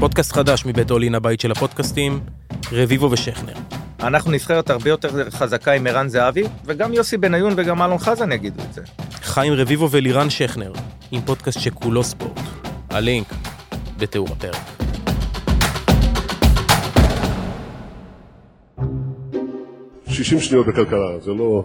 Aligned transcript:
פודקאסט 0.00 0.32
חדש 0.32 0.66
מבית 0.66 0.90
אולין 0.90 1.14
הבית 1.14 1.40
של 1.40 1.52
הפודקאסטים, 1.52 2.20
רביבו 2.72 3.10
ושכנר. 3.10 3.52
אנחנו 4.02 4.30
נבחרת 4.30 4.70
הרבה 4.70 4.90
יותר 4.90 5.30
חזקה 5.30 5.72
עם 5.72 5.86
ערן 5.86 6.08
זהבי, 6.08 6.42
וגם 6.64 6.92
יוסי 6.92 7.16
בניון 7.16 7.52
וגם 7.56 7.82
אלון 7.82 7.98
חזן 7.98 8.32
יגידו 8.32 8.62
את 8.68 8.72
זה. 8.72 8.82
חיים 9.22 9.52
רביבו 9.52 9.90
ולירן 9.90 10.30
שכנר, 10.30 10.72
עם 11.10 11.20
פודקאסט 11.20 11.60
שכולו 11.60 12.04
ספורט. 12.04 12.40
הלינק 12.90 13.26
בתיאור 13.98 14.28
הפרק. 14.32 14.56
שישים 20.08 20.40
שניות 20.40 20.66
בכלכלה, 20.66 21.18
זה 21.24 21.30
לא... 21.30 21.64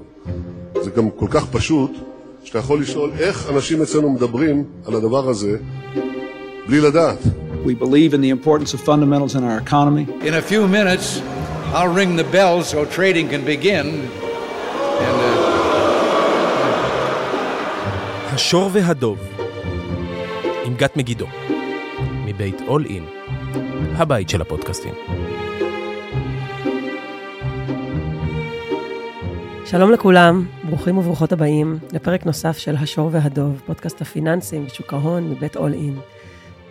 זה 0.83 0.89
גם 0.91 1.09
כל 1.09 1.27
כך 1.29 1.45
פשוט, 1.45 1.91
שאתה 2.43 2.59
יכול 2.59 2.81
לשאול 2.81 3.11
איך 3.19 3.49
אנשים 3.49 3.81
אצלנו 3.81 4.09
מדברים 4.09 4.63
על 4.85 4.95
הדבר 4.95 5.29
הזה 5.29 5.57
בלי 6.67 6.81
לדעת. 6.81 7.19
We 7.65 7.73
believe 7.73 8.13
in 8.13 8.21
the 8.21 8.29
importance 8.29 8.75
of 8.75 8.79
fundamentals 8.91 9.33
in 9.33 9.43
our 9.43 9.57
economy. 9.57 10.05
In 10.29 10.33
a 10.35 10.41
few 10.51 10.67
minutes, 10.67 11.05
I'll 11.73 11.93
ring 12.01 12.15
the 12.15 12.27
bell 12.37 12.63
so 12.63 12.85
trading 12.97 13.27
can 13.33 13.43
begin. 13.43 13.87
And, 15.07 15.17
uh, 15.29 15.55
השור 18.33 18.69
והדוב, 18.73 19.19
עם 20.65 20.75
גת 20.75 20.97
מגידו, 20.97 21.25
מבית 22.25 22.61
אול 22.67 22.85
אין, 22.85 23.05
הבית 23.95 24.29
של 24.29 24.41
הפודקאסטים. 24.41 24.93
שלום 29.65 29.91
לכולם, 29.91 30.45
ברוכים 30.63 30.97
וברוכות 30.97 31.31
הבאים 31.31 31.77
לפרק 31.93 32.25
נוסף 32.25 32.57
של 32.57 32.75
השור 32.75 33.09
והדוב, 33.11 33.61
פודקאסט 33.65 34.01
הפיננסים 34.01 34.65
ושוק 34.65 34.93
ההון 34.93 35.31
מבית 35.31 35.55
אול 35.55 35.73
אין. 35.73 35.95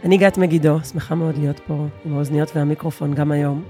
אני 0.05 0.19
גת 0.19 0.39
מגידו, 0.39 0.79
שמחה 0.93 1.15
מאוד 1.15 1.39
להיות 1.39 1.61
פה 1.67 1.87
עם 2.05 2.15
האוזניות 2.15 2.57
והמיקרופון 2.57 3.15
גם 3.15 3.33
היום. 3.33 3.65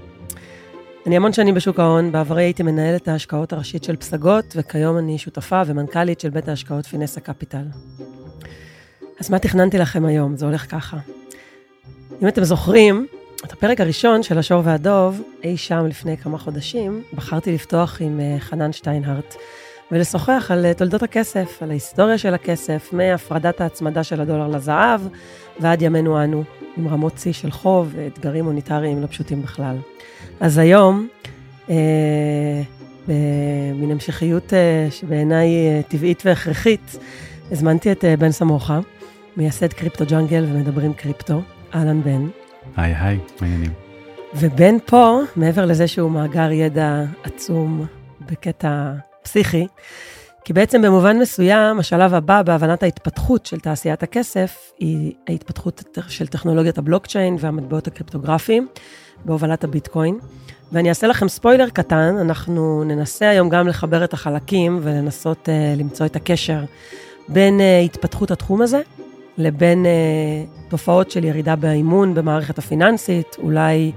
אני 1.07 1.15
המון 1.15 1.33
שנים 1.33 1.55
בשוק 1.55 1.79
ההון, 1.79 2.11
בעברי 2.11 2.43
הייתי 2.43 2.63
מנהלת 2.63 3.07
ההשקעות 3.07 3.53
הראשית 3.53 3.83
של 3.83 3.95
פסגות, 3.95 4.45
וכיום 4.55 4.97
אני 4.97 5.17
שותפה 5.17 5.61
ומנכ"לית 5.65 6.19
של 6.19 6.29
בית 6.29 6.49
ההשקעות 6.49 6.85
פינסה 6.85 7.21
קפיטל. 7.21 7.65
אז 9.19 9.29
מה 9.29 9.39
תכננתי 9.39 9.77
לכם 9.77 10.05
היום? 10.05 10.37
זה 10.37 10.45
הולך 10.45 10.71
ככה. 10.71 10.97
אם 12.21 12.27
אתם 12.27 12.43
זוכרים, 12.43 13.07
את 13.45 13.53
הפרק 13.53 13.81
הראשון 13.81 14.23
של 14.23 14.37
השור 14.37 14.61
והדוב, 14.65 15.21
אי 15.43 15.57
שם 15.57 15.85
לפני 15.85 16.17
כמה 16.17 16.37
חודשים, 16.37 17.03
בחרתי 17.13 17.51
לפתוח 17.51 18.01
עם 18.01 18.19
אה, 18.19 18.35
חנן 18.39 18.71
שטיינהרט, 18.71 19.35
ולשוחח 19.91 20.47
על 20.49 20.65
אה, 20.65 20.73
תולדות 20.73 21.03
הכסף, 21.03 21.57
על 21.61 21.69
ההיסטוריה 21.69 22.17
של 22.17 22.33
הכסף, 22.33 22.89
מהפרדת 22.93 23.61
ההצמדה 23.61 24.03
של 24.03 24.21
הדולר 24.21 24.47
לזהב, 24.47 25.01
ועד 25.59 25.81
ימינו 25.81 26.23
אנו, 26.23 26.43
עם 26.77 26.87
רמות 26.87 27.17
שיא 27.17 27.33
של 27.33 27.51
חוב 27.51 27.91
ואתגרים 27.95 28.45
מוניטריים 28.45 29.01
לא 29.01 29.07
פשוטים 29.07 29.41
בכלל. 29.41 29.77
אז 30.39 30.57
היום, 30.57 31.07
אה, 31.69 31.75
במין 33.07 33.91
המשכיות 33.91 34.53
אה, 34.53 34.87
שבעיניי 34.91 35.47
אה, 35.47 35.81
טבעית 35.87 36.23
והכרחית, 36.25 36.97
הזמנתי 37.51 37.91
את 37.91 38.05
אה, 38.05 38.17
בן 38.17 38.31
סמוכה, 38.31 38.79
מייסד 39.37 39.73
קריפטו 39.73 40.05
ג'אנגל 40.05 40.45
ומדברים 40.49 40.93
קריפטו. 40.93 41.41
אהלן 41.75 42.01
בן. 42.01 42.27
היי 42.75 42.95
היי, 42.99 43.17
מה 43.17 43.47
העניינים? 43.47 43.71
ובן 44.35 44.75
פה, 44.85 45.19
מעבר 45.35 45.65
לזה 45.65 45.87
שהוא 45.87 46.11
מאגר 46.11 46.51
ידע 46.51 47.03
עצום 47.23 47.85
בקטע 48.25 48.93
פסיכי, 49.25 49.67
כי 50.43 50.53
בעצם 50.53 50.81
במובן 50.81 51.19
מסוים, 51.19 51.79
השלב 51.79 52.13
הבא 52.13 52.41
בהבנת 52.41 52.83
ההתפתחות 52.83 53.45
של 53.45 53.59
תעשיית 53.59 54.03
הכסף, 54.03 54.71
היא 54.79 55.13
ההתפתחות 55.27 55.83
של 56.07 56.27
טכנולוגיית 56.27 56.77
הבלוקצ'יין 56.77 57.35
והמטבעות 57.39 57.87
הקריפטוגרפיים, 57.87 58.67
בהובלת 59.25 59.63
הביטקוין. 59.63 60.19
ואני 60.71 60.89
אעשה 60.89 61.07
לכם 61.07 61.27
ספוילר 61.27 61.69
קטן, 61.69 62.15
אנחנו 62.21 62.83
ננסה 62.83 63.29
היום 63.29 63.49
גם 63.49 63.67
לחבר 63.67 64.03
את 64.03 64.13
החלקים 64.13 64.79
ולנסות 64.83 65.49
uh, 65.49 65.79
למצוא 65.79 66.05
את 66.05 66.15
הקשר 66.15 66.63
בין 67.27 67.59
uh, 67.59 67.85
התפתחות 67.85 68.31
התחום 68.31 68.61
הזה 68.61 68.81
לבין 69.37 69.85
uh, 69.85 70.69
תופעות 70.69 71.11
של 71.11 71.23
ירידה 71.23 71.55
באימון 71.55 72.13
במערכת 72.13 72.57
הפיננסית, 72.57 73.35
אולי 73.39 73.91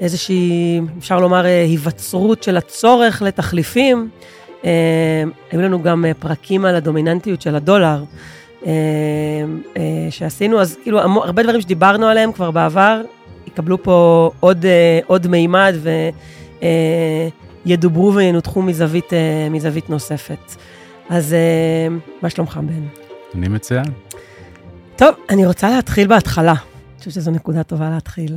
איזושהי, 0.00 0.80
אפשר 0.98 1.20
לומר, 1.20 1.44
uh, 1.44 1.46
היווצרות 1.46 2.42
של 2.42 2.56
הצורך 2.56 3.22
לתחליפים. 3.22 4.08
Uh, 4.62 4.64
היו 5.50 5.62
לנו 5.62 5.82
גם 5.82 6.04
uh, 6.04 6.14
פרקים 6.22 6.64
על 6.64 6.74
הדומיננטיות 6.74 7.42
של 7.42 7.54
הדולר 7.54 8.04
שעשינו, 10.10 10.60
אז 10.60 10.76
כאילו 10.82 11.00
הרבה 11.00 11.42
דברים 11.42 11.60
שדיברנו 11.60 12.06
עליהם 12.06 12.32
כבר 12.32 12.50
בעבר, 12.50 13.02
יקבלו 13.46 13.82
פה 13.82 14.30
עוד, 14.40 14.64
עוד 15.06 15.26
מימד 15.26 15.74
וידוברו 17.66 18.14
וינותחו 18.14 18.62
מזווית, 18.62 19.12
מזווית 19.50 19.90
נוספת. 19.90 20.54
אז 21.08 21.36
מה 22.22 22.30
שלומך, 22.30 22.56
בן? 22.56 22.86
אני 23.34 23.48
מצוין. 23.48 23.84
טוב, 24.96 25.14
אני 25.30 25.46
רוצה 25.46 25.70
להתחיל 25.70 26.06
בהתחלה. 26.06 26.52
אני 26.52 26.98
חושבת 26.98 27.14
שזו 27.14 27.30
נקודה 27.30 27.62
טובה 27.62 27.90
להתחיל. 27.90 28.36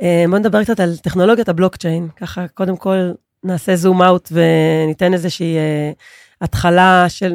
Uh, 0.00 0.04
בוא 0.30 0.38
נדבר 0.38 0.64
קצת 0.64 0.80
על 0.80 0.96
טכנולוגיית 0.96 1.48
הבלוקצ'יין. 1.48 2.08
ככה, 2.16 2.48
קודם 2.48 2.76
כל, 2.76 3.10
נעשה 3.44 3.76
זום 3.76 4.02
אאוט 4.02 4.32
וניתן 4.32 5.12
איזושהי 5.12 5.56
uh, 5.56 5.96
התחלה 6.40 7.04
של 7.08 7.32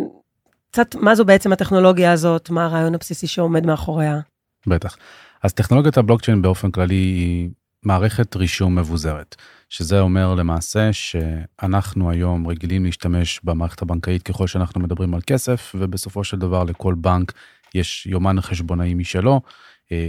קצת 0.72 0.96
מה 0.96 1.16
זו 1.16 1.26
בעצם 1.26 1.54
הטכנולוגיה 1.54 2.12
הזאת, 2.12 2.50
מה 2.50 2.66
הרעיון 2.66 2.96
הבסיסי 2.96 3.28
שעומד 3.28 3.66
מאחוריה. 3.66 4.20
בטח. 4.68 4.98
אז 5.44 5.54
טכנולוגיית 5.54 5.98
הבלוקצ'יין 5.98 6.42
באופן 6.42 6.72
כללי 6.72 6.96
היא 6.96 7.50
מערכת 7.84 8.36
רישום 8.36 8.80
מבוזרת, 8.80 9.36
שזה 9.70 10.00
אומר 10.00 10.36
למעשה 10.36 10.90
שאנחנו 10.94 12.12
היום 12.12 12.48
רגילים 12.48 12.86
להשתמש 12.86 13.40
במערכת 13.44 13.82
הבנקאית 13.82 14.24
ככל 14.24 14.48
שאנחנו 14.48 14.82
מדברים 14.82 15.14
על 15.14 15.22
כסף, 15.28 15.76
ובסופו 15.76 16.24
של 16.24 16.38
דבר 16.38 16.64
לכל 16.64 16.96
בנק 16.98 17.34
יש 17.76 18.08
יומן 18.08 18.42
חשבונאי 18.42 18.94
משלו, 18.94 19.42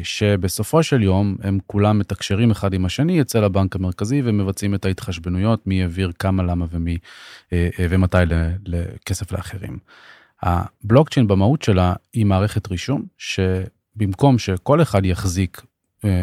שבסופו 0.02 0.82
של 0.82 1.02
יום 1.02 1.36
הם 1.42 1.58
כולם 1.66 1.98
מתקשרים 1.98 2.50
אחד 2.50 2.74
עם 2.74 2.84
השני 2.84 3.20
אצל 3.20 3.44
הבנק 3.44 3.76
המרכזי 3.76 4.22
ומבצעים 4.24 4.74
את 4.74 4.84
ההתחשבנויות 4.84 5.66
מי 5.66 5.82
העביר 5.82 6.12
כמה 6.18 6.42
למה 6.42 6.66
ומי 6.70 6.98
ומתי 7.78 8.16
לכסף 8.66 9.32
לאחרים. 9.32 9.78
הבלוקצ'יין 10.42 11.28
במהות 11.28 11.62
שלה 11.62 11.94
היא 12.12 12.26
מערכת 12.26 12.70
רישום 12.70 13.02
שבמקום 13.18 14.38
שכל 14.38 14.82
אחד 14.82 15.04
יחזיק 15.04 15.62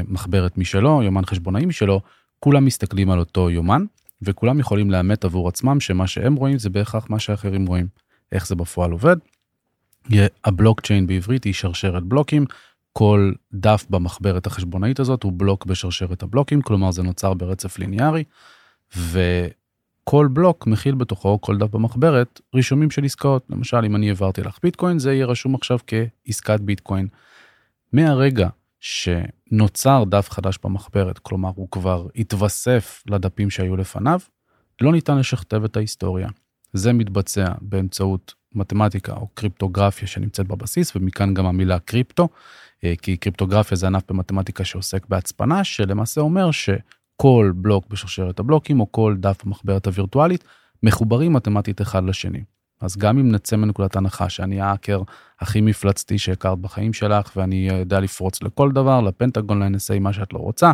מחברת 0.08 0.58
משלו, 0.58 1.04
יומן 1.04 1.26
חשבונאי 1.26 1.66
משלו, 1.66 2.02
כולם 2.40 2.66
מסתכלים 2.66 3.10
על 3.10 3.20
אותו 3.20 3.50
יומן 3.50 3.86
וכולם 4.22 4.60
יכולים 4.60 4.92
לאמת 4.92 5.26
עבור 5.26 5.48
עצמם 5.48 5.80
שמה 5.80 6.08
שהם 6.08 6.36
רואים 6.36 6.60
זה 6.60 6.70
בהכרח 6.70 7.10
מה 7.10 7.20
שאחרים 7.20 7.66
רואים. 7.66 7.88
איך 8.32 8.48
זה 8.48 8.56
בפועל 8.56 8.92
עובד? 8.92 9.16
הבלוקצ'יין 10.46 11.08
בעברית 11.08 11.44
היא 11.44 11.54
שרשרת 11.54 12.04
בלוקים, 12.04 12.46
כל 12.94 13.32
דף 13.54 13.86
במחברת 13.90 14.48
החשבונאית 14.48 15.00
הזאת 15.00 15.24
הוא 15.24 15.34
בלוק 15.36 15.66
בשרשרת 15.66 16.24
הבלוקים, 16.24 16.62
כלומר 16.62 16.92
זה 16.92 17.04
נוצר 17.04 17.34
ברצף 17.34 17.80
ליניארי, 17.80 18.24
וכל 18.98 20.28
בלוק 20.34 20.68
מכיל 20.68 20.96
בתוכו, 20.96 21.42
כל 21.42 21.58
דף 21.58 21.70
במחברת, 21.70 22.42
רישומים 22.56 22.92
של 22.92 23.04
עסקאות. 23.04 23.46
למשל, 23.50 23.86
אם 23.86 23.96
אני 23.96 24.08
העברתי 24.10 24.42
לך 24.42 24.58
ביטקוין, 24.64 25.00
זה 25.00 25.14
יהיה 25.14 25.26
רשום 25.26 25.56
עכשיו 25.56 25.80
כעסקת 25.88 26.60
ביטקוין. 26.60 27.08
מהרגע 27.94 28.50
שנוצר 28.80 30.04
דף 30.10 30.30
חדש 30.30 30.60
במחברת, 30.64 31.20
כלומר 31.20 31.52
הוא 31.56 31.68
כבר 31.72 32.08
התווסף 32.16 33.04
לדפים 33.08 33.50
שהיו 33.50 33.78
לפניו, 33.78 34.20
לא 34.82 34.92
ניתן 34.92 35.18
לשכתב 35.18 35.64
את 35.64 35.78
ההיסטוריה. 35.78 36.30
זה 36.74 36.94
מתבצע 36.94 37.52
באמצעות 37.62 38.34
מתמטיקה 38.56 39.14
או 39.14 39.28
קריפטוגרפיה 39.34 40.08
שנמצאת 40.08 40.48
בבסיס, 40.48 40.96
ומכאן 40.96 41.34
גם 41.34 41.46
המילה 41.46 41.80
קריפטו, 41.80 42.30
כי 43.02 43.18
קריפטוגרפיה 43.18 43.78
זה 43.78 43.88
ענף 43.88 44.04
במתמטיקה 44.10 44.64
שעוסק 44.64 45.06
בהצפנה, 45.06 45.64
שלמעשה 45.64 46.22
אומר 46.22 46.52
שכל 46.52 47.52
בלוק 47.56 47.88
בשרשרת 47.90 48.40
הבלוקים, 48.40 48.80
או 48.80 48.92
כל 48.92 49.16
דף 49.20 49.46
במחברת 49.46 49.88
הווירטואלית, 49.88 50.44
מחוברים 50.84 51.34
מתמטית 51.34 51.82
אחד 51.82 52.04
לשני. 52.04 52.44
אז 52.82 52.98
גם 52.98 53.18
אם 53.18 53.32
נצא 53.32 53.56
מנקודת 53.56 53.96
הנחה 53.96 54.30
שאני 54.30 54.62
האקר 54.62 55.02
הכי 55.40 55.62
מפלצתי 55.62 56.18
שהכרת 56.18 56.60
בחיים 56.60 56.94
שלך, 56.94 57.32
ואני 57.36 57.70
יודע 57.70 58.00
לפרוץ 58.00 58.44
לכל 58.44 58.72
דבר, 58.72 59.02
לפנטגון, 59.02 59.64
ל-NSA, 59.64 60.00
מה 60.00 60.14
שאת 60.14 60.34
לא 60.34 60.40
רוצה, 60.40 60.72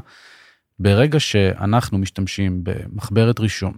ברגע 0.80 1.20
שאנחנו 1.20 1.98
משתמשים 1.98 2.64
במחברת 2.64 3.40
רישום, 3.40 3.74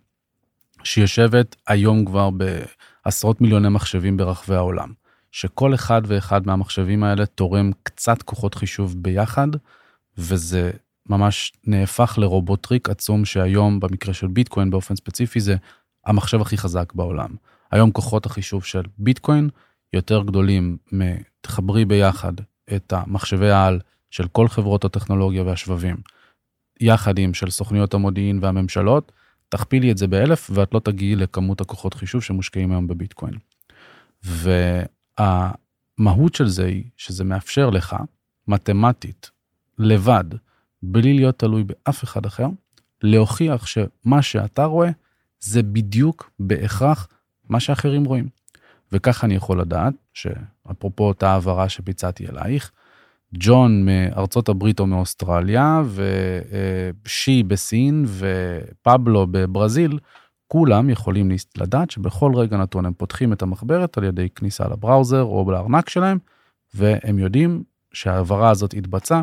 שיושבת 0.88 1.56
היום 1.68 2.06
כבר 2.06 2.30
בעשרות 2.30 3.42
מיליוני 3.42 3.70
מחשבים 3.70 4.18
ברחבי 4.18 4.56
העולם, 4.56 4.94
שכל 5.32 5.74
אחד 5.74 6.02
ואחד 6.06 6.48
מהמחשבים 6.48 7.04
האלה 7.04 7.26
תורם 7.26 7.72
קצת 7.84 8.22
כוחות 8.22 8.56
חישוב 8.56 8.96
ביחד, 8.98 9.48
וזה 10.18 10.72
ממש 11.10 11.54
נהפך 11.64 12.18
לרובוטריק 12.18 12.90
עצום 12.90 13.26
שהיום 13.26 13.80
במקרה 13.80 14.14
של 14.14 14.28
ביטקוין 14.28 14.70
באופן 14.70 14.96
ספציפי 14.96 15.40
זה 15.40 15.56
המחשב 16.06 16.42
הכי 16.42 16.58
חזק 16.58 16.94
בעולם. 16.94 17.30
היום 17.72 17.92
כוחות 17.92 18.26
החישוב 18.26 18.64
של 18.64 18.84
ביטקוין 18.98 19.50
יותר 19.94 20.24
גדולים 20.24 20.78
מתחברי 20.92 21.86
ביחד 21.86 22.34
את 22.76 22.94
המחשבי 22.94 23.50
העל 23.50 23.80
של 24.12 24.28
כל 24.28 24.48
חברות 24.48 24.86
הטכנולוגיה 24.86 25.44
והשבבים, 25.44 25.96
יחד 26.80 27.20
עם 27.20 27.34
של 27.34 27.50
סוכניות 27.50 27.94
המודיעין 27.94 28.40
והממשלות, 28.42 29.12
תכפילי 29.50 29.92
את 29.92 29.98
זה 29.98 30.08
באלף 30.08 30.50
ואת 30.54 30.74
לא 30.74 30.80
תגיעי 30.80 31.16
לכמות 31.16 31.62
הכוחות 31.62 31.94
חישוב 31.94 32.24
שמושקעים 32.24 32.72
היום 32.72 32.88
בביטקוין. 32.88 33.34
והמהות 34.24 36.36
של 36.36 36.48
זה 36.48 36.66
היא 36.66 36.84
שזה 36.98 37.24
מאפשר 37.24 37.70
לך, 37.70 37.96
מתמטית, 38.48 39.32
לבד, 39.80 40.26
בלי 40.84 41.14
להיות 41.14 41.40
תלוי 41.40 41.64
באף 41.64 42.04
אחד 42.04 42.26
אחר, 42.26 42.48
להוכיח 43.02 43.66
שמה 43.66 44.22
שאתה 44.22 44.66
רואה 44.66 44.90
זה 45.40 45.64
בדיוק 45.64 46.32
בהכרח 46.40 47.08
מה 47.50 47.60
שאחרים 47.60 48.06
רואים. 48.06 48.30
וככה 48.92 49.28
אני 49.28 49.36
יכול 49.36 49.62
לדעת 49.62 49.94
שאפרופו 50.14 51.08
אותה 51.08 51.30
העברה 51.30 51.70
שביצעתי 51.70 52.28
אלייך, 52.28 52.72
ג'ון 53.34 53.86
מארצות 53.86 54.50
הברית 54.50 54.80
או 54.80 54.88
מאוסטרליה 54.88 55.82
ושי 57.04 57.44
בסין 57.44 58.06
ופבלו 58.08 59.28
בברזיל, 59.32 60.00
כולם 60.48 60.90
יכולים 60.90 61.32
לדעת 61.58 61.92
שבכל 61.92 62.32
רגע 62.36 62.58
נתון 62.58 62.86
הם 62.86 62.94
פותחים 62.94 63.34
את 63.34 63.42
המחברת 63.42 63.98
על 63.98 64.04
ידי 64.04 64.30
כניסה 64.30 64.68
לבראוזר 64.68 65.24
או 65.24 65.52
לארנק 65.52 65.90
שלהם, 65.90 66.18
והם 66.74 67.20
יודעים 67.20 67.64
שההעברה 67.94 68.50
הזאת 68.50 68.74
התבצעה 68.74 69.22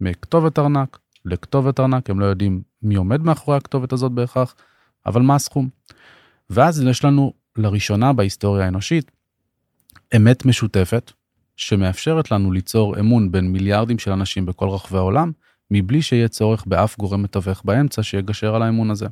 מכתובת 0.00 0.58
ארנק 0.58 0.98
לכתובת 1.24 1.80
ארנק, 1.80 2.10
הם 2.10 2.20
לא 2.20 2.24
יודעים 2.24 2.62
מי 2.82 2.94
עומד 2.94 3.22
מאחורי 3.22 3.56
הכתובת 3.56 3.92
הזאת 3.92 4.12
בהכרח, 4.12 4.54
אבל 5.06 5.22
מה 5.22 5.34
הסכום. 5.34 5.68
ואז 6.50 6.82
יש 6.82 7.04
לנו 7.04 7.32
לראשונה 7.56 8.12
בהיסטוריה 8.12 8.64
האנושית 8.64 9.10
אמת 10.16 10.46
משותפת 10.46 11.12
שמאפשרת 11.56 12.30
לנו 12.30 12.52
ליצור 12.52 13.00
אמון 13.00 13.32
בין 13.32 13.52
מיליארדים 13.52 13.98
של 13.98 14.12
אנשים 14.12 14.46
בכל 14.46 14.68
רחבי 14.68 14.98
העולם, 14.98 15.32
מבלי 15.70 16.02
שיהיה 16.02 16.28
צורך 16.28 16.64
באף 16.66 16.98
גורם 16.98 17.22
מתווך 17.22 17.62
באמצע 17.64 18.02
שיגשר 18.02 18.54
על 18.54 18.62
האמון 18.62 18.90
הזה. 18.90 19.06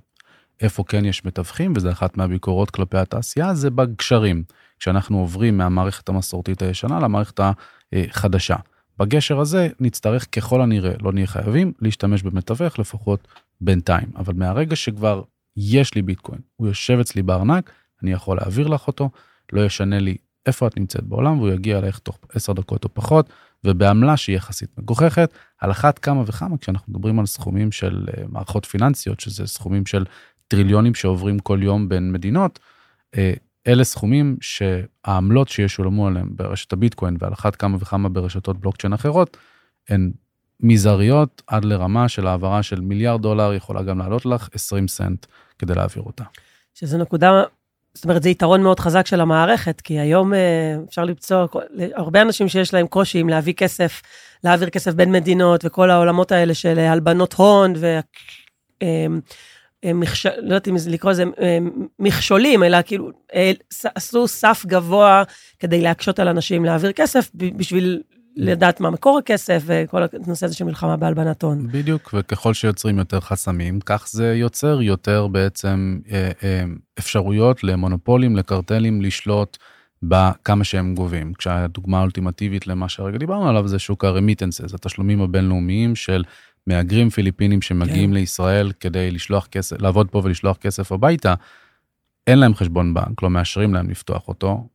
איפה 0.61 0.85
כן 0.85 1.05
יש 1.05 1.25
מתווכים, 1.25 1.73
וזה 1.77 1.93
אחת 1.93 2.17
מהביקורות 2.17 2.71
כלפי 2.71 2.99
התעשייה, 2.99 3.55
זה 3.55 3.71
בגשרים, 3.71 4.45
כשאנחנו 4.79 5.19
עוברים 5.19 5.59
מהמערכת 5.59 6.09
המסורתית 6.09 6.63
הישנה 6.63 7.01
למערכת 7.01 7.41
החדשה. 7.93 8.57
בגשר 8.99 9.41
הזה 9.41 9.69
נצטרך 9.81 10.27
ככל 10.33 10.61
הנראה, 10.63 10.93
לא 11.01 11.13
נהיה 11.13 11.27
חייבים, 11.27 11.73
להשתמש 11.81 12.23
במתווך 12.23 12.79
לפחות 12.79 13.29
בינתיים. 13.61 14.09
אבל 14.17 14.35
מהרגע 14.35 14.77
שכבר 14.77 15.23
יש 15.57 15.95
לי 15.95 16.03
ביטקוין, 16.03 16.41
הוא 16.57 16.69
יושב 16.69 16.99
אצלי 16.99 17.23
בארנק, 17.23 17.71
אני 18.03 18.13
יכול 18.13 18.37
להעביר 18.37 18.69
לך 18.69 18.87
אותו, 18.87 19.11
לא 19.53 19.65
ישנה 19.65 19.99
לי 19.99 20.17
איפה 20.47 20.67
את 20.67 20.77
נמצאת 20.77 21.05
בעולם, 21.05 21.39
והוא 21.39 21.51
יגיע 21.51 21.79
אלייך 21.79 21.99
תוך 21.99 22.19
10 22.35 22.53
דקות 22.53 22.85
או 22.85 22.89
פחות, 22.95 23.31
ובעמלה 23.65 24.17
שהיא 24.17 24.37
יחסית 24.37 24.79
מגוחכת, 24.79 25.33
על 25.59 25.71
אחת 25.71 25.99
כמה 25.99 26.23
וכמה 26.27 26.59
כשאנחנו 26.59 26.93
מדברים 26.93 27.19
על 27.19 27.27
סכומים 27.27 27.73
של 27.73 28.07
uh, 28.09 28.21
מערכות 28.29 28.65
פיננסיות, 28.65 29.21
שזה 29.21 29.47
סכומים 29.47 29.87
של 29.87 30.05
טריליונים 30.49 30.95
שעוברים 30.95 31.39
כל 31.39 31.59
יום 31.63 31.89
בין 31.89 32.13
מדינות, 32.13 32.59
uh, 33.15 33.19
אלה 33.67 33.85
סכומים 33.85 34.37
שהעמלות 34.41 35.49
שישולמו 35.49 36.07
עליהם 36.07 36.29
ברשת 36.31 36.73
הביטקוין 36.73 37.17
ועל 37.21 37.33
אחת 37.33 37.57
כמה 37.57 37.77
וכמה 37.81 38.09
ברשתות 38.09 38.59
בלוקצ'יין 38.59 38.93
אחרות, 38.93 39.37
הן 39.89 40.13
מזעריות 40.61 41.43
עד 41.47 41.65
לרמה 41.65 42.09
של 42.09 42.27
העברה 42.27 42.63
של 42.63 42.81
מיליארד 42.81 43.23
דולר 43.23 43.53
יכולה 43.55 43.83
גם 43.83 43.99
לעלות 43.99 44.27
לך 44.27 44.49
20 44.53 44.89
סנט 44.89 45.27
כדי 45.59 45.75
להעביר 45.75 46.03
אותה. 46.03 46.25
שזה 46.75 46.99
נקודה, 46.99 47.43
זאת 47.95 48.05
אומרת, 48.05 48.23
זה 48.23 48.31
יתרון 48.31 48.63
מאוד 48.63 48.81
חזק 48.81 49.07
של 49.07 49.21
המערכת, 49.21 49.81
כי 49.81 49.99
היום 49.99 50.35
אה, 50.35 50.77
אפשר 50.89 51.05
למצוא 51.05 51.47
הרבה 51.95 52.23
אנשים 52.23 52.49
שיש 52.49 52.75
להם 52.75 52.87
קושי 52.87 53.19
עם 53.19 53.29
להביא 53.29 53.55
כסף, 53.55 54.03
להעביר 54.45 54.71
כסף 54.71 54.93
בין 54.93 55.13
מדינות, 55.13 55.65
וכל 55.65 55.91
העולמות 55.91 56.33
האלה 56.33 56.55
של 56.55 56.79
הלבנות 56.79 57.33
הון, 57.33 57.73
ו... 57.77 57.99
אה, 58.83 59.07
מכש... 59.95 60.27
לא 60.27 60.33
יודעת 60.43 60.69
אם 60.69 60.77
לקרוא 60.91 61.13
לזה 61.13 61.25
מכשולים, 61.99 62.63
אלא 62.63 62.79
כאילו 62.85 63.11
עשו 63.95 64.29
סף 64.29 64.63
גבוה 64.67 65.23
כדי 65.59 65.81
להקשות 65.81 66.19
על 66.19 66.29
אנשים 66.29 66.65
להעביר 66.65 66.93
כסף 66.93 67.31
בשביל 67.35 68.03
לדעת 68.37 68.81
מה 68.81 68.91
מקור 68.91 69.19
הכסף 69.19 69.63
וכל 69.67 70.03
הנושא 70.27 70.47
הזה 70.47 70.55
של 70.55 70.65
מלחמה 70.65 70.97
בהלבנת 70.97 71.43
הון. 71.43 71.69
בדיוק, 71.71 72.15
וככל 72.15 72.55
שיוצרים 72.55 72.99
יותר 72.99 73.21
חסמים, 73.21 73.81
כך 73.81 74.09
זה 74.11 74.35
יוצר 74.35 74.83
יותר 74.83 75.27
בעצם 75.27 75.99
אה, 76.13 76.31
אה, 76.43 76.65
אפשרויות 76.99 77.65
למונופולים, 77.65 78.37
לקרטלים, 78.37 79.03
לשלוט 79.03 79.59
בכמה 80.03 80.65
שהם 80.65 80.95
גובים. 80.95 81.33
כשהדוגמה 81.35 81.99
האולטימטיבית 81.99 82.67
למה 82.67 82.89
שהרגע 82.89 83.19
דיברנו 83.19 83.49
עליו 83.49 83.69
זה 83.69 83.79
שוק 83.79 84.05
הרמיטנסס, 84.05 84.75
התשלומים 84.75 85.21
הבינלאומיים 85.21 85.97
של 85.97 86.25
מהגרים 86.67 87.11
פיליפינים 87.11 87.63
שמגיעים 87.63 88.11
כן. 88.11 88.15
לישראל 88.15 88.73
כדי 88.81 89.11
לשלוח 89.11 89.47
כסף, 89.47 89.81
לעבוד 89.81 90.09
פה 90.11 90.21
ולשלוח 90.25 90.57
כסף 90.57 90.93
הביתה, 90.93 91.35
אין 92.27 92.39
להם 92.39 92.55
חשבון 92.55 92.95
בנק, 92.95 93.23
לא 93.23 93.31
מאשרים 93.31 93.75
להם 93.75 93.91
לפתוח 93.91 94.29
אותו, 94.29 94.69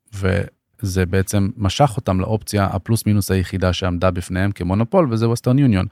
וזה 0.84 1.06
בעצם 1.06 1.50
משך 1.58 1.94
אותם 1.98 2.20
לאופציה 2.20 2.66
הפלוס 2.66 3.06
מינוס 3.06 3.32
היחידה 3.32 3.74
שעמדה 3.74 4.12
בפניהם 4.12 4.52
כמונופול, 4.52 5.08
וזה 5.12 5.30
Western 5.30 5.60
Union. 5.60 5.86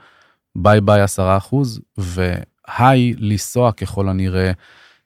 bye 0.56 0.81
bye 0.81 1.01
10 1.01 1.38
אחוז, 1.38 1.81
והי 1.98 3.13
לנסוע 3.18 3.72
ככל 3.72 4.10
הנראה 4.10 4.51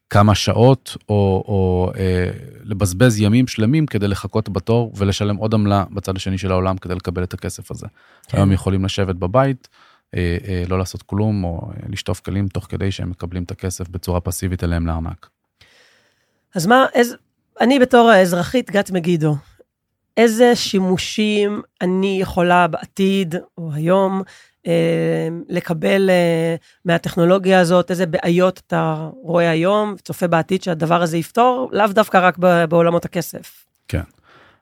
כמה 0.10 0.36
שעות, 0.36 0.98
או, 1.10 1.44
או 1.48 1.92
אה, 1.98 2.32
לבזבז 2.64 3.20
ימים 3.20 3.48
שלמים 3.48 3.86
כדי 3.86 4.08
לחכות 4.08 4.50
בתור 4.50 4.94
ולשלם 4.96 5.36
עוד 5.36 5.54
עמלה 5.54 5.84
בצד 5.92 6.16
השני 6.16 6.38
של 6.38 6.52
העולם 6.52 6.78
כדי 6.78 6.96
לקבל 6.96 7.24
את 7.24 7.34
הכסף 7.34 7.72
הזה. 7.72 7.88
כן. 8.28 8.38
היום 8.38 8.52
יכולים 8.52 8.86
לשבת 8.86 9.16
בבית. 9.16 9.68
אה, 10.16 10.38
אה, 10.48 10.64
לא 10.68 10.80
לעשות 10.80 11.04
כלום 11.04 11.44
או 11.44 11.70
אה, 11.70 11.88
לשטוף 11.90 12.20
כלים 12.20 12.48
תוך 12.48 12.66
כדי 12.70 12.92
שהם 12.92 13.10
מקבלים 13.10 13.44
את 13.44 13.52
הכסף 13.52 13.90
בצורה 13.90 14.20
פסיבית 14.20 14.64
אליהם 14.64 14.88
לארנק. 14.88 15.30
אז 16.56 16.68
מה, 16.68 16.86
איז, 16.94 17.16
אני 17.62 17.80
בתור 17.80 18.10
האזרחית 18.10 18.72
גת 18.72 18.92
מגידו, 18.92 19.36
איזה 20.18 20.56
שימושים 20.56 21.62
אני 21.82 22.18
יכולה 22.22 22.68
בעתיד 22.68 23.36
או 23.58 23.74
היום 23.74 24.22
אה, 24.68 25.28
לקבל 25.50 26.10
אה, 26.10 26.56
מהטכנולוגיה 26.86 27.60
הזאת, 27.60 27.92
איזה 27.92 28.06
בעיות 28.06 28.62
אתה 28.68 29.10
רואה 29.22 29.50
היום, 29.50 29.96
צופה 30.04 30.28
בעתיד 30.28 30.64
שהדבר 30.64 31.02
הזה 31.02 31.18
יפתור, 31.18 31.70
לאו 31.74 31.88
דווקא 31.88 32.18
רק 32.18 32.38
בעולמות 32.70 33.06
הכסף. 33.06 33.66
כן, 33.88 34.04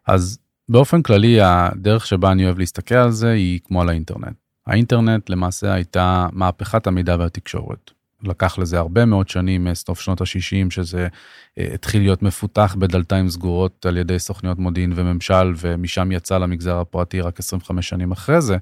אז 0.08 0.40
באופן 0.70 1.02
כללי 1.02 1.42
הדרך 1.42 2.06
שבה 2.06 2.32
אני 2.32 2.46
אוהב 2.46 2.60
להסתכל 2.60 2.96
על 2.96 3.12
זה 3.12 3.32
היא 3.32 3.60
כמו 3.64 3.82
על 3.82 3.90
האינטרנט. 3.90 4.36
האינטרנט 4.68 5.30
למעשה 5.30 5.74
הייתה 5.74 6.28
מהפכת 6.32 6.88
המידע 6.88 7.16
והתקשורת. 7.20 7.92
לקח 8.24 8.58
לזה 8.58 8.80
הרבה 8.80 9.06
מאוד 9.06 9.30
שנים 9.30 9.64
מסוף 9.64 10.00
שנות 10.00 10.22
ה-60 10.22 10.70
שזה 10.70 11.08
uh, 11.08 11.74
התחיל 11.74 12.02
להיות 12.02 12.24
מפותח 12.24 12.76
בדלתיים 12.80 13.30
סגורות 13.30 13.86
על 13.86 13.98
ידי 13.98 14.20
סוכניות 14.20 14.60
מודיעין 14.60 14.94
וממשל 14.96 15.54
ומשם 15.58 16.12
יצא 16.12 16.38
למגזר 16.38 16.80
הפרטי 16.80 17.22
רק 17.22 17.40
25 17.40 17.90
שנים 17.90 18.12
אחרי 18.12 18.42
זה, 18.42 18.58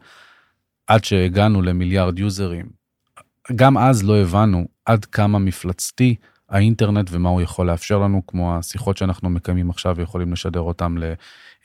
עד 0.88 1.04
שהגענו 1.04 1.62
למיליארד 1.62 2.20
יוזרים. 2.20 2.66
גם 3.56 3.78
אז 3.78 4.04
לא 4.04 4.18
הבנו 4.18 4.68
עד 4.86 5.06
כמה 5.06 5.40
מפלצתי 5.40 6.16
האינטרנט 6.50 7.08
ומה 7.12 7.30
הוא 7.30 7.42
יכול 7.42 7.68
לאפשר 7.68 8.00
לנו, 8.00 8.22
כמו 8.28 8.56
השיחות 8.56 8.98
שאנחנו 8.98 9.30
מקיימים 9.30 9.70
עכשיו 9.70 9.96
ויכולים 9.98 10.34
לשדר 10.34 10.60
אותם 10.60 10.96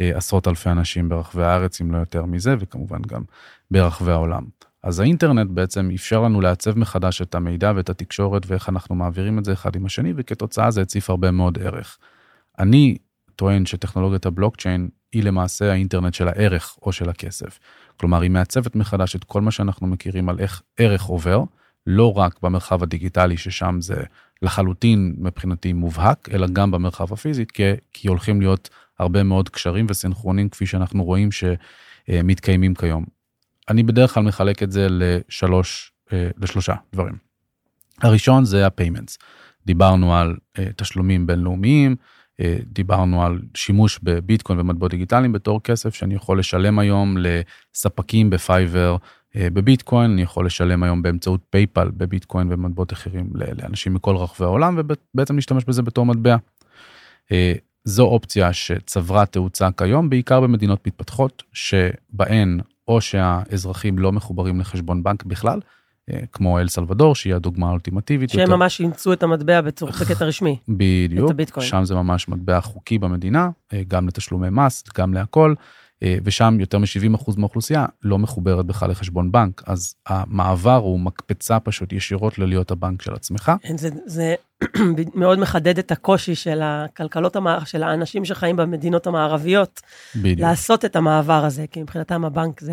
לעשרות 0.01 0.49
אלפי 0.49 0.71
אנשים 0.71 1.09
ברחבי 1.09 1.45
הארץ, 1.45 1.81
אם 1.81 1.93
לא 1.93 1.99
יותר 1.99 2.25
מזה, 2.25 2.55
וכמובן 2.59 3.03
גם 3.03 3.23
ברחבי 3.71 4.13
העולם. 4.13 4.45
אז 4.83 5.01
האינטרנט 5.01 5.51
בעצם 5.51 5.91
אפשר 5.95 6.23
לנו 6.23 6.41
לעצב 6.41 6.79
מחדש 6.79 7.23
את 7.23 7.35
המידע 7.35 7.73
ואת 7.77 7.91
התקשורת 7.91 8.43
ואיך 8.47 8.69
אנחנו 8.69 8.95
מעבירים 8.95 9.39
את 9.39 9.45
זה 9.45 9.53
אחד 9.53 9.77
עם 9.77 9.87
השני, 9.87 10.13
וכתוצאה 10.17 10.71
זה 10.71 10.83
הציף 10.83 11.11
הרבה 11.11 11.31
מאוד 11.31 11.59
ערך. 11.59 11.99
אני 12.59 12.97
טוען 13.37 13.67
שטכנולוגיית 13.67 14.27
הבלוקצ'יין 14.27 14.89
היא 15.13 15.25
למעשה 15.25 15.73
האינטרנט 15.73 16.15
של 16.15 16.29
הערך 16.29 16.77
או 16.83 16.93
של 16.93 17.09
הכסף. 17.09 17.59
כלומר, 17.97 18.21
היא 18.21 18.31
מעצבת 18.31 18.77
מחדש 18.77 19.17
את 19.17 19.25
כל 19.25 19.41
מה 19.41 19.51
שאנחנו 19.51 19.87
מכירים 19.87 20.29
על 20.29 20.39
איך 20.39 20.63
ערך 20.77 21.03
עובר, 21.03 21.43
לא 21.87 22.19
רק 22.19 22.43
במרחב 22.43 22.83
הדיגיטלי, 22.83 23.37
ששם 23.37 23.81
זה 23.81 24.03
לחלוטין 24.43 25.15
מבחינתי 25.19 25.73
מובהק, 25.73 26.29
אלא 26.33 26.47
גם 26.53 26.71
במרחב 26.71 27.13
הפיזי, 27.13 27.45
כי, 27.47 27.63
כי 27.93 28.09
הולכים 28.09 28.41
להיות 28.41 28.71
הרבה 28.99 29.23
מאוד 29.23 29.49
קשרים 29.49 29.87
וסינכרונים 29.89 30.49
כפי 30.49 30.67
שאנחנו 30.67 31.05
רואים 31.05 31.29
שמתקיימים 31.33 32.75
כיום. 32.75 33.22
אני 33.69 33.83
בדרך 33.83 34.15
כלל 34.15 34.23
מחלק 34.23 34.63
את 34.63 34.73
זה 34.73 34.87
לשלוש, 34.91 35.93
אה, 36.13 36.29
לשלושה 36.39 36.75
דברים. 36.93 37.15
הראשון 38.03 38.45
זה 38.45 38.67
ה-payments. 38.67 39.17
דיברנו 39.67 40.17
על 40.17 40.37
אה, 40.59 40.67
תשלומים 40.77 41.27
בינלאומיים, 41.27 41.97
אה, 42.41 42.57
דיברנו 42.67 43.25
על 43.25 43.41
שימוש 43.55 43.99
בביטקוין 44.03 44.61
ומטבעות 44.61 44.91
דיגיטליים 44.91 45.33
בתור 45.33 45.63
כסף 45.63 45.95
שאני 45.95 46.15
יכול 46.15 46.39
לשלם 46.39 46.79
היום 46.79 47.17
לספקים 47.19 48.31
בפייבר 48.31 48.97
בביטקוין, 49.35 50.11
אני 50.11 50.23
יכול 50.23 50.47
לשלם 50.47 50.83
היום 50.83 51.03
באמצעות 51.03 51.41
פייפל 51.51 51.91
בביטקוין 51.91 52.49
ומטבעות 52.51 52.93
אחרים 52.93 53.31
לאנשים 53.35 53.95
מכל 53.95 54.17
רחבי 54.17 54.45
העולם 54.45 54.79
ובעצם 54.79 55.37
להשתמש 55.37 55.65
בזה 55.65 55.83
בתור 55.83 56.07
מטבע. 56.07 56.37
זו 57.85 58.05
אופציה 58.05 58.53
שצברה 58.53 59.27
תאוצה 59.27 59.69
כיום 59.77 60.11
בעיקר 60.11 60.41
במדינות 60.41 60.87
מתפתחות 60.87 61.43
שבהן 61.53 62.61
או 62.93 63.01
שהאזרחים 63.01 63.99
לא 63.99 64.13
מחוברים 64.13 64.61
לחשבון 64.61 65.03
בנק 65.03 65.25
בכלל, 65.25 65.61
אה, 66.11 66.21
כמו 66.33 66.59
אל 66.59 66.69
סלבדור, 66.69 67.15
שהיא 67.15 67.35
הדוגמה 67.35 67.69
האולטימטיבית. 67.69 68.31
שהם 68.31 68.41
יותר. 68.41 68.57
ממש 68.57 68.81
אימצו 68.81 69.13
את 69.13 69.23
המטבע 69.23 69.61
בצורת 69.61 69.95
בקטע 70.01 70.25
רשמי. 70.25 70.59
בדיוק. 70.69 71.33
שם 71.61 71.85
זה 71.85 71.95
ממש 71.95 72.29
מטבע 72.29 72.61
חוקי 72.61 72.99
במדינה, 72.99 73.51
אה, 73.73 73.83
גם 73.89 74.09
לתשלומי 74.09 74.49
מס, 74.51 74.85
גם 74.99 75.15
להכל, 75.15 75.55
ושם 76.25 76.57
יותר 76.61 76.79
מ-70% 76.79 77.33
מהאוכלוסייה 77.37 77.87
לא 78.03 78.19
מחוברת 78.19 78.67
בכלל 78.67 78.91
לחשבון 78.91 79.33
בנק, 79.33 79.63
אז 79.67 79.95
המעבר 80.07 80.77
הוא 80.77 81.01
מקפצה 81.01 81.61
פשוט 81.61 81.93
ישירות 81.93 82.39
ללהיות 82.39 82.71
הבנק 82.71 83.03
של 83.03 83.15
עצמך. 83.15 83.53
כן, 83.63 83.77
זה, 83.79 83.89
זה 84.07 84.35
מאוד 85.15 85.39
מחדד 85.39 85.79
את 85.79 85.93
הקושי 85.93 86.35
של 86.35 86.61
הכלכלות, 86.63 87.37
המע... 87.37 87.65
של 87.65 87.83
האנשים 87.83 88.25
שחיים 88.25 88.57
במדינות 88.57 89.07
המערביות, 89.07 89.81
בדיוק. 90.17 90.41
לעשות 90.41 90.85
את 90.85 90.97
המעבר 90.97 91.45
הזה, 91.45 91.65
כי 91.71 91.83
מבחינתם 91.83 92.25
הבנק 92.25 92.61
זה 92.61 92.73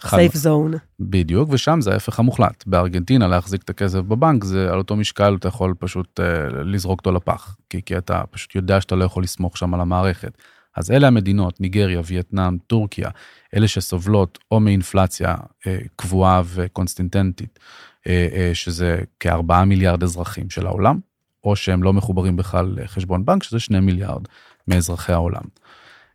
חד- 0.00 0.18
ה-safe 0.18 0.36
zone. 0.36 0.76
בדיוק, 1.00 1.48
ושם 1.52 1.80
זה 1.80 1.92
ההפך 1.92 2.18
המוחלט. 2.18 2.64
בארגנטינה 2.66 3.26
להחזיק 3.28 3.62
את 3.62 3.70
הכסף 3.70 3.98
בבנק, 3.98 4.44
זה 4.44 4.72
על 4.72 4.78
אותו 4.78 4.96
משקל 4.96 5.36
אתה 5.38 5.48
יכול 5.48 5.74
פשוט 5.78 6.20
אה, 6.20 6.48
לזרוק 6.64 7.00
אותו 7.00 7.12
לפח, 7.12 7.56
כי, 7.70 7.82
כי 7.86 7.98
אתה 7.98 8.22
פשוט 8.30 8.54
יודע 8.54 8.80
שאתה 8.80 8.94
לא 8.94 9.04
יכול 9.04 9.22
לסמוך 9.22 9.56
שם 9.56 9.74
על 9.74 9.80
המערכת. 9.80 10.38
אז 10.78 10.90
אלה 10.90 11.06
המדינות, 11.06 11.60
ניגריה, 11.60 12.00
וייטנאם, 12.04 12.58
טורקיה, 12.66 13.10
אלה 13.56 13.68
שסובלות 13.68 14.38
או 14.50 14.60
מאינפלציה 14.60 15.34
אה, 15.66 15.78
קבועה 15.96 16.42
וקונסטינטנטית, 16.44 17.58
אה, 18.06 18.28
אה, 18.32 18.50
שזה 18.54 19.00
כארבעה 19.20 19.64
מיליארד 19.64 20.02
אזרחים 20.02 20.50
של 20.50 20.66
העולם, 20.66 20.98
או 21.44 21.56
שהם 21.56 21.82
לא 21.82 21.92
מחוברים 21.92 22.36
בכלל 22.36 22.74
לחשבון 22.76 23.24
בנק, 23.24 23.42
שזה 23.42 23.60
שני 23.60 23.80
מיליארד 23.80 24.22
מאזרחי 24.68 25.12
העולם. 25.12 25.42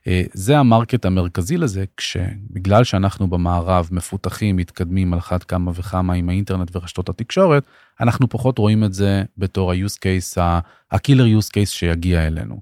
אה, 0.08 0.22
זה 0.34 0.58
המרקט 0.58 1.05
המרכזי 1.05 1.58
לזה, 1.58 1.86
כשבגלל 1.98 2.84
שאנחנו 2.84 3.27
במערב 3.27 3.89
מפותחים, 3.91 4.55
מתקדמים 4.55 5.13
על 5.13 5.20
אחת 5.20 5.43
כמה 5.43 5.72
וכמה 5.75 6.13
עם 6.13 6.29
האינטרנט 6.29 6.75
ורשתות 6.75 7.10
התקשורת, 7.10 7.63
אנחנו 8.01 8.29
פחות 8.29 8.58
רואים 8.58 8.84
את 8.84 8.93
זה 8.93 9.24
בתור 9.38 9.72
ה-use 9.72 9.98
case, 9.98 10.41
ה-killer 10.41 11.39
use 11.39 11.50
case 11.50 11.65
שיגיע 11.70 12.27
אלינו. 12.27 12.60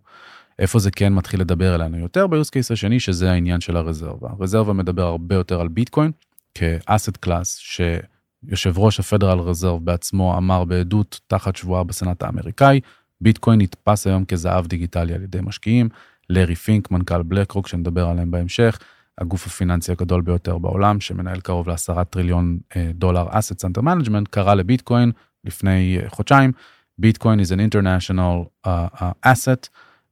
איפה 0.62 0.80
זה 0.80 0.92
כן 0.92 1.14
מתחיל 1.14 1.42
לדבר 1.42 1.76
אלינו 1.76 1.98
יותר 1.98 2.28
ב-use 2.28 2.50
case 2.50 2.74
השני, 2.74 3.00
שזה 3.00 3.32
העניין 3.32 3.62
של 3.62 3.78
הרזרבה. 3.78 4.30
הרזרבה 4.30 4.74
מדבר 4.74 5.04
הרבה 5.04 5.36
יותר 5.36 5.62
על 5.62 5.68
ביטקוין 5.68 6.12
כ 6.54 6.72
asset 6.72 7.18
class, 7.18 7.58
שיושב 7.58 8.78
ראש 8.78 9.00
ה 9.00 9.05
Federal 9.05 9.40
Reserve 9.40 9.86
בעצמו 9.86 10.38
אמר 10.38 10.64
בעדות 10.64 11.20
תחת 11.28 11.56
שבועה 11.56 11.84
בסנאט 11.84 12.24
האמריקאי, 12.24 12.80
ביטקוין 13.22 13.62
נתפס 13.62 14.08
היום 14.08 14.26
כזהב 14.26 14.68
דיגיטלי 14.68 15.14
על 15.14 15.24
ידי 15.24 15.40
משקיעים. 15.42 15.90
לארי 16.30 16.56
פינק, 16.56 16.92
מנכ"ל 16.92 17.24
BlackRock, 17.24 17.68
שנדבר 17.68 18.08
עליהם 18.08 18.32
בהמשך, 18.32 18.80
הגוף 19.18 19.48
הפיננסי 19.48 19.92
הגדול 19.92 20.22
ביותר 20.22 20.58
בעולם, 20.58 21.00
שמנהל 21.00 21.40
קרוב 21.40 21.70
לעשרה 21.70 22.04
טריליון 22.04 22.58
אה, 22.76 22.92
דולר 22.94 23.30
assets 23.30 23.66
under 23.66 23.82
management, 23.82 24.30
קרא 24.30 24.54
לביטקוין 24.54 25.12
לפני 25.44 26.00
אה, 26.04 26.10
חודשיים, 26.10 26.52
ביטקוין 26.98 27.40
is 27.40 27.44
an 27.44 27.74
international 27.74 28.68
uh, 28.68 28.70
uh, 28.96 29.30
asset 29.30 29.68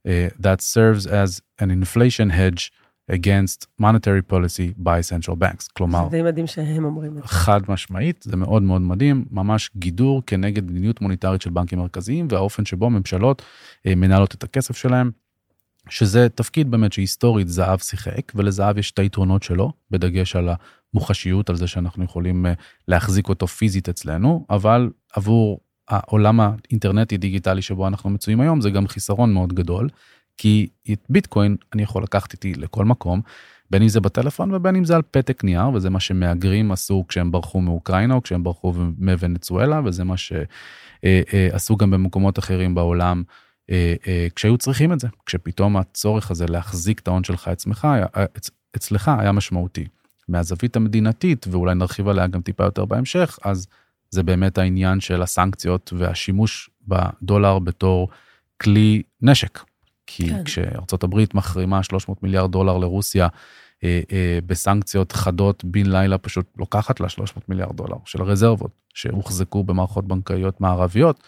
uh, 0.08 0.12
that 0.41 0.62
serves 0.62 1.06
as 1.06 1.41
an 1.62 1.70
inflation 1.70 2.29
hedge 2.29 2.72
against 3.10 3.68
monetary 3.79 4.22
policy 4.22 4.74
by 4.77 5.01
central 5.01 5.36
banks. 5.36 5.68
כלומר, 5.74 6.03
זה 6.03 6.18
די 6.18 6.24
מדהים 6.24 6.48
שהם 6.48 6.86
אומרים 6.86 7.18
את 7.18 7.22
זה. 7.22 7.27
חד 7.27 7.62
משמעית, 7.70 8.24
זה 8.24 8.38
מאוד 8.38 8.63
מאוד 8.63 8.82
מדהים, 8.82 9.25
ממש 9.32 9.70
גידור 9.75 10.24
כנגד 10.25 10.72
מדיניות 10.72 11.01
מוניטרית 11.01 11.41
של 11.41 11.50
בנקים 11.50 11.79
מרכזיים 11.79 12.27
והאופן 12.29 12.65
שבו 12.65 12.89
ממשלות 12.89 13.41
אה, 13.88 13.96
מנהלות 13.96 14.34
את 14.34 14.44
הכסף 14.44 14.77
שלהם. 14.77 15.12
שזה 15.89 16.29
תפקיד 16.29 16.72
באמת 16.72 16.94
שהיסטורית 16.94 17.48
זהב 17.48 17.79
שיחק, 17.79 18.32
ולזהב 18.36 18.77
יש 18.77 18.91
את 18.91 19.00
היתרונות 19.00 19.44
שלו, 19.44 19.72
בדגש 19.91 20.36
על 20.36 20.50
המוחשיות, 20.94 21.50
על 21.50 21.56
זה 21.56 21.68
שאנחנו 21.68 22.03
יכולים 22.03 22.46
אה, 22.46 22.53
להחזיק 22.88 23.29
אותו 23.29 23.48
פיזית 23.48 23.89
אצלנו, 23.89 24.46
אבל 24.50 24.89
עבור 25.13 25.60
העולם 25.89 26.39
האינטרנטי 26.39 27.17
דיגיטלי 27.17 27.62
שבו 27.62 27.88
אנחנו 27.88 28.10
מצויים 28.10 28.41
היום, 28.41 28.62
זה 28.62 28.69
גם 28.69 28.88
חיסרון 28.88 29.34
מאוד 29.34 29.53
גדול, 29.53 29.89
כי 30.38 30.67
את 30.91 31.00
ביטקוין 31.10 31.55
אני 31.74 31.84
יכול 31.84 32.03
לקחת 32.03 32.34
איתי 32.34 32.53
לכל 32.53 32.86
מקום, 32.86 33.22
בין 33.72 33.81
אם 33.81 33.88
זה 33.88 34.00
בטלפון 34.00 34.55
ובין 34.55 34.75
אם 34.75 34.86
זה 34.86 34.96
על 34.96 35.01
פתק 35.12 35.43
נייר, 35.43 35.69
וזה 35.74 35.89
מה 35.89 36.00
שמהגרים 36.00 36.72
עשו 36.72 37.05
כשהם 37.08 37.31
ברחו 37.31 37.62
מאוקראינה 37.62 38.13
או 38.13 38.24
כשהם 38.24 38.43
ברחו 38.43 38.74
מוונצואלה, 38.98 39.81
וזה 39.86 40.03
מה 40.03 40.15
שעשו 40.17 41.77
גם 41.77 41.91
במקומות 41.91 42.39
אחרים 42.39 42.75
בעולם. 42.75 43.24
אה, 43.72 43.96
אה, 44.08 44.27
כשהיו 44.36 44.58
צריכים 44.58 44.93
את 44.93 45.00
זה, 45.00 45.08
כשפתאום 45.25 45.77
הצורך 45.77 46.31
הזה 46.31 46.46
להחזיק 46.46 47.00
את 47.00 47.08
ההון 47.08 47.24
שלך 47.24 47.48
אצלך, 47.48 47.88
אצ, 48.38 48.50
אצלך 48.75 49.12
היה 49.19 49.31
משמעותי. 49.31 49.86
מהזווית 50.29 50.75
המדינתית, 50.75 51.46
ואולי 51.51 51.75
נרחיב 51.75 52.08
עליה 52.08 52.27
גם 52.27 52.41
טיפה 52.41 52.63
יותר 52.63 52.86
בהמשך, 52.86 53.39
אז 53.43 53.67
זה 54.09 54.23
באמת 54.23 54.57
העניין 54.57 54.99
של 54.99 55.21
הסנקציות 55.21 55.93
והשימוש 55.97 56.69
בדולר 56.87 57.59
בתור 57.59 58.09
כלי 58.61 59.01
נשק. 59.21 59.59
כי 60.07 60.29
כן. 60.29 60.43
כשארצות 60.43 61.03
הברית 61.03 61.33
מחרימה 61.33 61.83
300 61.83 62.23
מיליארד 62.23 62.51
דולר 62.51 62.77
לרוסיה 62.77 63.27
אה, 63.83 64.01
אה, 64.11 64.39
בסנקציות 64.45 65.11
חדות 65.11 65.65
בן 65.65 65.85
לילה, 65.85 66.17
פשוט 66.17 66.45
לוקחת 66.57 66.99
לה 66.99 67.09
300 67.09 67.49
מיליארד 67.49 67.75
דולר 67.75 67.97
של 68.05 68.23
רזרבות 68.23 68.71
שהוחזקו 68.93 69.63
במערכות 69.63 70.07
בנקאיות 70.07 70.61
מערביות. 70.61 71.23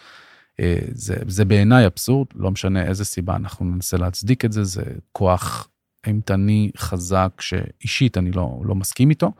זה, 0.92 1.16
זה 1.26 1.44
בעיניי 1.44 1.86
אבסורד, 1.86 2.26
לא 2.34 2.50
משנה 2.50 2.82
איזה 2.82 3.04
סיבה 3.04 3.36
אנחנו 3.36 3.66
ננסה 3.66 3.96
להצדיק 3.96 4.44
את 4.44 4.52
זה, 4.52 4.64
זה 4.64 4.82
כוח 5.12 5.68
אימתני 6.06 6.70
חזק 6.76 7.40
שאישית 7.40 8.18
אני 8.18 8.32
לא, 8.32 8.60
לא 8.64 8.74
מסכים 8.74 9.10
איתו. 9.10 9.32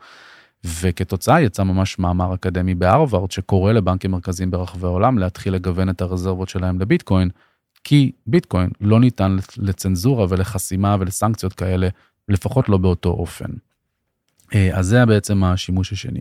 וכתוצאה 0.65 1.41
יצא 1.41 1.63
ממש 1.63 1.99
מאמר 1.99 2.33
אקדמי 2.33 2.75
בהרווארד 2.75 3.31
שקורא 3.31 3.71
לבנקים 3.71 4.11
מרכזיים 4.11 4.51
ברחבי 4.51 4.85
העולם 4.87 5.17
להתחיל 5.17 5.53
לגוון 5.53 5.89
את 5.89 6.01
הרזרבות 6.01 6.49
שלהם 6.49 6.79
לביטקוין, 6.79 7.29
כי 7.83 8.11
ביטקוין 8.27 8.69
לא 8.81 8.99
ניתן 8.99 9.37
לצנזורה 9.57 10.25
ולחסימה 10.29 10.95
ולסנקציות 10.99 11.53
כאלה, 11.53 11.87
לפחות 12.29 12.69
לא 12.69 12.77
באותו 12.77 13.09
אופן. 13.09 13.49
אז 14.73 14.87
זה 14.87 15.05
בעצם 15.05 15.43
השימוש 15.43 15.91
השני. 15.91 16.19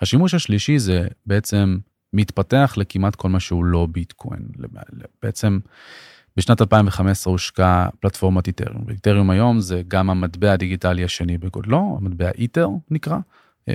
השימוש 0.00 0.34
השלישי 0.34 0.78
זה 0.78 1.08
בעצם 1.26 1.78
מתפתח 2.12 2.74
לכמעט 2.76 3.14
כל 3.14 3.28
מה 3.28 3.40
שהוא 3.40 3.64
לא 3.64 3.86
ביטקוין. 3.90 4.40
בעצם 5.22 5.58
בשנת 6.36 6.60
2015 6.60 7.30
הושקה 7.30 7.88
פלטפורמת 8.00 8.46
איתריום, 8.46 8.82
ואיתריום 8.86 9.30
היום 9.30 9.60
זה 9.60 9.82
גם 9.88 10.10
המטבע 10.10 10.52
הדיגיטלי 10.52 11.04
השני 11.04 11.38
בגודלו, 11.38 11.98
המטבע 12.00 12.30
איתר 12.30 12.68
נקרא, 12.90 13.18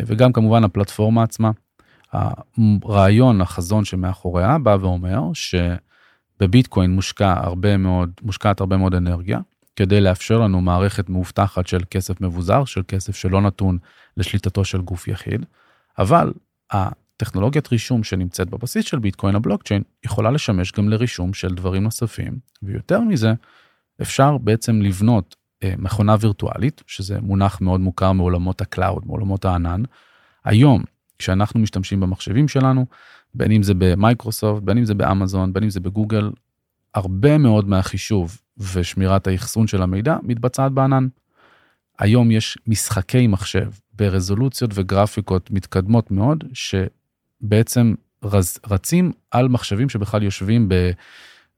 וגם 0.06 0.34
כמובן 0.34 0.64
הפלטפורמה 0.64 1.24
עצמה. 1.24 1.52
הרעיון, 2.84 3.42
החזון 3.42 3.86
שמאחוריה 3.86 4.58
בא 4.58 4.78
ואומר 4.82 5.22
שבביטקוין 5.34 6.92
מושקע 6.92 7.34
הרבה 7.38 7.78
מאוד, 7.78 8.12
מושקעת 8.22 8.60
הרבה 8.60 8.78
מאוד 8.78 8.96
אנרגיה, 8.96 9.40
כדי 9.76 10.02
לאפשר 10.02 10.40
לנו 10.40 10.62
מערכת 10.62 11.10
מאובטחת 11.10 11.68
של 11.68 11.80
כסף 11.90 12.22
מבוזר, 12.22 12.66
של 12.66 12.82
כסף 12.88 13.16
שלא 13.16 13.42
נתון 13.42 13.78
לשליטתו 14.18 14.66
של 14.66 14.82
גוף 14.82 15.08
יחיד, 15.08 15.46
אבל 16.00 16.34
טכנולוגיית 17.18 17.68
רישום 17.72 18.04
שנמצאת 18.04 18.50
בבסיס 18.50 18.86
של 18.86 19.00
ביטקוין 19.00 19.36
הבלוקצ'יין 19.36 19.84
יכולה 20.06 20.32
לשמש 20.32 20.72
גם 20.72 20.90
לרישום 20.90 21.34
של 21.34 21.56
דברים 21.56 21.84
נוספים 21.84 22.40
ויותר 22.64 23.02
מזה 23.02 23.34
אפשר 24.02 24.38
בעצם 24.38 24.82
לבנות 24.82 25.36
אה, 25.36 25.43
מכונה 25.78 26.16
וירטואלית 26.20 26.84
שזה 26.88 27.22
מונח 27.22 27.62
מאוד 27.62 27.80
מוכר 27.80 28.12
מעולמות 28.12 28.62
ה 28.62 28.69
cloud 28.69 29.04
מעולמות 29.06 29.46
הענן. 29.46 29.84
היום 30.46 30.84
כשאנחנו 31.20 31.60
משתמשים 31.60 32.00
במחשבים 32.00 32.48
שלנו 32.48 32.86
בין 33.34 33.52
אם 33.52 33.64
זה 33.64 33.74
במייקרוסופט 33.78 34.64
בין 34.64 34.78
אם 34.78 34.86
זה 34.86 34.94
באמזון 34.94 35.54
בין 35.54 35.64
אם 35.64 35.70
זה 35.70 35.80
בגוגל 35.80 36.32
הרבה 36.94 37.38
מאוד 37.38 37.70
מהחישוב 37.70 38.42
ושמירת 38.58 39.28
האחסון 39.28 39.68
של 39.68 39.82
המידע 39.82 40.18
מתבצעת 40.24 40.72
בענן. 40.72 41.08
היום 42.00 42.32
יש 42.32 42.58
משחקי 42.68 43.28
מחשב 43.28 43.72
ברזולוציות 43.94 44.72
וגרפיקות 44.74 45.52
מתקדמות 45.52 46.12
מאוד, 46.12 46.44
שבעצם 46.54 47.94
רז, 48.24 48.58
רצים 48.68 49.12
על 49.32 49.48
מחשבים 49.48 49.90
שבכלל 49.90 50.24
יושבים 50.24 50.70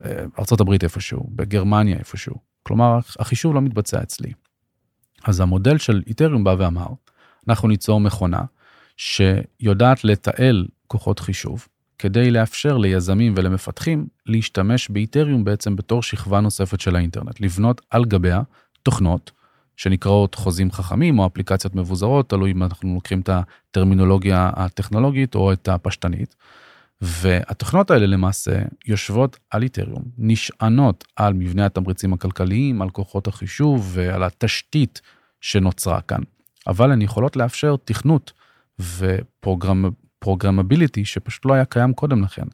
בארצות 0.02 0.62
הברית 0.62 0.84
איפשהו, 0.84 1.28
בגרמניה 1.30 1.98
איפשהו. 1.98 2.55
כלומר, 2.68 3.00
החישוב 3.20 3.56
לא 3.56 3.62
מתבצע 3.62 4.04
אצלי. 4.04 4.32
אז 5.26 5.40
המודל 5.40 5.78
של 5.78 6.02
איתריום 6.08 6.44
בא 6.44 6.56
ואמר, 6.60 6.88
אנחנו 7.48 7.68
ניצור 7.68 8.00
מכונה 8.00 8.42
שיודעת 8.98 10.04
לתעל 10.04 10.66
כוחות 10.88 11.20
חישוב, 11.20 11.68
כדי 12.00 12.32
לאפשר 12.32 12.78
ליזמים 12.78 13.34
ולמפתחים 13.38 14.08
להשתמש 14.26 14.90
באיתריום 14.90 15.44
בעצם 15.44 15.76
בתור 15.76 16.04
שכבה 16.04 16.40
נוספת 16.40 16.80
של 16.80 16.96
האינטרנט, 16.96 17.42
לבנות 17.42 17.82
על 17.90 18.06
גביה 18.06 18.42
תוכנות 18.84 19.32
שנקראות 19.78 20.36
חוזים 20.36 20.72
חכמים 20.72 21.20
או 21.20 21.28
אפליקציות 21.28 21.76
מבוזרות, 21.76 22.30
תלוי 22.30 22.52
אם 22.52 22.64
אנחנו 22.64 22.94
לוקחים 22.94 23.20
את 23.20 23.30
הטרמינולוגיה 23.30 24.50
הטכנולוגית 24.56 25.36
או 25.36 25.54
את 25.54 25.68
הפשטנית. 25.68 26.36
והתוכנות 27.02 27.92
האלה 27.92 28.06
למעשה 28.06 28.62
יושבות 28.86 29.40
על 29.50 29.64
איתריום, 29.64 30.04
נשענות 30.18 31.04
על 31.16 31.34
מבנה 31.34 31.66
התמריצים 31.66 32.14
הכלכליים, 32.14 32.82
על 32.82 32.90
כוחות 32.90 33.28
החישוב 33.28 33.92
ועל 33.94 34.24
התשתית 34.24 35.02
שנוצרה 35.42 36.02
כאן. 36.02 36.22
אבל 36.68 36.92
הן 36.92 37.02
יכולות 37.02 37.36
לאפשר 37.36 37.76
תכנות 37.86 38.34
ו 38.80 38.94
programmability 38.94 41.06
שפשוט 41.06 41.46
לא 41.46 41.54
היה 41.54 41.66
קיים 41.66 41.94
קודם 41.94 42.24
לכן. 42.24 42.46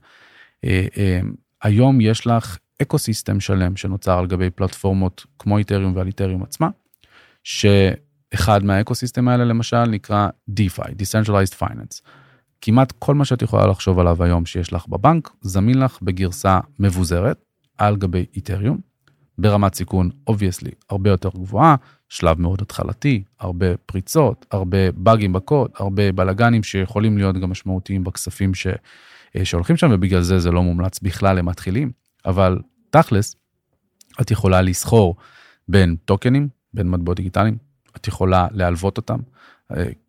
אה, 0.66 0.86
אה, 0.98 1.20
היום 1.62 2.02
יש 2.02 2.28
לך 2.28 2.58
ecosystem 2.82 3.40
שלם 3.40 3.76
שנוצר 3.76 4.20
על 4.20 4.28
גבי 4.28 4.50
פלטפורמות 4.50 5.26
כמו 5.40 5.58
איתריום 5.58 5.96
ועל 5.96 6.08
איתריום 6.08 6.44
עצמה, 6.44 6.70
שאחד 7.44 8.64
מה 8.64 8.96
ecosystem 8.96 9.28
האלה 9.28 9.46
למשל 9.46 9.86
נקרא 9.86 10.28
DeFi, 10.50 10.90
Decentralized 10.90 11.60
Finance. 11.60 12.02
כמעט 12.62 12.94
כל 13.00 13.16
מה 13.16 13.26
שאת 13.26 13.42
יכולה 13.42 13.68
לחשוב 13.68 14.00
עליו 14.00 14.24
היום 14.24 14.46
שיש 14.46 14.74
לך 14.74 14.88
בבנק, 14.88 15.30
זמין 15.42 15.80
לך 15.80 15.98
בגרסה 16.02 16.60
מבוזרת 16.80 17.38
על 17.78 17.96
גבי 17.96 18.26
איתריום, 18.36 18.78
ברמת 19.38 19.76
סיכון 19.76 20.10
obviously 20.28 20.72
הרבה 20.90 21.10
יותר 21.10 21.30
גבוהה, 21.30 21.76
שלב 22.10 22.40
מאוד 22.40 22.62
התחלתי, 22.62 23.24
הרבה 23.40 23.78
פריצות, 23.78 24.46
הרבה 24.52 24.92
באגים 24.92 25.34
בקוד, 25.34 25.72
הרבה 25.76 26.12
בלאגנים 26.12 26.64
שיכולים 26.64 27.18
להיות 27.18 27.38
גם 27.38 27.50
משמעותיים 27.50 28.04
בכספים 28.04 28.54
ש, 28.54 28.68
אה, 29.36 29.46
שהולכים 29.46 29.78
שם, 29.78 29.90
ובגלל 29.94 30.22
זה 30.22 30.40
זה 30.40 30.52
לא 30.52 30.64
מומלץ 30.64 31.00
בכלל 31.00 31.38
למתחילים. 31.38 31.92
אבל 32.26 32.60
תכלס, 32.90 33.36
את 34.22 34.32
יכולה 34.32 34.62
לסחור 34.62 35.16
בין 35.68 35.96
טוקנים, 36.06 36.48
בין 36.74 36.90
מטבעות 36.90 37.18
דיגיטליים, 37.18 37.58
את 37.96 38.08
יכולה 38.08 38.48
להלוות 38.52 38.98
אותם 38.98 39.20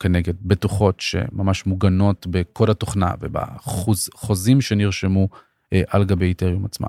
כנגד 0.01 0.35
בטוחות 0.43 1.01
שממש 1.01 1.67
מוגנות 1.67 2.27
בקוד 2.31 2.71
התוכנה 2.71 3.11
ובחוזים 3.21 4.61
שנרשמו 4.61 5.29
אה, 5.73 5.83
על 5.89 6.05
גבי 6.05 6.27
איתריום 6.27 6.65
עצמה. 6.65 6.89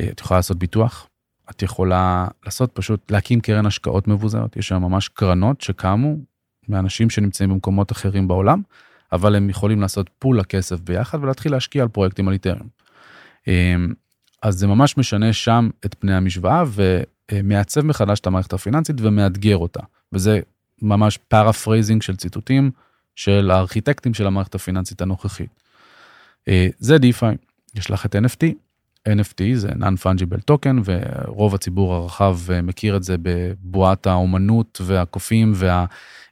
את 0.00 0.20
יכולה 0.20 0.38
לעשות 0.38 0.58
ביטוח, 0.58 1.08
את 1.50 1.62
יכולה 1.62 2.28
לעשות 2.44 2.72
פשוט 2.72 3.10
להקים 3.10 3.40
קרן 3.40 3.66
השקעות 3.66 4.08
מבוזרת, 4.08 4.56
יש 4.56 4.68
שם 4.68 4.82
ממש 4.82 5.08
קרנות 5.08 5.60
שקמו 5.60 6.16
מאנשים 6.68 7.10
שנמצאים 7.10 7.50
במקומות 7.50 7.92
אחרים 7.92 8.28
בעולם, 8.28 8.62
אבל 9.12 9.34
הם 9.34 9.50
יכולים 9.50 9.80
לעשות 9.80 10.10
פול 10.18 10.38
לכסף 10.38 10.80
ביחד 10.80 11.18
ולהתחיל 11.22 11.52
להשקיע 11.52 11.82
על 11.82 11.88
פרויקטים 11.88 12.28
על 12.28 12.34
איתרם. 12.34 12.66
אמ, 13.46 13.92
אז 14.42 14.54
זה 14.54 14.66
ממש 14.66 14.96
משנה 14.96 15.32
שם 15.32 15.68
את 15.86 15.94
פני 15.98 16.14
המשוואה 16.14 16.64
ומעצב 17.32 17.84
מחדש 17.84 18.20
את 18.20 18.26
המערכת 18.26 18.52
הפיננסית 18.52 18.96
ומאתגר 19.00 19.56
אותה, 19.56 19.80
וזה 20.12 20.40
ממש 20.82 21.18
paraphrasing 21.28 22.02
של 22.02 22.16
ציטוטים 22.16 22.70
של 23.16 23.50
הארכיטקטים 23.50 24.14
של 24.14 24.26
המערכת 24.26 24.54
הפיננסית 24.54 25.00
הנוכחית. 25.00 25.50
אה, 26.48 26.68
זה 26.78 26.96
DeFi, 26.96 27.36
יש 27.74 27.90
לך 27.90 28.06
את 28.06 28.14
NFT, 28.14 28.44
NFT 29.08 29.42
זה 29.54 29.68
non-fungible 29.68 30.52
token 30.52 30.80
ורוב 30.84 31.54
הציבור 31.54 31.94
הרחב 31.94 32.38
אה, 32.50 32.62
מכיר 32.62 32.96
את 32.96 33.02
זה 33.02 33.16
בבועת 33.22 34.06
האומנות 34.06 34.80
והקופים 34.84 35.52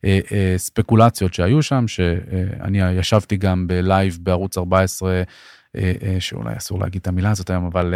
והספקולציות 0.02 1.34
שהיו 1.34 1.62
שם 1.62 1.88
שאני 1.88 2.98
ישבתי 2.98 3.36
גם 3.36 3.66
ב 3.66 3.77
live 3.77 4.18
בערוץ 4.22 4.58
14 4.58 5.10
אה, 5.10 5.22
אה, 5.76 6.16
שאולי 6.20 6.56
אסור 6.56 6.80
להגיד 6.80 7.00
את 7.00 7.08
המילה 7.08 7.30
הזאת 7.30 7.50
היום 7.50 7.64
אבל. 7.64 7.94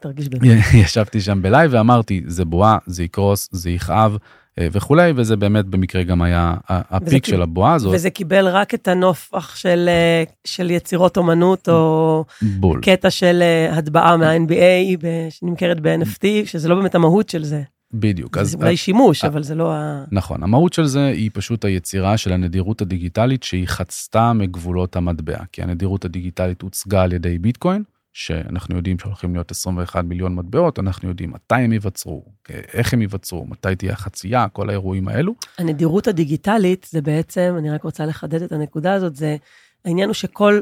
תרגיש 0.00 0.28
ישבתי 0.84 1.20
שם 1.20 1.42
ב 1.42 1.48
live 1.48 1.70
ואמרתי 1.74 2.22
זה 2.26 2.44
בועה 2.44 2.78
זה 2.86 3.02
יקרוס 3.02 3.48
זה 3.52 3.70
יכאב 3.70 4.12
אה, 4.12 4.18
וכולי, 4.60 5.12
וזה 5.16 5.36
באמת 5.36 5.64
במקרה 5.64 6.02
גם 6.02 6.22
היה 6.22 6.54
ה 6.68 6.80
peak 6.80 7.26
של 7.26 7.42
הבועה 7.42 7.74
הזאת. 7.74 7.94
וזה 7.94 8.10
קיבל 8.10 8.48
רק 8.48 8.74
את 8.74 8.88
הנופח 8.88 9.56
של, 9.56 9.88
אה, 9.88 10.24
של 10.44 10.70
יצירות 10.70 11.16
אומנות, 11.16 11.68
או 11.68 12.24
בול. 12.42 12.80
קטע 12.82 13.10
של 13.10 13.42
אה, 13.42 13.78
הטבעה 13.78 14.16
מה-NBA 14.16 15.06
שנמכרת 15.30 15.80
ב-NFT, 15.80 16.26
שזה 16.44 16.68
לא 16.68 16.74
באמת 16.74 16.94
המהות 16.94 17.28
של 17.28 17.44
זה. 17.44 17.62
בדיוק. 17.94 18.42
זה 18.42 18.56
אולי 18.56 18.76
שימוש, 18.76 19.24
אבל 19.24 19.42
זה 19.42 19.54
לא 19.54 19.72
ה... 19.72 20.04
נכון, 20.12 20.42
המהות 20.42 20.72
של 20.72 20.84
זה 20.84 21.06
היא 21.06 21.30
פשוט 21.34 21.64
היצירה 21.64 22.16
של 22.16 22.32
הנדירות 22.32 22.82
הדיגיטלית 22.82 23.42
שהיא 23.42 23.68
חצתה 23.68 24.32
מגבולות 24.32 24.96
המטבע, 24.96 25.38
כי 25.52 25.62
הנדירות 25.62 26.04
הדיגיטלית 26.04 26.62
הוצגה 26.62 27.02
על 27.02 27.12
ידי 27.12 27.38
ביטקוין, 27.38 27.82
שאנחנו 28.12 28.76
יודעים 28.76 28.98
שהולכים 28.98 29.34
להיות 29.34 29.50
21 29.50 30.04
מיליון 30.04 30.34
מטבעות, 30.34 30.78
אנחנו 30.78 31.08
יודעים 31.08 31.30
מתי 31.30 31.54
הם 31.54 31.72
ייווצרו, 31.72 32.24
איך 32.48 32.92
הם 32.92 33.00
ייווצרו, 33.00 33.46
מתי 33.46 33.76
תהיה 33.76 33.92
החצייה, 33.92 34.48
כל 34.48 34.68
האירועים 34.68 35.08
האלו. 35.08 35.34
הנדירות 35.58 36.06
הדיגיטלית 36.06 36.86
זה 36.90 37.00
בעצם, 37.00 37.54
אני 37.58 37.70
רק 37.70 37.82
רוצה 37.82 38.06
לחדד 38.06 38.42
את 38.42 38.52
הנקודה 38.52 38.92
הזאת, 38.92 39.16
זה 39.16 39.36
העניין 39.84 40.08
הוא 40.08 40.14
שכל, 40.14 40.60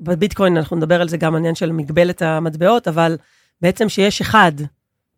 בביטקוין 0.00 0.56
אנחנו 0.56 0.76
נדבר 0.76 1.00
על 1.00 1.08
זה 1.08 1.16
גם 1.16 1.34
העניין 1.34 1.54
של 1.54 1.72
מגבלת 1.72 2.22
המטבעות, 2.22 2.88
אבל 2.88 3.16
בעצם 3.62 3.88
שיש 3.88 4.20
אחד, 4.20 4.52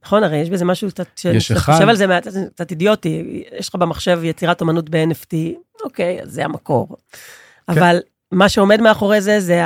נכון? 0.04 0.24
הרי 0.24 0.36
יש 0.36 0.50
בזה 0.50 0.64
משהו 0.64 0.88
קצת, 0.88 1.20
אחד. 1.56 1.72
חושב 1.72 1.88
על 1.88 1.96
זה 1.96 2.06
מעט, 2.06 2.26
קצת 2.54 2.70
אידיוטי, 2.70 3.44
יש 3.58 3.68
לך 3.68 3.74
במחשב 3.74 4.20
יצירת 4.22 4.62
אמנות 4.62 4.90
ב-NFT, 4.90 5.34
אוקיי, 5.84 6.18
זה 6.24 6.44
המקור. 6.44 6.88
כן. 6.88 7.72
אבל 7.72 8.00
מה 8.32 8.48
שעומד 8.48 8.80
מאחורי 8.80 9.20
זה, 9.20 9.40
זה 9.40 9.62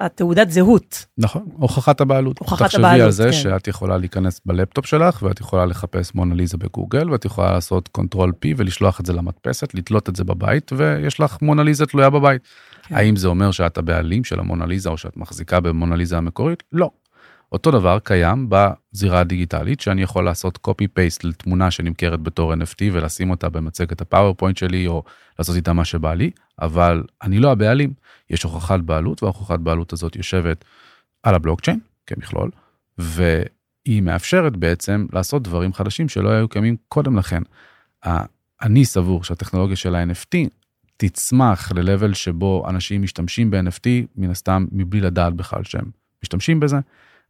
התעודת 0.00 0.50
זהות. 0.50 1.06
נכון, 1.18 1.42
הוכחת 1.52 2.00
הבעלות. 2.00 2.38
הוכחת 2.38 2.51
הבעלות, 2.51 2.66
תחשבי 2.66 3.04
על 3.04 3.10
זה 3.10 3.24
כן. 3.24 3.32
שאת 3.32 3.68
יכולה 3.68 3.98
להיכנס 3.98 4.40
בלפטופ 4.46 4.86
שלך, 4.86 5.22
ואת 5.22 5.40
יכולה 5.40 5.66
לחפש 5.66 6.14
מונליזה 6.14 6.56
בגוגל, 6.56 7.10
ואת 7.10 7.24
יכולה 7.24 7.52
לעשות 7.52 7.88
control 7.88 8.32
P 8.44 8.48
ולשלוח 8.56 9.00
את 9.00 9.06
זה 9.06 9.12
למדפסת, 9.12 9.74
לתלות 9.74 10.08
את 10.08 10.16
זה 10.16 10.24
בבית, 10.24 10.72
ויש 10.76 11.20
לך 11.20 11.36
מונליזה 11.42 11.86
תלויה 11.86 12.10
בבית. 12.10 12.42
כן. 12.82 12.94
האם 12.94 13.16
זה 13.16 13.28
אומר 13.28 13.50
שאת 13.50 13.78
הבעלים 13.78 14.24
של 14.24 14.40
המונליזה, 14.40 14.88
או 14.88 14.96
שאת 14.96 15.16
מחזיקה 15.16 15.60
במונליזה 15.60 16.18
המקורית? 16.18 16.62
לא. 16.72 16.90
אותו 17.52 17.70
דבר 17.70 17.98
קיים 17.98 18.48
בזירה 18.48 19.20
הדיגיטלית, 19.20 19.80
שאני 19.80 20.02
יכול 20.02 20.24
לעשות 20.24 20.58
copy 20.68 20.84
paste 20.84 21.20
לתמונה 21.24 21.70
שנמכרת 21.70 22.20
בתור 22.20 22.54
NFT 22.54 22.82
ולשים 22.92 23.30
אותה 23.30 23.48
במצגת 23.48 24.00
הפאורפוינט 24.00 24.56
שלי, 24.56 24.86
או 24.86 25.02
לעשות 25.38 25.56
איתה 25.56 25.72
מה 25.72 25.84
שבא 25.84 26.14
לי, 26.14 26.30
אבל 26.60 27.02
אני 27.22 27.38
לא 27.38 27.52
הבעלים. 27.52 27.92
יש 28.30 28.42
הוכחת 28.42 28.80
בעלות, 28.80 29.22
וההוכחת 29.22 29.58
בעלות 29.60 29.92
הזאת 29.92 30.16
יושבת 30.16 30.64
על 31.22 31.34
הבלוקצ'יין 31.34 31.78
כמכלול, 32.06 32.50
והיא 32.98 34.02
מאפשרת 34.02 34.56
בעצם 34.56 35.06
לעשות 35.12 35.42
דברים 35.42 35.72
חדשים 35.72 36.08
שלא 36.08 36.30
היו 36.30 36.48
קיימים 36.48 36.76
קודם 36.88 37.18
לכן. 37.18 37.42
אני 38.62 38.84
סבור 38.84 39.24
שהטכנולוגיה 39.24 39.76
של 39.76 39.94
ה-NFT 39.94 40.48
תצמח 40.96 41.72
ל-level 41.72 42.14
שבו 42.14 42.66
אנשים 42.68 43.02
משתמשים 43.02 43.50
ב-NFT, 43.50 43.88
מן 44.16 44.30
הסתם 44.30 44.66
מבלי 44.72 45.00
לדעת 45.00 45.34
בכלל 45.34 45.64
שהם 45.64 45.90
משתמשים 46.22 46.60
בזה. 46.60 46.76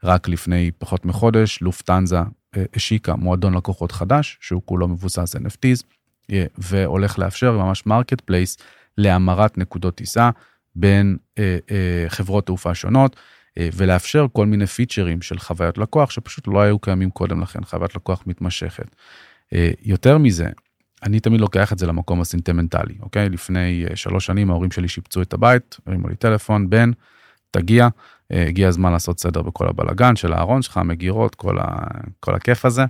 רק 0.04 0.28
לפני 0.28 0.70
פחות 0.78 1.04
מחודש, 1.04 1.58
לופטנזה 1.62 2.18
אה, 2.56 2.64
השיקה 2.76 3.16
מועדון 3.16 3.54
לקוחות 3.54 3.92
חדש, 3.92 4.38
שהוא 4.40 4.62
כולו 4.64 4.88
מבוסס 4.88 5.36
NFTs, 5.36 5.84
אה, 6.32 6.44
והולך 6.58 7.18
לאפשר 7.18 7.52
ממש 7.52 7.86
marketplace 7.86 8.56
להמרת 8.98 9.58
נקודות 9.58 9.94
טיסה 9.94 10.30
בין 10.74 11.16
אה, 11.38 11.58
חברות 12.08 12.46
תעופה 12.46 12.74
שונות, 12.74 13.16
ולאפשר 13.58 14.26
כל 14.32 14.46
מיני 14.46 14.66
פיצ'רים 14.66 15.22
של 15.22 15.38
חוויות 15.38 15.78
לקוח 15.78 16.10
שפשוט 16.10 16.48
לא 16.48 16.60
היו 16.60 16.78
קיימים 16.78 17.10
קודם 17.10 17.40
לכן, 17.40 17.64
חוויית 17.64 17.94
לקוח 17.94 18.22
מתמשכת. 18.26 18.96
יותר 19.82 20.18
מזה, 20.18 20.46
אני 21.02 21.20
תמיד 21.20 21.40
לוקח 21.40 21.72
את 21.72 21.78
זה 21.78 21.86
למקום 21.86 22.20
הסנטימנטלי, 22.20 22.94
אוקיי? 23.00 23.28
לפני 23.28 23.84
שלוש 23.94 24.26
שנים 24.26 24.50
ההורים 24.50 24.70
שלי 24.70 24.88
שיפצו 24.88 25.22
את 25.22 25.32
הבית, 25.32 25.76
הרימו 25.86 26.08
לי 26.08 26.16
טלפון, 26.16 26.70
בן, 26.70 26.90
תגיע, 27.50 27.88
הגיע 28.30 28.68
הזמן 28.68 28.92
לעשות 28.92 29.20
סדר 29.20 29.42
בכל 29.42 29.68
הבלגן 29.68 30.16
של 30.16 30.32
הארון 30.32 30.62
שלך, 30.62 30.80
מגירות, 30.84 31.34
כל, 31.34 31.58
ה, 31.58 31.64
כל 32.20 32.34
הכיף 32.34 32.64
הזה. 32.64 32.84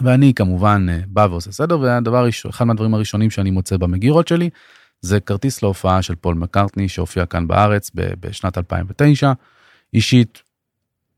ואני 0.00 0.34
כמובן 0.34 0.86
אה, 0.90 0.98
בא 1.06 1.26
ועושה 1.30 1.52
סדר, 1.52 1.80
והדבר, 1.80 2.28
אחד 2.50 2.64
מהדברים 2.64 2.94
הראשונים 2.94 3.30
שאני 3.30 3.50
מוצא 3.50 3.76
במגירות 3.76 4.28
שלי, 4.28 4.50
זה 5.00 5.20
כרטיס 5.20 5.62
להופעה 5.62 6.02
של 6.02 6.14
פול 6.14 6.34
מקארטני 6.34 6.88
שהופיע 6.88 7.26
כאן 7.26 7.48
בארץ 7.48 7.90
בשנת 7.94 8.58
2009. 8.58 9.32
אישית, 9.94 10.42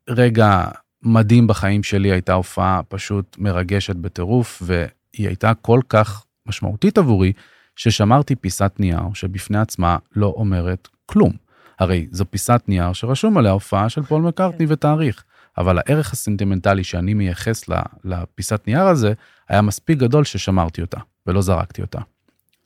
רגע 0.09 0.65
מדהים 1.03 1.47
בחיים 1.47 1.83
שלי, 1.83 2.13
הייתה 2.13 2.33
הופעה 2.33 2.81
פשוט 2.89 3.37
מרגשת 3.39 3.97
בטירוף, 3.97 4.63
והיא 4.67 5.27
הייתה 5.27 5.53
כל 5.55 5.81
כך 5.89 6.25
משמעותית 6.47 6.99
עבורי, 6.99 7.33
ששמרתי 7.77 8.37
פיסת 8.37 8.73
נייר 8.79 9.01
שבפני 9.15 9.59
עצמה 9.59 9.97
לא 10.17 10.35
אומרת 10.37 10.89
כלום. 11.07 11.44
הרי 11.79 12.07
זו 12.11 12.25
פיסת 12.31 12.63
נייר 12.69 12.93
שרשום 12.93 13.37
עליה 13.39 13.53
הופעה 13.53 13.89
של 13.89 14.03
פול 14.03 14.23
מקארטני 14.23 14.67
ותאריך, 14.69 15.25
אבל 15.59 15.79
הערך 15.79 16.13
הסנטימנטלי 16.13 16.85
שאני 16.85 17.15
מייחס 17.15 17.65
לפיסת 18.05 18.63
נייר 18.67 18.87
הזה, 18.87 19.13
היה 19.49 19.63
מספיק 19.63 19.99
גדול 19.99 20.25
ששמרתי 20.25 20.81
אותה, 20.81 20.99
ולא 21.27 21.43
זרקתי 21.43 21.83
אותה. 21.83 22.01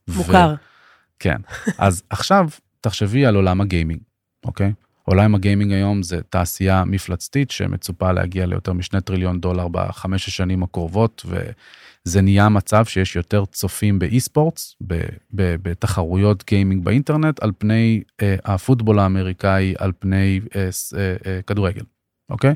מוכר. 0.08 0.54
ו... 0.54 0.62
כן, 1.18 1.36
אז 1.78 2.02
עכשיו 2.10 2.48
תחשבי 2.80 3.26
על 3.26 3.36
עולם 3.36 3.60
הגיימינג, 3.60 4.00
אוקיי? 4.44 4.72
עולם 5.04 5.34
הגיימינג 5.34 5.72
היום 5.72 6.02
זה 6.02 6.20
תעשייה 6.22 6.84
מפלצתית 6.84 7.50
שמצופה 7.50 8.12
להגיע 8.12 8.46
ליותר 8.46 8.72
משני 8.72 9.00
טריליון 9.00 9.40
דולר 9.40 9.68
בחמש 9.68 10.28
השנים 10.28 10.62
הקרובות, 10.62 11.26
וזה 12.08 12.20
נהיה 12.20 12.48
מצב 12.48 12.84
שיש 12.84 13.16
יותר 13.16 13.44
צופים 13.44 13.98
ב-esports, 13.98 14.76
בתחרויות 15.30 16.44
גיימינג 16.46 16.84
באינטרנט, 16.84 17.42
על 17.42 17.52
פני 17.58 18.02
אה, 18.22 18.36
הפוטבול 18.44 18.98
האמריקאי, 18.98 19.74
על 19.78 19.92
פני 19.98 20.40
אה, 20.56 20.68
אה, 20.96 21.16
אה, 21.26 21.40
כדורגל, 21.46 21.82
אוקיי? 22.30 22.54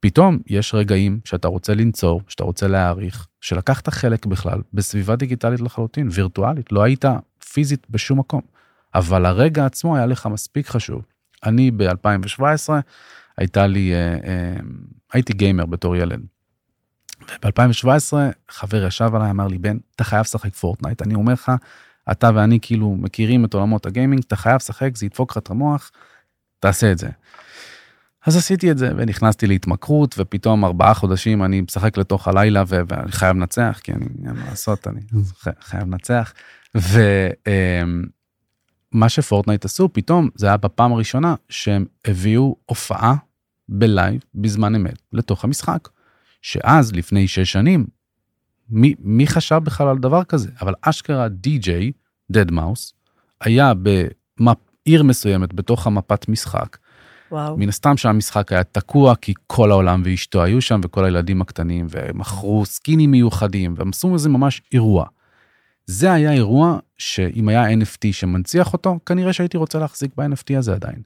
פתאום 0.00 0.38
יש 0.46 0.74
רגעים 0.74 1.20
שאתה 1.24 1.48
רוצה 1.48 1.74
לנצור, 1.74 2.22
שאתה 2.28 2.44
רוצה 2.44 2.68
להעריך, 2.68 3.26
שלקחת 3.40 3.88
חלק 3.88 4.26
בכלל 4.26 4.60
בסביבה 4.72 5.16
דיגיטלית 5.16 5.60
לחלוטין, 5.60 6.08
וירטואלית, 6.12 6.72
לא 6.72 6.82
היית 6.82 7.04
פיזית 7.52 7.86
בשום 7.90 8.18
מקום. 8.18 8.40
אבל 8.94 9.26
הרגע 9.26 9.66
עצמו 9.66 9.96
היה 9.96 10.06
לך 10.06 10.26
מספיק 10.26 10.68
חשוב. 10.68 11.02
אני 11.44 11.70
ב-2017, 11.70 12.70
הייתה 13.38 13.66
לי, 13.66 13.92
אה, 13.94 14.14
אה, 14.24 14.56
הייתי 15.12 15.32
גיימר 15.32 15.66
בתור 15.66 15.96
ילד. 15.96 16.31
וב-2017 17.44 18.12
חבר 18.48 18.86
ישב 18.86 19.14
עליי, 19.14 19.30
אמר 19.30 19.46
לי, 19.46 19.58
בן, 19.58 19.76
אתה 19.96 20.04
חייב 20.04 20.20
לשחק 20.20 20.54
פורטנייט. 20.54 21.02
אני 21.02 21.14
אומר 21.14 21.32
לך, 21.32 21.52
אתה 22.10 22.30
ואני 22.34 22.58
כאילו 22.62 22.96
מכירים 22.98 23.44
את 23.44 23.54
עולמות 23.54 23.86
הגיימינג, 23.86 24.22
אתה 24.26 24.36
חייב 24.36 24.56
לשחק, 24.56 24.96
זה 24.96 25.06
ידפוק 25.06 25.30
לך 25.30 25.38
את 25.38 25.50
המוח, 25.50 25.90
תעשה 26.60 26.92
את 26.92 26.98
זה. 26.98 27.08
אז 28.26 28.36
עשיתי 28.36 28.70
את 28.70 28.78
זה 28.78 28.90
ונכנסתי 28.96 29.46
להתמכרות 29.46 30.14
ופתאום 30.18 30.64
ארבעה 30.64 30.94
חודשים 30.94 31.44
אני 31.44 31.60
משחק 31.60 31.96
לתוך 31.96 32.28
הלילה 32.28 32.64
ואני 32.66 33.12
חייב 33.12 33.36
לנצח 33.36 33.80
כי 33.82 33.92
אני 33.92 34.06
אין 34.26 34.36
מה 34.36 34.44
לעשות 34.50 34.88
אני 34.88 35.00
חייב 35.60 35.82
לנצח. 35.82 36.32
ומה 38.94 39.08
שפורטנייט 39.08 39.64
עשו 39.64 39.88
פתאום 39.92 40.28
זה 40.34 40.46
היה 40.46 40.56
בפעם 40.56 40.92
הראשונה 40.92 41.34
שהם 41.48 41.84
הביאו 42.04 42.56
הופעה 42.66 43.14
ב-live 43.68 44.20
בזמן 44.34 44.74
אמת 44.74 44.98
לתוך 45.12 45.44
המשחק. 45.44 45.88
שאז 46.42 46.92
לפני 46.92 47.28
שש 47.28 47.52
שנים 47.52 47.86
מי, 48.70 48.94
מי 48.98 49.26
חשב 49.26 49.60
בכלל 49.64 49.88
על 49.88 49.98
דבר 49.98 50.24
כזה 50.24 50.50
אבל 50.60 50.74
אשכרה 50.82 51.28
די.ג'יי 51.28 51.92
deadmau5 52.30 52.94
היה 53.40 53.72
בעיר 53.74 55.02
מסוימת 55.02 55.54
בתוך 55.54 55.86
המפת 55.86 56.28
משחק. 56.28 56.76
וואו. 57.32 57.56
מן 57.56 57.68
הסתם 57.68 57.96
שהמשחק 57.96 58.52
היה 58.52 58.64
תקוע 58.64 59.14
כי 59.16 59.34
כל 59.46 59.70
העולם 59.70 60.02
ואשתו 60.04 60.42
היו 60.42 60.60
שם 60.60 60.80
וכל 60.84 61.04
הילדים 61.04 61.42
הקטנים 61.42 61.86
ומכרו 61.90 62.66
סקינים 62.66 63.10
מיוחדים 63.10 63.74
והם 63.76 63.88
עשו 63.88 64.08
מזה 64.08 64.28
ממש 64.28 64.62
אירוע. 64.72 65.06
זה 65.86 66.12
היה 66.12 66.32
אירוע 66.32 66.78
שאם 66.98 67.48
היה 67.48 67.72
NFT 67.72 68.12
שמנציח 68.12 68.72
אותו 68.72 68.98
כנראה 69.06 69.32
שהייתי 69.32 69.56
רוצה 69.56 69.78
להחזיק 69.78 70.10
ב-NFT 70.16 70.58
הזה 70.58 70.74
עדיין. 70.74 71.02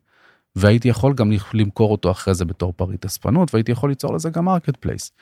והייתי 0.56 0.88
יכול 0.88 1.14
גם 1.14 1.32
למכור 1.54 1.92
אותו 1.92 2.10
אחרי 2.10 2.34
זה 2.34 2.44
בתור 2.44 2.72
פריט 2.76 3.04
אספנות 3.04 3.54
והייתי 3.54 3.72
יכול 3.72 3.90
ליצור 3.90 4.14
לזה 4.14 4.30
גם 4.30 4.44
marketplace. 4.44 5.12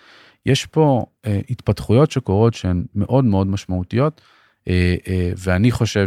יש 0.47 0.67
פה 0.67 1.07
אה, 1.27 1.41
התפתחויות 1.51 2.11
שקורות 2.11 2.55
שהן 2.55 2.85
מאוד 2.95 3.25
מאוד 3.25 3.47
משמעותיות 3.47 4.21
אה, 4.69 4.95
אה, 5.09 5.33
ואני 5.37 5.71
חושב 5.71 6.07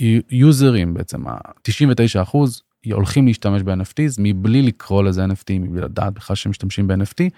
שהיוזרים 0.00 0.94
בעצם 0.94 1.28
ה-99 1.28 2.22
אחוז 2.22 2.62
הולכים 2.92 3.26
להשתמש 3.26 3.62
ב-NFTs 3.62 4.14
מבלי 4.18 4.62
לקרוא 4.62 5.02
לזה 5.02 5.24
NFT, 5.24 5.52
מבלי 5.60 5.80
לדעת 5.80 6.12
בכלל 6.12 6.36
שהם 6.36 6.50
משתמשים 6.50 6.88
ב-NFT, 6.88 7.30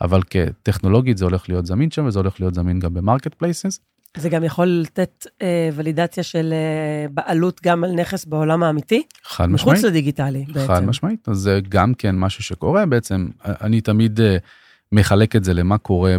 אבל 0.00 0.20
כטכנולוגית 0.30 1.18
זה 1.18 1.24
הולך 1.24 1.48
להיות 1.48 1.66
זמין 1.66 1.90
שם 1.90 2.06
וזה 2.06 2.18
הולך 2.18 2.40
להיות 2.40 2.54
זמין 2.54 2.78
גם 2.78 2.94
ב-marketplaces. 2.94 3.80
זה 4.16 4.28
גם 4.28 4.44
יכול 4.44 4.66
לתת 4.66 5.26
אה, 5.42 5.70
ולידציה 5.74 6.22
של 6.22 6.52
אה, 6.52 7.08
בעלות 7.10 7.60
גם 7.64 7.84
על 7.84 7.92
נכס 7.92 8.24
בעולם 8.24 8.62
האמיתי? 8.62 9.02
חד 9.24 9.46
משמעית. 9.46 9.78
מחוץ 9.78 9.90
לדיגיטלי 9.90 10.44
בעצם. 10.48 10.66
חד 10.66 10.84
משמעית, 10.84 11.28
אז 11.28 11.36
זה 11.36 11.60
גם 11.68 11.94
כן 11.94 12.16
משהו 12.16 12.44
שקורה 12.44 12.86
בעצם, 12.86 13.28
אני 13.44 13.80
תמיד 13.80 14.20
אה, 14.20 14.36
מחלק 14.92 15.36
את 15.36 15.44
זה 15.44 15.54
למה 15.54 15.78
קורה 15.78 16.16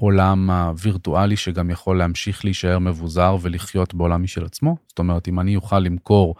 בעולם 0.00 0.50
הווירטואלי 0.50 1.36
שגם 1.36 1.70
יכול 1.70 1.98
להמשיך 1.98 2.44
להישאר 2.44 2.78
מבוזר 2.78 3.36
ולחיות 3.40 3.94
בעולם 3.94 4.22
משל 4.22 4.44
עצמו. 4.44 4.76
זאת 4.88 4.98
אומרת, 4.98 5.28
אם 5.28 5.40
אני 5.40 5.56
אוכל 5.56 5.78
למכור 5.78 6.34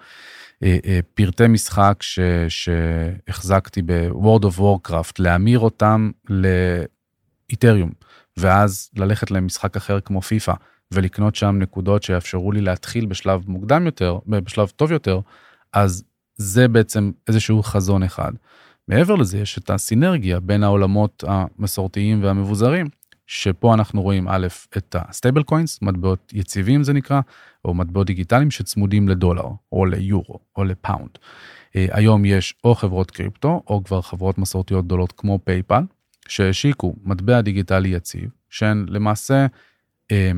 אה, 0.62 0.76
אה, 0.86 1.00
פרטי 1.14 1.46
משחק 1.46 1.96
ש, 2.00 2.18
שהחזקתי 2.48 3.82
ב-World 3.82 4.44
of 4.44 4.58
Warcraft, 4.58 5.12
להמיר 5.18 5.58
אותם 5.58 6.10
לאיתריום, 6.28 7.90
ואז 8.36 8.90
ללכת 8.96 9.30
למשחק 9.30 9.76
אחר 9.76 10.00
כמו 10.00 10.22
פיפא, 10.22 10.52
ולקנות 10.92 11.34
שם 11.34 11.58
נקודות 11.58 12.02
שיאפשרו 12.02 12.52
לי 12.52 12.60
להתחיל 12.60 13.06
בשלב 13.06 13.42
מוקדם 13.46 13.86
יותר, 13.86 14.18
בשלב 14.26 14.68
טוב 14.68 14.92
יותר, 14.92 15.20
אז 15.72 16.04
זה 16.36 16.68
בעצם 16.68 17.10
איזשהו 17.28 17.62
חזון 17.62 18.02
אחד. 18.02 18.32
מעבר 18.88 19.14
לזה 19.14 19.38
יש 19.38 19.58
את 19.58 19.70
הסינרגיה 19.70 20.40
בין 20.40 20.62
העולמות 20.62 21.24
המסורתיים 21.26 22.22
והמבוזרים, 22.22 22.86
שפה 23.26 23.74
אנחנו 23.74 24.02
רואים 24.02 24.28
א', 24.28 24.46
את 24.76 24.96
ה-stable 24.98 25.42
coins, 25.42 25.78
מטבעות 25.82 26.32
יציבים 26.34 26.84
זה 26.84 26.92
נקרא, 26.92 27.20
או 27.64 27.74
מטבעות 27.74 28.06
דיגיטליים 28.06 28.50
שצמודים 28.50 29.08
לדולר, 29.08 29.46
או 29.72 29.86
ליורו, 29.86 30.38
או 30.56 30.64
לפאונד. 30.64 31.10
אה, 31.76 31.86
היום 31.90 32.24
יש 32.24 32.54
או 32.64 32.74
חברות 32.74 33.10
קריפטו, 33.10 33.62
או 33.66 33.84
כבר 33.84 34.00
חברות 34.00 34.38
מסורתיות 34.38 34.84
גדולות 34.84 35.12
כמו 35.16 35.38
פייפל, 35.44 35.82
שהשיקו 36.32 36.94
מטבע 37.04 37.40
דיגיטלי 37.40 37.88
יציב, 37.88 38.30
שהן 38.50 38.86
למעשה 38.88 39.46
אה, 40.10 40.30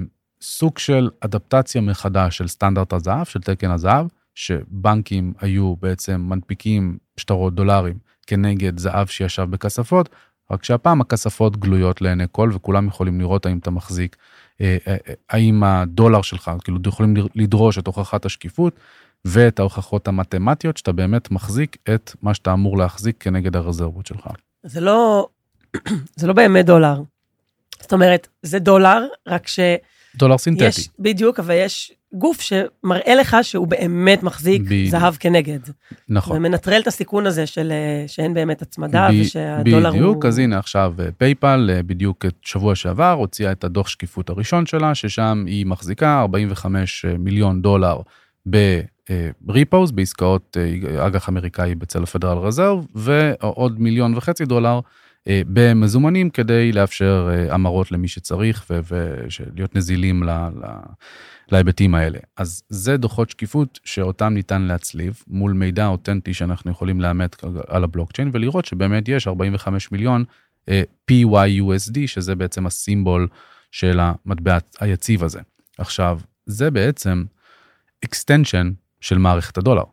סוג 0.42 0.78
של 0.78 1.11
אדפטציה 1.20 1.80
מחדש 1.80 2.37
של 2.37 2.48
סטנדרט 2.48 2.92
הזהב, 2.92 3.24
של 3.24 3.40
תקן 3.40 3.70
הזהב, 3.70 4.07
שבנקים 4.35 5.33
היו 5.40 5.76
בעצם 5.76 6.20
מנפיקים 6.20 6.98
שטרות 7.16 7.54
דולרים 7.54 7.98
כנגד 8.26 8.78
זהב 8.78 9.07
שישב 9.07 9.42
בכספות, 9.50 10.09
רק 10.50 10.64
שהפעם 10.64 11.00
הכספות 11.00 11.57
גלויות 11.57 12.00
לעיני 12.00 12.24
כל 12.33 12.50
וכולם 12.52 12.87
יכולים 12.88 13.20
לראות 13.20 13.46
האם 13.46 13.59
אתה 13.59 13.70
מחזיק, 13.70 14.16
אה, 14.61 14.76
אה, 14.87 14.96
אה, 15.09 15.14
האם 15.30 15.64
הדולר 15.64 16.22
שלך, 16.22 16.50
כאילו 16.64 16.78
יכולים 16.87 17.14
לדרוש 17.35 17.78
את 17.78 17.87
הוכחת 17.87 18.24
השקיפות 18.24 18.80
ואת 19.24 19.59
ההוכחות 19.59 20.09
המתמטיות 20.09 20.76
שאתה 20.76 20.92
באמת 20.92 21.30
מחזיק 21.30 21.76
את 21.94 22.12
מה 22.22 22.35
שאתה 22.35 22.52
אמור 22.52 22.78
להחזיק 22.78 23.16
כנגד 23.22 23.57
הרזרבות 23.57 24.07
שלך. 24.07 24.28
זה 24.62 24.80
לא, 24.80 25.28
זה 26.16 26.26
לא 26.26 26.32
באמת 26.32 26.66
דולר. 26.66 27.02
זאת 27.80 27.92
אומרת, 27.92 28.28
זה 28.42 28.58
דולר, 28.58 29.06
רק 29.26 29.48
ש... 29.48 29.60
דולר 30.16 30.38
סינתטי. 30.38 30.64
יש, 30.64 30.88
בדיוק, 30.98 31.38
אבל 31.40 31.54
יש 31.54 31.92
גוף 32.14 32.40
שמראה 32.40 33.14
לך 33.14 33.37
שהוא 33.42 33.66
באמת 33.66 34.22
מחזיק 34.22 34.62
ב... 34.68 34.87
זהב 34.88 35.14
כנגד. 35.16 35.58
נכון. 36.08 36.37
ומנטרל 36.37 36.80
את 36.80 36.87
הסיכון 36.87 37.26
הזה 37.26 37.46
של 37.46 37.72
אה, 37.72 38.08
שאין 38.08 38.34
באמת 38.34 38.62
הצמדה 38.62 39.08
ב... 39.12 39.14
ושהדולר 39.20 39.62
בדיוק, 39.62 39.84
הוא... 39.84 39.90
בדיוק, 39.90 40.24
אז 40.24 40.38
הנה 40.38 40.58
עכשיו 40.58 40.94
אה, 40.98 41.08
פייפל, 41.18 41.70
אה, 41.72 41.82
בדיוק 41.82 42.26
את 42.26 42.34
שבוע 42.42 42.74
שעבר, 42.74 43.12
הוציאה 43.12 43.52
את 43.52 43.64
הדוח 43.64 43.88
שקיפות 43.88 44.30
הראשון 44.30 44.66
שלה, 44.66 44.94
ששם 44.94 45.44
היא 45.46 45.66
מחזיקה 45.66 46.20
45 46.20 47.04
מיליון 47.18 47.62
דולר 47.62 47.98
ב-repos, 49.40 49.92
בעסקאות 49.92 50.56
אג"ח 51.06 51.28
אמריקאי 51.28 51.74
אצל 51.74 52.02
הפדרל 52.02 52.38
רזרב, 52.38 52.87
ועוד 52.94 53.80
מיליון 53.80 54.14
וחצי 54.16 54.44
דולר 54.44 54.80
במזומנים 55.28 56.30
כדי 56.30 56.72
לאפשר 56.72 57.28
המרות 57.50 57.92
למי 57.92 58.08
שצריך 58.08 58.70
ולהיות 58.70 59.76
נזילים. 59.76 60.22
להיבטים 61.52 61.94
האלה. 61.94 62.18
אז 62.37 62.62
זה 62.68 62.96
דוחות 62.96 63.30
שקיפות 63.30 63.80
שאותם 63.84 64.34
ניתן 64.34 64.62
להצליב 64.62 65.22
מול 65.26 65.52
מידע 65.52 65.87
אותנטי 65.87 66.34
שאנחנו 66.34 66.70
יכולים 66.70 67.00
לאמת 67.00 67.44
על 67.68 67.84
הבלוקצ'יין 67.84 68.30
ולראות 68.32 68.64
שבאמת 68.64 69.08
יש 69.08 69.28
45 69.28 69.92
מיליון 69.92 70.24
uh, 70.60 70.72
PYUSD 71.10 71.98
שזה 72.06 72.34
בעצם 72.34 72.66
הסימבול 72.66 73.28
של 73.70 74.00
המטבע 74.00 74.58
היציב 74.80 75.24
הזה. 75.24 75.40
עכשיו 75.78 76.20
זה 76.46 76.70
בעצם 76.70 77.24
extension 78.06 78.66
של 79.00 79.18
מערכת 79.18 79.58
הדולר. 79.58 79.84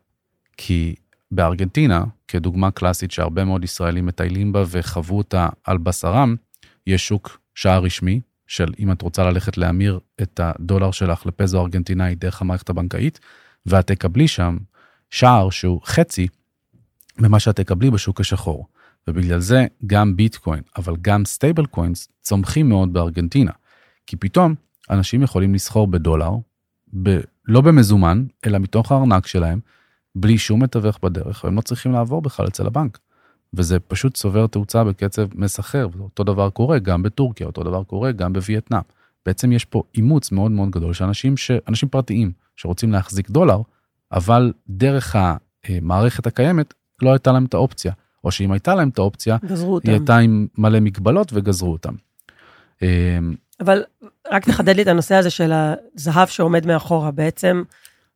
כי 0.56 0.94
בארגנטינה, 1.34 2.04
כדוגמה 2.28 2.70
קלאסית 2.70 3.10
שהרבה 3.10 3.44
מאוד 3.44 3.64
ישראלים 3.64 4.06
מטיילים 4.06 4.52
בה 4.52 4.64
וחוו 4.66 5.18
אותה 5.18 5.48
על 5.64 5.78
בשרם, 5.78 6.36
יש 6.86 7.08
שוק 7.08 7.40
שער 7.54 7.84
רשמי 7.84 8.20
של 8.46 8.72
אם 8.78 8.92
את 8.92 9.02
רוצה 9.02 9.24
ללכת 9.24 9.56
להמיר 9.56 10.00
את 10.22 10.40
הדולר 10.42 10.90
שלך 10.90 11.26
לפזו 11.26 11.60
ארגנטינאי 11.60 12.14
דרך 12.14 12.42
המערכת 12.42 12.70
הבנקאית, 12.70 13.20
ואת 13.66 13.86
תקבלי 13.86 14.28
שם 14.28 14.58
שער 15.10 15.50
שהוא 15.50 15.80
חצי 15.84 16.28
ממה 17.18 17.40
שאת 17.40 17.56
תקבלי 17.56 17.90
בשוק 17.90 18.20
השחור. 18.20 18.66
ובגלל 19.08 19.40
זה 19.40 19.66
גם 19.86 20.16
ביטקוין, 20.16 20.62
אבל 20.76 20.96
גם 21.02 21.24
stable 21.24 21.66
coins 21.66 22.08
צומחים 22.20 22.68
מאוד 22.68 22.92
בארגנטינה. 22.92 23.52
כי 24.06 24.16
פתאום 24.16 24.54
אנשים 24.90 25.22
יכולים 25.22 25.54
לסחור 25.54 25.86
בדולר, 25.86 26.30
ב, 27.02 27.18
לא 27.44 27.60
במזומן, 27.60 28.24
אלא 28.46 28.58
מתוך 28.58 28.92
הארנק 28.92 29.26
שלהם, 29.26 29.60
בלי 30.14 30.38
שום 30.38 30.62
מתווך 30.62 30.98
בדרך, 31.02 31.44
והם 31.44 31.56
לא 31.56 31.60
צריכים 31.60 31.92
לעבור 31.92 32.22
בכלל 32.22 32.46
אצל 32.46 32.66
הבנק. 32.66 32.98
וזה 33.54 33.80
פשוט 33.80 34.14
צובר 34.14 34.46
תאוצה 34.46 34.84
בקצב 34.84 35.26
מסחר, 35.34 35.88
ואותו 35.96 36.24
דבר 36.24 36.50
קורה 36.50 36.78
גם 36.78 37.02
בטורקיה, 37.02 37.46
אותו 37.46 37.62
דבר 37.62 37.84
קורה 37.84 38.12
גם 38.12 38.32
בווייטנאם. 38.32 38.80
בעצם 39.26 39.52
יש 39.52 39.64
פה 39.64 39.82
אימוץ 39.94 40.32
מאוד 40.32 40.50
מאוד 40.50 40.70
גדול 40.70 40.92
של 40.92 41.04
אנשים, 41.04 41.36
ש... 41.36 41.50
אנשים 41.68 41.88
פרטיים 41.88 42.32
שרוצים 42.56 42.92
להחזיק 42.92 43.30
דולר, 43.30 43.60
אבל 44.12 44.52
דרך 44.68 45.16
המערכת 45.64 46.26
הקיימת 46.26 46.74
לא 47.02 47.12
הייתה 47.12 47.32
להם 47.32 47.44
את 47.44 47.54
האופציה, 47.54 47.92
או 48.24 48.30
שאם 48.30 48.52
הייתה 48.52 48.74
להם 48.74 48.88
את 48.88 48.98
האופציה, 48.98 49.36
גזרו 49.44 49.74
אותם. 49.74 49.88
היא 49.88 49.98
הייתה 49.98 50.18
עם 50.18 50.46
מלא 50.58 50.80
מגבלות 50.80 51.30
וגזרו 51.32 51.72
אותם. 51.72 51.94
אבל 53.60 53.82
רק 54.32 54.44
תחדד 54.44 54.76
לי 54.76 54.82
את 54.82 54.86
הנושא 54.86 55.14
הזה 55.14 55.30
של 55.30 55.52
הזהב 55.52 56.28
שעומד 56.28 56.66
מאחורה, 56.66 57.10
בעצם 57.10 57.62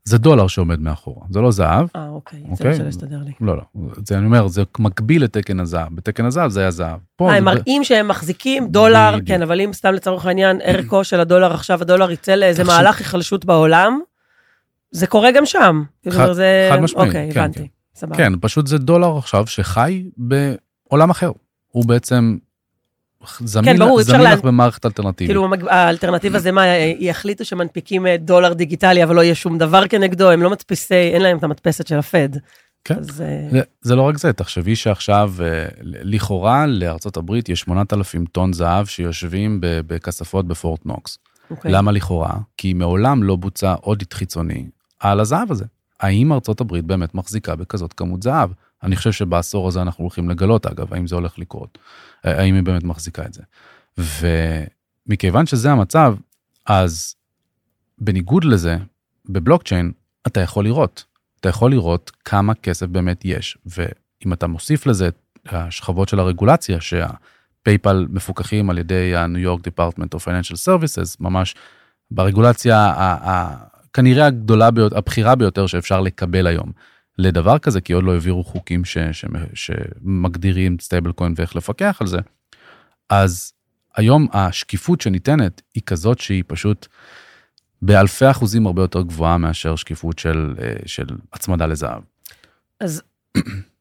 זה 0.08 0.18
דולר 0.18 0.46
שעומד 0.46 0.80
מאחורה, 0.80 1.26
זה 1.30 1.40
לא 1.40 1.50
זהב. 1.50 1.86
אה, 1.96 2.08
אוקיי, 2.08 2.40
זה 2.40 2.46
אוקיי. 2.50 2.70
מה 2.70 2.76
שלא 2.76 2.88
הסתדר 2.88 3.18
לי. 3.24 3.32
לא, 3.40 3.56
לא, 3.56 3.62
זה 4.06 4.18
אני 4.18 4.26
אומר, 4.26 4.46
זה 4.48 4.62
מקביל 4.78 5.24
לתקן 5.24 5.60
הזהב. 5.60 5.94
בתקן 5.96 6.24
הזהב 6.24 6.50
זה 6.50 6.60
היה 6.60 6.70
זהב. 6.70 6.98
פה 7.16 7.24
אה, 7.26 7.30
זה 7.32 7.36
הם 7.38 7.44
מראים 7.44 7.84
שהם 7.84 8.08
מחזיקים 8.08 8.68
דולר, 8.68 9.10
בדיוק. 9.12 9.28
כן, 9.28 9.42
אבל 9.42 9.60
אם 9.60 9.72
סתם 9.72 9.92
לצורך 9.92 10.26
העניין, 10.26 10.58
ערכו 10.64 11.04
של 11.04 11.20
הדולר 11.20 11.54
עכשיו, 11.54 11.82
הדולר 11.82 12.10
יצא 12.10 12.34
לאיזה 12.34 12.64
מהלך 12.64 12.98
היחלשות 12.98 13.44
בעולם, 13.44 14.00
זה 14.90 15.06
קורה 15.06 15.30
גם 15.32 15.46
שם. 15.46 15.82
כאילו, 16.02 16.16
חד- 16.16 16.32
זה- 16.32 16.68
חד 16.72 16.80
משמעית, 16.80 17.06
אוקיי, 17.08 17.30
כן, 17.32 17.40
הבנתי. 17.40 17.58
כן. 17.58 17.64
סבבה. 17.94 18.16
כן, 18.16 18.32
פשוט 18.40 18.66
זה 18.66 18.78
דולר 18.78 19.18
עכשיו 19.18 19.46
שחי 19.46 20.04
בעולם 20.16 21.10
אחר. 21.10 21.30
הוא 21.68 21.84
בעצם 21.84 22.36
זמין, 23.44 23.64
כן, 23.72 23.78
ברור, 23.78 24.02
זמין 24.02 24.20
לה- 24.20 24.32
לך 24.34 24.40
במערכת 24.40 24.86
אלטרנטיבית. 24.86 25.30
כאילו 25.30 25.48
האלטרנטיבה 25.68 26.38
זה 26.38 26.52
מה, 26.52 26.66
יחליטו 26.98 27.44
שמנפיקים 27.44 28.06
אה, 28.06 28.16
דולר 28.16 28.52
דיגיטלי, 28.52 29.04
אבל 29.04 29.14
לא 29.16 29.20
יהיה 29.20 29.34
שום 29.34 29.58
דבר 29.58 29.88
כנגדו, 29.88 30.30
הם 30.30 30.42
לא 30.42 30.50
מדפיסי, 30.50 30.94
אין 30.94 31.22
להם 31.22 31.38
את 31.38 31.44
המדפסת 31.44 31.86
של 31.86 31.98
הפד. 31.98 32.28
כן. 32.84 32.94
אז 32.98 33.20
אה, 33.20 33.48
זה, 33.50 33.60
זה 33.82 33.94
לא 33.96 34.02
רק 34.02 34.18
זה, 34.18 34.32
תחשבי 34.32 34.76
שעכשיו, 34.76 35.32
אה, 35.40 35.64
לכאורה 35.82 36.66
לארצות 36.66 37.16
הברית 37.16 37.48
יש 37.48 37.60
8,000 37.60 38.24
טון 38.26 38.52
זהב 38.52 38.86
שיושבים 38.86 39.58
בכספות 39.62 40.46
בפורט 40.48 40.86
נוקס. 40.86 41.18
אוקיי. 41.50 41.72
למה 41.72 41.92
לכאורה? 41.92 42.32
כי 42.56 42.72
מעולם 42.72 43.22
לא 43.22 43.36
בוצע 43.36 43.74
אודיט 43.82 44.12
חיצוני 44.12 44.66
על 45.00 45.20
הזהב 45.20 45.50
הזה. 45.52 45.64
האם 46.00 46.32
ארצות 46.32 46.60
הברית 46.60 46.84
באמת 46.84 47.14
מחזיקה 47.14 47.56
בכזאת 47.56 47.92
כמות 47.92 48.22
זהב? 48.22 48.50
אני 48.82 48.96
חושב 48.96 49.12
שבעשור 49.12 49.68
הזה 49.68 49.82
אנחנו 49.82 50.04
הולכים 50.04 50.30
לגלות, 50.30 50.66
אגב, 50.66 50.94
האם 50.94 51.06
זה 51.06 51.14
הולך 51.14 51.38
לקרות. 51.38 51.78
אה, 52.26 52.40
האם 52.40 52.54
היא 52.54 52.62
באמת 52.62 52.84
מחזיקה 52.84 53.24
את 53.26 53.32
זה. 53.34 53.42
ומכיוון 55.08 55.46
שזה 55.46 55.70
המצב, 55.72 56.14
אז 56.66 57.14
בניגוד 57.98 58.44
לזה, 58.44 58.76
בבלוקצ'יין 59.28 59.92
אתה 60.26 60.40
יכול 60.40 60.64
לראות. 60.64 61.04
אתה 61.40 61.48
יכול 61.48 61.70
לראות 61.70 62.12
כמה 62.24 62.54
כסף 62.54 62.86
באמת 62.86 63.20
יש. 63.24 63.58
ואם 63.66 64.32
אתה 64.32 64.46
מוסיף 64.46 64.86
לזה 64.86 65.08
את 65.08 65.14
השכבות 65.46 66.08
של 66.08 66.18
הרגולציה, 66.18 66.78
שהפייפל 66.80 68.06
מפוקחים 68.10 68.70
על 68.70 68.78
ידי 68.78 69.16
הניו 69.16 69.40
יורק 69.42 69.64
דיפרטמנט 69.64 70.14
of 70.14 70.18
Financial 70.18 70.56
Services, 70.68 71.16
ממש 71.20 71.54
ברגולציה 72.10 72.78
ה- 72.78 73.56
כנראה 73.92 74.26
הגדולה 74.26 74.70
ביותר, 74.70 74.98
הבכירה 74.98 75.34
ביותר 75.34 75.66
שאפשר 75.66 76.00
לקבל 76.00 76.46
היום. 76.46 76.72
לדבר 77.18 77.58
כזה, 77.58 77.80
כי 77.80 77.92
עוד 77.92 78.04
לא 78.04 78.12
העבירו 78.12 78.44
חוקים 78.44 78.84
ש, 78.84 78.98
ש, 79.12 79.24
שמגדירים 79.54 80.76
stable 80.80 81.12
coin 81.12 81.34
ואיך 81.36 81.56
לפקח 81.56 81.96
על 82.00 82.06
זה. 82.06 82.18
אז 83.10 83.52
היום 83.96 84.28
השקיפות 84.32 85.00
שניתנת 85.00 85.62
היא 85.74 85.82
כזאת 85.86 86.18
שהיא 86.18 86.44
פשוט 86.46 86.86
באלפי 87.82 88.30
אחוזים 88.30 88.66
הרבה 88.66 88.82
יותר 88.82 89.02
גבוהה 89.02 89.38
מאשר 89.38 89.76
שקיפות 89.76 90.18
של, 90.18 90.54
אה, 90.62 90.72
של 90.86 91.06
הצמדה 91.32 91.66
לזהב. 91.66 92.02
אז 92.80 93.02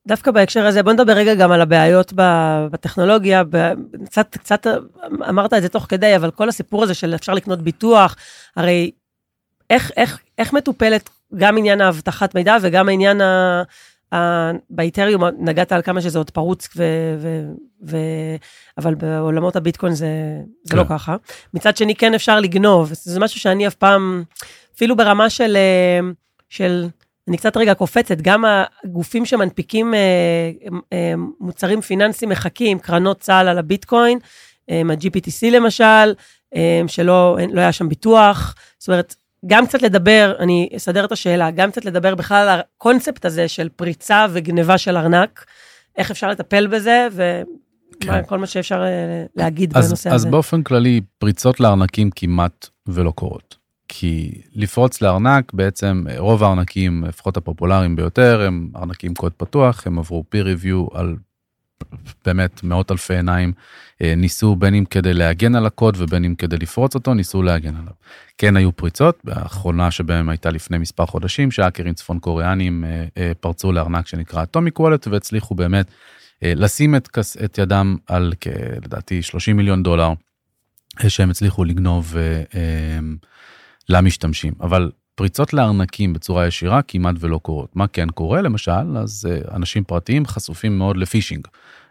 דווקא 0.08 0.32
בהקשר 0.32 0.65
הזה, 0.65 0.84
בוא 0.84 0.93
נדבר 0.93 1.13
רגע 1.13 1.36
גם 1.36 1.52
על 1.52 1.62
הבעיות 1.62 2.13
בטכנולוגיה. 2.71 3.43
קצת, 4.06 4.38
קצת 4.38 4.67
אמרת 5.30 5.54
את 5.54 5.62
זה 5.62 5.69
תוך 5.69 5.86
כדי, 5.89 6.15
אבל 6.15 6.32
כל 6.32 6.50
הסיפור 6.50 6.84
הזה 6.84 6.93
של 6.93 7.15
אפשר 7.15 7.34
לקנות 7.34 7.62
ביטוח, 7.62 8.15
הרי 8.56 8.91
איך, 9.69 9.91
איך, 9.98 10.19
איך 10.38 10.54
מטופלת 10.54 11.10
גם 11.38 11.58
עניין 11.58 11.82
האבטחת 11.82 12.36
מידע 12.36 12.58
וגם 12.62 12.89
העניין 12.89 13.21
ה... 13.21 13.63
ה- 14.13 14.52
באיתריום 14.69 15.24
נגעת 15.39 15.71
על 15.71 15.82
כמה 15.82 16.02
שזה 16.02 16.17
עוד 16.17 16.30
פרוץ, 16.30 16.69
ו, 16.76 16.84
ו, 17.19 17.41
ו, 17.88 17.98
אבל 18.78 18.95
בעולמות 18.95 19.56
הביטקוין 19.56 19.93
זה, 19.93 20.08
זה 20.63 20.71
כן. 20.71 20.78
לא 20.78 20.84
ככה. 20.89 21.15
מצד 21.54 21.78
שני, 21.78 21.95
כן 21.95 22.13
אפשר 22.13 22.39
לגנוב, 22.39 22.89
זה 22.93 23.19
משהו 23.19 23.39
שאני 23.39 23.67
אף 23.67 23.76
פעם, 23.76 24.24
אפילו 24.76 24.95
ברמה 24.95 25.30
של, 25.30 25.58
אה, 25.58 26.00
של 26.50 26.88
אני 27.28 27.38
קצת 27.38 27.58
רגע 27.58 27.74
קופצת, 27.74 28.21
גם 28.21 28.45
הגופים 28.84 29.26
שמנפיקים 29.26 29.93
אה, 29.93 30.00
אה, 30.93 31.13
מוצרים 31.39 31.82
פיננסיים 31.82 32.32
מחכים, 32.32 32.80
קרנות 32.80 33.19
צה"ל 33.19 33.48
על 33.48 33.58
הביטקוין, 33.58 34.19
ה-GPTC 34.69 35.52
למשל, 35.52 36.13
שלא 36.88 37.38
לא 37.54 37.62
היה 37.62 37.71
שם 37.71 37.89
ביטוח, 37.89 38.56
זאת 38.80 38.88
אומרת, 38.88 39.15
גם 39.45 39.67
קצת 39.67 39.82
לדבר, 39.82 40.34
אני 40.39 40.69
אסדר 40.76 41.06
את 41.06 41.12
השאלה, 41.12 41.52
גם 41.52 41.71
קצת 41.71 41.86
לדבר 41.86 42.15
בכלל 42.15 42.50
על 42.50 42.60
הקונספט 42.60 43.26
הזה 43.26 43.48
של 43.48 43.69
פריצה 43.69 44.26
וגניבה 44.34 44.78
של 44.78 44.98
ארנק, 44.98 45.45
איך 45.98 46.12
אפשר 46.12 46.30
לטפל 46.30 46.67
בזה, 46.67 47.08
וכל 47.12 48.21
כן. 48.30 48.39
מה 48.39 48.48
שאפשר 48.48 48.84
אה, 48.84 49.26
להגיד 49.36 49.78
אז, 49.78 49.88
בנושא 49.88 50.10
אז 50.10 50.15
הזה. 50.15 50.30
באופן 50.30 50.63
כללי, 50.63 51.02
פריצות 51.17 51.60
לארנקים 51.60 52.10
כמעט 52.15 52.67
ולא 52.88 53.12
קורות. 53.12 53.58
כי 53.88 54.41
לפרוץ 54.54 55.02
לארנק, 55.02 55.54
בעצם 55.54 56.04
רוב 56.17 56.43
הארנקים, 56.43 57.04
לפחות 57.08 57.38
הפופולריים 57.38 57.95
ביותר, 57.95 58.41
הם 58.41 58.69
ארנקים 58.76 59.13
קוד 59.13 59.32
פתוח, 59.38 59.88
הם 59.88 60.00
עברו 60.00 60.24
peer 60.36 60.45
review 60.45 60.98
על 60.98 61.15
באמת 62.26 62.63
מאות 62.63 62.91
אלפי 62.91 63.15
עיניים, 63.15 63.54
אה, 64.02 64.15
ניסו 64.15 64.56
בין 64.56 64.76
אם 64.76 64.86
כדי 64.86 65.13
להגן 65.13 65.56
על 65.56 65.65
הקוד 65.65 65.95
ובין 65.98 66.24
אם 66.24 66.36
כדי 66.36 66.58
לפרוץ 66.58 66.95
אותו, 66.95 67.13
ניסו 67.13 67.43
להגן 67.43 67.76
עליו. 67.76 67.93
כן 68.38 68.58
היו 68.58 68.71
פריצות, 68.71 69.19
האחרונה 69.28 69.91
שבהם 69.91 70.30
הייתה 70.30 70.50
לפני 70.50 70.78
מספר 70.78 71.06
חודשים, 71.06 71.52
שהאקרים 71.52 71.93
צפון 71.93 72.19
קוריאנים 72.19 72.86
אה, 72.86 73.06
אה, 73.17 73.32
פרצו 73.39 73.71
לארנק 73.71 74.08
שנקרא 74.08 74.43
אטומיק 74.43 74.80
וולט 74.80 75.08
והצליחו 75.08 75.56
באמת 75.56 75.91
לשים 76.41 76.95
את, 76.95 77.10
את 77.45 77.58
ידם 77.58 77.95
על 78.08 78.34
לדעתי 78.86 79.21
30 79.21 79.58
מיליון 79.58 79.84
דולר 79.84 80.13
שהם 81.08 81.30
הצליחו 81.30 81.63
לגנוב 81.63 82.15
למשתמשים. 83.89 84.54
אבל 84.62 84.91
פריצות 85.15 85.54
לארנקים 85.54 86.13
בצורה 86.13 86.47
ישירה 86.47 86.82
כמעט 86.82 87.15
ולא 87.19 87.38
קורות. 87.38 87.75
מה 87.75 87.88
כן 87.88 88.10
קורה 88.10 88.41
למשל, 88.41 88.97
אז 88.97 89.28
אה, 89.32 89.56
אנשים 89.56 89.84
פרטיים 89.84 90.25
חשופים 90.25 90.78
מאוד 90.78 90.97
לפישינג, 90.97 91.47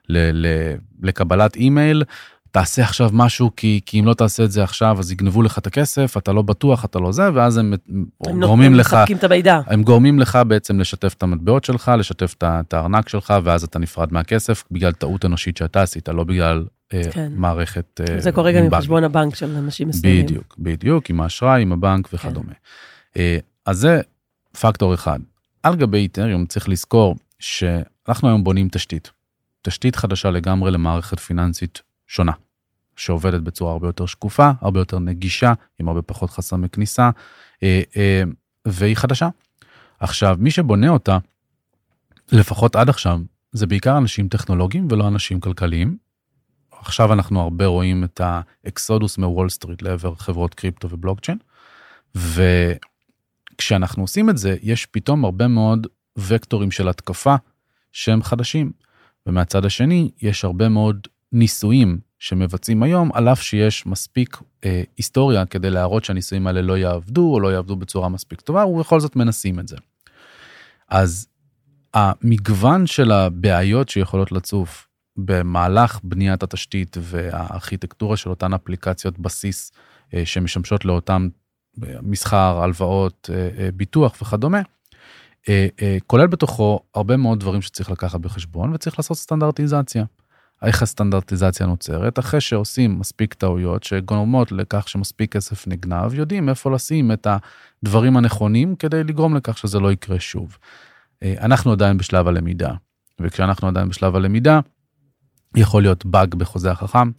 ל- 0.09 0.47
ל- 0.47 0.75
לקבלת 1.03 1.57
אימייל. 1.57 2.05
תעשה 2.51 2.83
עכשיו 2.83 3.11
משהו 3.13 3.51
כי, 3.57 3.81
כי 3.87 4.01
אם 4.01 4.05
לא 4.05 4.15
תעשה 4.15 4.45
את 4.45 4.51
זה 4.51 4.63
עכשיו 4.63 4.97
אז 4.99 5.13
יגנבו 5.13 5.43
לך 5.43 5.59
את 5.59 5.67
הכסף 5.67 6.15
אתה 6.19 6.33
לא 6.33 6.43
בטוח 6.43 6.85
אתה 6.85 6.99
לא 6.99 7.13
זה 7.13 7.29
ואז 7.35 7.57
הם, 7.57 7.75
הם 8.27 8.41
גורמים 8.41 8.75
לך 8.75 8.95
מספקים 8.95 9.17
את 9.17 9.25
המידע. 9.25 9.61
הם 9.67 9.83
גורמים 9.83 10.19
לך 10.19 10.39
בעצם 10.49 10.81
לשתף 10.81 11.15
את 11.19 11.23
המטבעות 11.23 11.65
שלך, 11.65 11.93
לשתף 11.99 12.35
את 12.43 12.75
הארנק 12.75 13.09
שלך, 13.09 13.35
ואז 13.45 13.65
אתה 13.65 13.79
נפרד 13.79 14.13
מהכסף 14.13 14.65
בגלל 14.71 14.93
טעות 14.93 15.25
אנושית 15.25 15.57
שאתה 15.57 15.83
עשית, 15.83 16.09
לא 16.09 16.25
בגלל 16.25 16.65
אה, 16.95 17.03
כן. 17.13 17.33
מערכת... 17.37 18.01
אה, 18.01 18.21
זה 18.21 18.33
קורה 18.33 18.53
גם 18.53 18.65
עם. 18.65 18.75
חשבון 18.75 19.05
הבנק 19.05 19.35
של 19.35 19.57
אנשים 19.57 19.89
מסוימים. 19.89 20.27
בדיוק, 20.27 20.55
בדיוק, 20.59 21.11
עם 21.11 21.21
האשראי, 21.21 21.63
עם 21.63 21.73
הבנק 21.73 22.09
וכדומה. 22.13 22.51
אה, 22.51 22.94
אז 23.67 23.79
זה 23.79 24.01
פקטור 24.61 24.95
אחד. 24.95 25.19
על 25.63 25.77
גבי 25.77 25.99
איתריום 25.99 26.47
צריך 26.47 26.69
לזכור 26.69 27.17
שאנחנו 27.39 28.29
היום 28.29 28.45
בונים 28.45 28.69
תשתית. 28.69 29.11
תשתית 29.63 29.97
חדשה 29.97 30.31
לגמרי 30.31 30.71
למערכת 30.71 31.21
פיננסית 31.21 31.83
שונה, 32.07 32.33
שעובדת 32.97 33.41
בצורה 33.41 33.73
הרבה 33.73 33.89
יותר 33.89 34.07
שקופה, 34.07 34.51
הרבה 34.61 34.81
יותר 34.81 34.99
נגישה, 34.99 35.53
עם 35.79 35.89
הרבה 35.89 36.03
פחות 36.03 36.31
חסמי 36.31 36.69
כניסה, 36.69 37.11
אה, 37.63 37.83
אה, 37.97 38.23
והיא 38.65 38.97
חדשה. 38.97 39.29
עכשיו, 40.01 40.37
מי 40.39 40.51
שבונה 40.51 40.89
אותה, 40.89 41.19
לפחות 42.33 42.77
עד 42.77 42.89
עכשיו, 42.89 43.21
זה 43.53 43.67
בעיקר 43.67 43.99
אנשים 43.99 44.29
טכנולוגיים 44.29 44.89
ולא 44.91 45.09
אנשים 45.09 45.41
כלכליים. 45.41 45.97
עכשיו 46.71 47.13
אנחנו 47.13 47.41
הרבה 47.41 47.67
רואים 47.67 48.05
את 48.05 48.21
האקסודוס 48.25 49.19
מוול 49.19 49.49
סטריט 49.49 49.83
לעבר 49.83 50.15
חברות 50.15 50.55
קריפטו 50.55 50.89
ובלוקצ'יין. 50.91 51.39
וכשאנחנו 53.55 54.03
עושים 54.03 54.31
את 54.31 54.39
זה, 54.39 54.57
יש 54.63 54.87
פתאום 54.87 55.25
הרבה 55.25 55.49
מאוד 55.49 55.87
וקטורים 56.19 56.71
של 56.71 56.89
התקפה 56.89 57.35
שהם 57.93 58.23
חדשים. 58.23 58.73
ומהצד 59.27 59.65
השני, 59.65 60.11
יש 60.23 60.45
הרבה 60.45 60.69
מאוד 60.69 61.09
ניסויים 61.33 61.99
שמבצעים 62.19 62.83
היום, 62.83 63.11
על 63.15 63.29
אף 63.29 63.43
שיש 63.43 63.87
מספיק 63.87 64.39
אה, 64.65 64.83
היסטוריה 64.97 65.47
כדי 65.47 65.71
להראות 65.71 66.05
שהניסויים 66.05 66.47
האלה 66.47 66.63
לא 66.63 66.79
יעבדו 66.79 67.33
או 67.33 67.41
לא 67.41 67.53
יעבדו 67.53 67.77
בצורה 67.77 68.09
מספיק 68.09 68.41
טובה, 68.41 68.67
ובכל 68.67 69.01
זאת 69.01 69.17
מנסים 69.17 69.61
את 69.61 69.69
זה. 69.69 69.77
אז 70.89 71.27
המגוון 71.95 72.87
של 72.87 73.13
הבעיות 73.13 73.89
שיכולות 73.89 74.33
לצוף 74.33 74.89
במהלך 75.17 76.01
בניית 76.03 76.43
התשתית 76.43 76.97
והארכיטקטורה 77.01 78.17
של 78.17 78.31
אותן 78.31 78.55
אפליקציות 78.55 79.19
בסיס 79.19 79.73
אה, 80.15 80.27
שמשמשות 80.27 80.85
לאותם 80.85 81.29
מסחר, 81.79 82.63
הלוואות, 82.63 83.31
אה, 83.33 83.49
אה, 83.59 83.69
ביטוח 83.75 84.23
וכדומה, 84.23 84.61
אה, 85.49 85.69
כולל 86.07 86.27
בתוכו 86.27 86.81
הרבה 86.95 87.17
מאוד 87.17 87.41
דברים 87.41 87.63
שצריך 87.63 87.91
לקחת 87.91 88.21
בחשבון 88.21 88.75
וצריך 88.75 88.99
לעשות 88.99 89.17
סטנדרטיזציה. 89.17 90.05
איך 90.63 90.83
הסטנדרטיזציה 90.83 91.67
נוצרת? 91.67 92.19
אחרי 92.19 92.41
שעושים 92.41 92.99
מספיק 92.99 93.35
טעויות 93.35 93.83
שגורמות 93.83 94.53
לכך 94.53 94.89
שמספיק 94.89 95.33
כסף 95.33 95.67
נגנב, 95.67 96.15
יודעים 96.15 96.49
איפה 96.49 96.71
לשים 96.71 97.13
את 97.13 97.27
הדברים 97.83 98.17
הנכונים 98.17 98.77
כדי 98.77 99.05
לגרום 99.05 99.37
לכך 99.37 99.59
שזה 99.59 99.81
לא 99.81 99.93
יקרה 99.93 100.21
שוב. 100.21 100.59
אנחנו 101.25 101.73
עדיין 101.73 101.99
בשלב 101.99 102.29
הלמידה, 102.29 102.71
וכשאנחנו 103.21 103.69
עדיין 103.69 103.89
בשלב 103.89 104.17
הלמידה, 104.17 104.61
יכול 105.57 105.83
להיות 105.83 106.07
באג 106.07 106.35
בחוזה 106.35 106.71
החכם, 106.71 107.11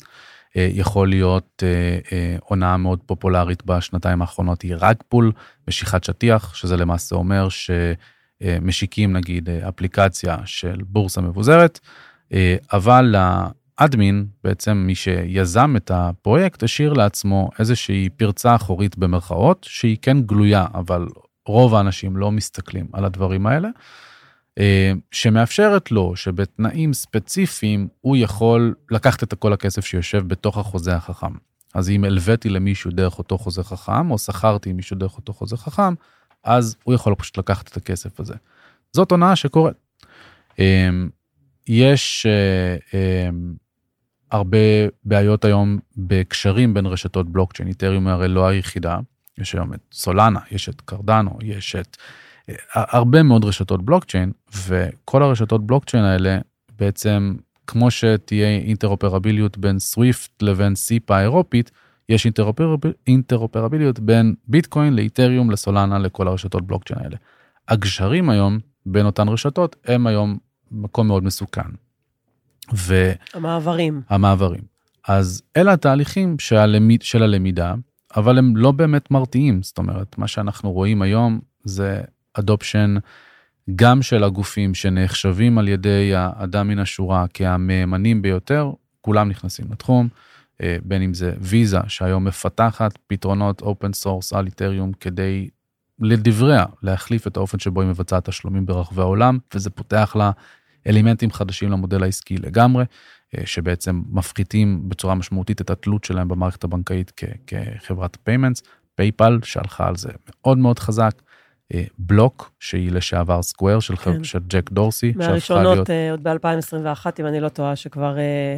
יכול 0.55 1.09
להיות 1.09 1.63
אה, 1.63 1.99
אה, 2.11 2.37
הונאה 2.45 2.77
מאוד 2.77 2.99
פופולרית 3.05 3.65
בשנתיים 3.65 4.21
האחרונות 4.21 4.61
היא 4.61 4.75
רק 4.79 5.03
פול, 5.07 5.31
משיכת 5.67 6.03
שטיח, 6.03 6.55
שזה 6.55 6.77
למעשה 6.77 7.15
אומר 7.15 7.47
שמשיקים 7.49 9.13
נגיד 9.13 9.49
אפליקציה 9.49 10.37
של 10.45 10.81
בורסה 10.87 11.21
מבוזרת, 11.21 11.79
אבל 12.73 13.15
האדמין, 13.77 14.25
בעצם 14.43 14.83
מי 14.87 14.95
שיזם 14.95 15.73
את 15.77 15.91
הפרויקט, 15.93 16.63
השאיר 16.63 16.93
לעצמו 16.93 17.49
איזושהי 17.59 18.09
פרצה 18.09 18.55
אחורית 18.55 18.97
במרכאות, 18.97 19.65
שהיא 19.69 19.97
כן 20.01 20.21
גלויה, 20.21 20.65
אבל 20.73 21.07
רוב 21.45 21.75
האנשים 21.75 22.17
לא 22.17 22.31
מסתכלים 22.31 22.87
על 22.93 23.05
הדברים 23.05 23.47
האלה. 23.47 23.69
אה, 24.59 24.91
שמאפשרת 25.11 25.91
לו 25.91 26.15
שבתנאים 26.15 26.93
ספציפיים 26.93 27.87
הוא 28.01 28.17
יכול 28.17 28.75
לקחת 28.91 29.23
את 29.23 29.33
כל 29.33 29.53
הכסף 29.53 29.85
שיושב 29.85 30.27
בתוך 30.27 30.57
החוזה 30.57 30.95
החכם. 30.95 31.33
אז 31.73 31.89
אם 31.89 32.03
הלוויתי 32.03 32.49
למישהו 32.49 32.91
דרך 32.91 33.17
אותו 33.17 33.37
חוזה 33.37 33.63
חכם, 33.63 34.11
או 34.11 34.17
שכרתי 34.17 34.73
מישהו 34.73 34.97
דרך 34.97 35.17
אותו 35.17 35.33
חוזה 35.33 35.57
חכם, 35.57 35.93
אז 36.43 36.75
הוא 36.83 36.93
יכול 36.93 37.15
פשוט 37.15 37.37
לקחת 37.37 37.67
את 37.67 37.77
הכסף 37.77 38.19
הזה. 38.19 38.33
זאת 38.93 39.11
הונאה 39.11 39.35
שקורית. 39.35 39.75
אה, 40.59 40.89
יש 41.67 42.25
אה, 42.93 43.29
הרבה 44.31 44.57
בעיות 45.03 45.45
היום 45.45 45.79
בקשרים 45.97 46.73
בין 46.73 46.85
רשתות 46.85 47.29
בלוקצ'יין, 47.29 47.69
איתריום 47.69 48.07
הרי 48.07 48.27
לא 48.27 48.47
היחידה, 48.47 48.97
יש 49.37 49.53
היום 49.53 49.73
את 49.73 49.79
סולנה, 49.91 50.39
יש 50.51 50.69
את 50.69 50.81
קרדנו, 50.81 51.37
יש 51.41 51.75
את 51.75 51.97
הרבה 52.73 53.23
מאוד 53.23 53.45
רשתות 53.45 53.85
בלוקצ'יין, 53.85 54.31
וכל 54.67 55.23
הרשתות 55.23 55.67
בלוקצ'יין 55.67 56.03
האלה 56.03 56.37
בעצם, 56.79 57.35
כמו 57.67 57.91
שתהיה 57.91 58.47
אינטרופרביליות 58.47 59.57
בין 59.57 59.79
סוויפט 59.79 60.41
לבין 60.41 60.75
סיפה 60.75 61.17
האירופית, 61.17 61.71
יש 62.09 62.25
אינטרופרביל, 62.25 62.93
אינטרופרביליות 63.07 63.99
בין 63.99 64.35
ביטקוין 64.47 64.95
לאיתריום 64.95 65.51
לסולנה 65.51 65.99
לכל 65.99 66.27
הרשתות 66.27 66.67
בלוקצ'יין 66.67 66.99
האלה. 67.03 67.17
הגשרים 67.67 68.29
היום 68.29 68.59
בין 68.85 69.05
אותן 69.05 69.27
רשתות 69.29 69.75
הם 69.85 70.07
היום 70.07 70.37
מקום 70.71 71.07
מאוד 71.07 71.23
מסוכן. 71.23 71.69
ו... 72.73 73.11
המעברים. 73.33 74.01
המעברים. 74.09 74.61
אז 75.07 75.41
אלה 75.57 75.73
התהליכים 75.73 76.39
של, 76.39 76.55
הלמיד, 76.55 77.01
של 77.01 77.23
הלמידה, 77.23 77.73
אבל 78.15 78.37
הם 78.37 78.57
לא 78.57 78.71
באמת 78.71 79.11
מרתיעים. 79.11 79.63
זאת 79.63 79.77
אומרת, 79.77 80.17
מה 80.17 80.27
שאנחנו 80.27 80.71
רואים 80.71 81.01
היום 81.01 81.39
זה 81.63 82.01
adoption 82.39 82.95
גם 83.75 84.01
של 84.01 84.23
הגופים 84.23 84.73
שנחשבים 84.73 85.57
על 85.57 85.67
ידי 85.67 86.11
האדם 86.15 86.67
מן 86.67 86.79
השורה 86.79 87.25
כהמהימנים 87.33 88.21
ביותר, 88.21 88.71
כולם 89.01 89.29
נכנסים 89.29 89.65
לתחום, 89.71 90.07
אה, 90.61 90.77
בין 90.83 91.01
אם 91.01 91.13
זה 91.13 91.33
ויזה 91.39 91.79
שהיום 91.87 92.25
מפתחת 92.25 92.97
פתרונות 93.07 93.61
open 93.61 93.93
source 93.93 94.33
על 94.33 94.45
איתריום 94.45 94.91
כדי 94.93 95.49
לדבריה 95.99 96.65
להחליף 96.83 97.27
את 97.27 97.37
האופן 97.37 97.59
שבו 97.59 97.81
היא 97.81 97.89
מבצעת 97.89 98.29
תשלומים 98.29 98.65
ברחבי 98.65 99.01
העולם, 99.01 99.37
וזה 99.53 99.69
פותח 99.69 100.15
לה 100.15 100.31
אלמנטים 100.87 101.31
חדשים 101.31 101.71
למודל 101.71 102.03
העסקי 102.03 102.37
לגמרי, 102.37 102.85
אה, 103.37 103.45
שבעצם 103.45 104.01
מפחיתים 104.09 104.89
בצורה 104.89 105.15
משמעותית 105.15 105.61
את 105.61 105.69
התלות 105.69 106.03
שלהם 106.03 106.27
במערכת 106.27 106.63
הבנקאית 106.63 107.21
כחברת 107.47 108.17
payments, 108.23 108.63
פייפל 108.95 109.39
שהלכה 109.43 109.87
על 109.87 109.95
זה 109.95 110.09
מאוד 110.29 110.57
מאוד 110.57 110.79
חזק. 110.79 111.21
אה, 111.73 111.83
בלוק 111.97 112.51
שהיא 112.59 112.91
לשעבר 112.91 113.41
סקוואר 113.41 113.79
של, 113.79 113.95
כן. 113.95 114.23
של 114.23 114.39
ג'ק 114.47 114.71
דורסי. 114.71 115.13
מהראשונות 115.15 115.75
להיות... 115.75 115.89
אה, 115.89 116.11
עוד 116.11 116.23
ב-2021 116.23 117.05
אם 117.19 117.25
אני 117.25 117.39
לא 117.39 117.49
טועה 117.49 117.75
שכבר. 117.75 118.17
אה, 118.17 118.57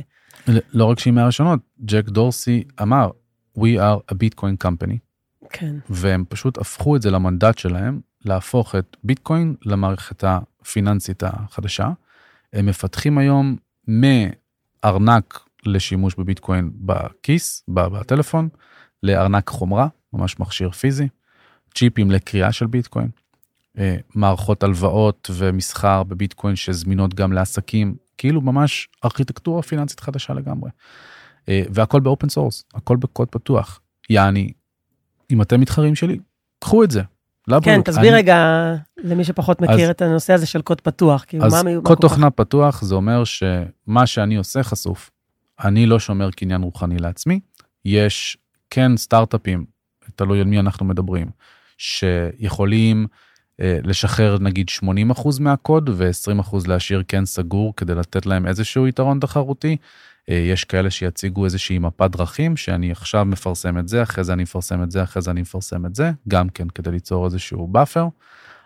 לא 0.73 0.85
רק 0.85 0.99
שהיא 0.99 1.13
מהראשונות 1.13 1.59
ג'ק 1.85 2.05
דורסי 2.05 2.63
אמר 2.81 3.09
we 3.57 3.77
are 3.77 4.13
a 4.13 4.15
bitcoin 4.15 4.65
company. 4.65 4.97
כן. 5.49 5.75
והם 5.89 6.25
פשוט 6.29 6.57
הפכו 6.57 6.95
את 6.95 7.01
זה 7.01 7.11
למנדט 7.11 7.57
שלהם 7.57 7.99
להפוך 8.25 8.75
את 8.75 8.97
ביטקוין 9.03 9.55
למערכת 9.65 10.23
הפיננסית 10.27 11.23
החדשה. 11.23 11.89
הם 12.53 12.65
מפתחים 12.65 13.17
היום 13.17 13.55
מארנק 13.87 15.39
לשימוש 15.65 16.15
בביטקוין 16.15 16.71
בכיס 16.75 17.63
בטלפון 17.67 18.49
לארנק 19.03 19.49
חומרה 19.49 19.87
ממש 20.13 20.39
מכשיר 20.39 20.71
פיזי. 20.71 21.07
צ'יפים 21.75 22.11
לקריאה 22.11 22.51
של 22.51 22.67
ביטקוין, 22.67 23.09
אה, 23.77 23.95
מערכות 24.15 24.63
הלוואות 24.63 25.29
ומסחר 25.33 26.03
בביטקוין 26.03 26.55
שזמינות 26.55 27.13
גם 27.13 27.33
לעסקים, 27.33 27.95
כאילו 28.17 28.41
ממש 28.41 28.87
ארכיטקטורה 29.05 29.61
פיננסית 29.61 29.99
חדשה 29.99 30.33
לגמרי. 30.33 30.69
אה, 31.49 31.61
והכל 31.69 31.99
ב 31.99 32.05
open 32.05 32.29
source, 32.29 32.63
הכל 32.75 32.97
בקוד 32.97 33.27
פתוח. 33.27 33.79
יעני, 34.09 34.51
אם 35.31 35.41
אתם 35.41 35.59
מתחרים 35.59 35.95
שלי, 35.95 36.19
קחו 36.59 36.83
את 36.83 36.91
זה. 36.91 37.01
לבריאות. 37.47 37.63
כן, 37.63 37.81
תסביר 37.81 38.09
אני... 38.09 38.17
רגע 38.17 38.73
למי 38.97 39.23
שפחות 39.23 39.61
מכיר 39.61 39.83
אז, 39.83 39.89
את 39.89 40.01
הנושא 40.01 40.33
הזה 40.33 40.45
של 40.45 40.61
קוד 40.61 40.81
פתוח. 40.81 41.25
כאילו, 41.27 41.45
אז 41.45 41.63
מה 41.63 41.71
קוד 41.83 41.97
תוכנה 41.97 42.29
כך... 42.29 42.35
פתוח 42.35 42.81
זה 42.81 42.95
אומר 42.95 43.23
שמה 43.23 44.05
שאני 44.05 44.35
עושה 44.35 44.63
חשוף. 44.63 45.11
אני 45.63 45.85
לא 45.85 45.99
שומר 45.99 46.31
קניין 46.31 46.61
רוחני 46.61 46.97
לעצמי, 46.97 47.39
יש 47.85 48.37
כן 48.69 48.97
סטארט-אפים, 48.97 49.65
תלוי 50.15 50.39
על 50.39 50.45
מי 50.45 50.59
אנחנו 50.59 50.85
מדברים, 50.85 51.27
שיכולים 51.77 53.07
אה, 53.61 53.79
לשחרר 53.83 54.37
נגיד 54.39 54.67
80% 54.83 54.85
מהקוד 55.39 55.89
ו-20% 55.93 56.55
להשאיר 56.67 57.03
כן 57.07 57.25
סגור 57.25 57.73
כדי 57.75 57.95
לתת 57.95 58.25
להם 58.25 58.47
איזשהו 58.47 58.87
יתרון 58.87 59.19
תחרותי. 59.19 59.77
אה, 60.29 60.35
יש 60.35 60.63
כאלה 60.63 60.89
שיציגו 60.89 61.45
איזושהי 61.45 61.79
מפת 61.79 62.11
דרכים 62.11 62.57
שאני 62.57 62.91
עכשיו 62.91 63.25
מפרסם 63.25 63.77
את 63.77 63.87
זה, 63.87 64.03
אחרי 64.03 64.23
זה 64.23 64.33
אני 64.33 64.43
מפרסם 64.43 64.83
את 64.83 64.91
זה, 64.91 65.03
אחרי 65.03 65.21
זה 65.21 65.31
אני 65.31 65.41
מפרסם 65.41 65.85
את 65.85 65.95
זה, 65.95 66.11
גם 66.27 66.49
כן 66.49 66.69
כדי 66.69 66.91
ליצור 66.91 67.25
איזשהו 67.25 67.67
buffer. 67.67 68.07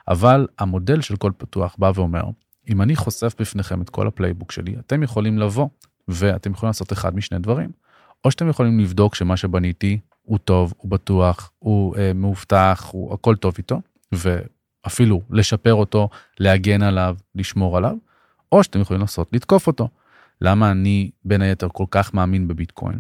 אבל 0.08 0.48
המודל 0.60 1.02
של 1.02 1.16
קוד 1.16 1.34
פתוח 1.38 1.76
בא 1.80 1.92
ואומר, 1.96 2.24
אם 2.70 2.82
אני 2.82 2.96
חושף 2.96 3.36
בפניכם 3.40 3.82
את 3.82 3.90
כל 3.90 4.08
ה 4.08 4.13
playbook 4.13 4.52
שלי, 4.52 4.76
אתם 4.80 5.04
יכולים 5.04 5.38
לבוא 5.38 5.68
ואתם 6.08 6.52
יכולים 6.52 6.70
לעשות 6.70 6.94
אחד 6.94 7.16
משני 7.16 7.40
דברים. 7.40 7.70
או 8.26 8.32
שאתם 8.32 8.50
יכולים 8.50 8.80
לבדוק 8.80 9.16
שמה 9.16 9.38
שבניתי 9.38 10.00
הוא 10.32 10.38
טוב, 10.38 10.74
הוא 10.78 10.92
בטוח, 10.92 11.52
הוא 11.60 11.98
אה, 11.98 12.14
מאובטח, 12.14 12.90
הוא 12.92 13.14
הכל 13.14 13.36
טוב 13.36 13.54
איתו, 13.58 13.82
ואפילו 14.12 15.22
לשפר 15.30 15.74
אותו, 15.74 16.10
להגן 16.40 16.82
עליו, 16.82 17.16
לשמור 17.36 17.78
עליו, 17.78 17.96
או 18.52 18.64
שאתם 18.64 18.82
יכולים 18.82 19.02
לעשות 19.02 19.30
לתקוף 19.34 19.68
אותו. 19.68 19.90
למה 20.42 20.72
אני 20.72 21.12
בין 21.26 21.42
היתר 21.42 21.68
כל 21.74 21.86
כך 21.92 22.14
מאמין 22.14 22.48
בביטקוין? 22.48 23.00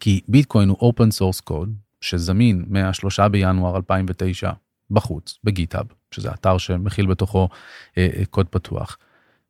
כי 0.00 0.20
ביטקוין 0.28 0.68
הוא 0.68 0.92
open 0.92 1.08
source 1.18 1.50
code 1.50 1.70
שזמין 2.00 2.64
מה-3 2.68 3.28
בינואר 3.28 3.76
2009 3.76 4.50
בחוץ, 4.90 5.38
בגיטאב, 5.44 5.86
שזה 6.10 6.30
אתר 6.30 6.58
שמכיל 6.58 7.06
בתוכו 7.06 7.48
אה, 7.98 8.08
אה, 8.16 8.24
קוד 8.30 8.46
פתוח. 8.46 8.98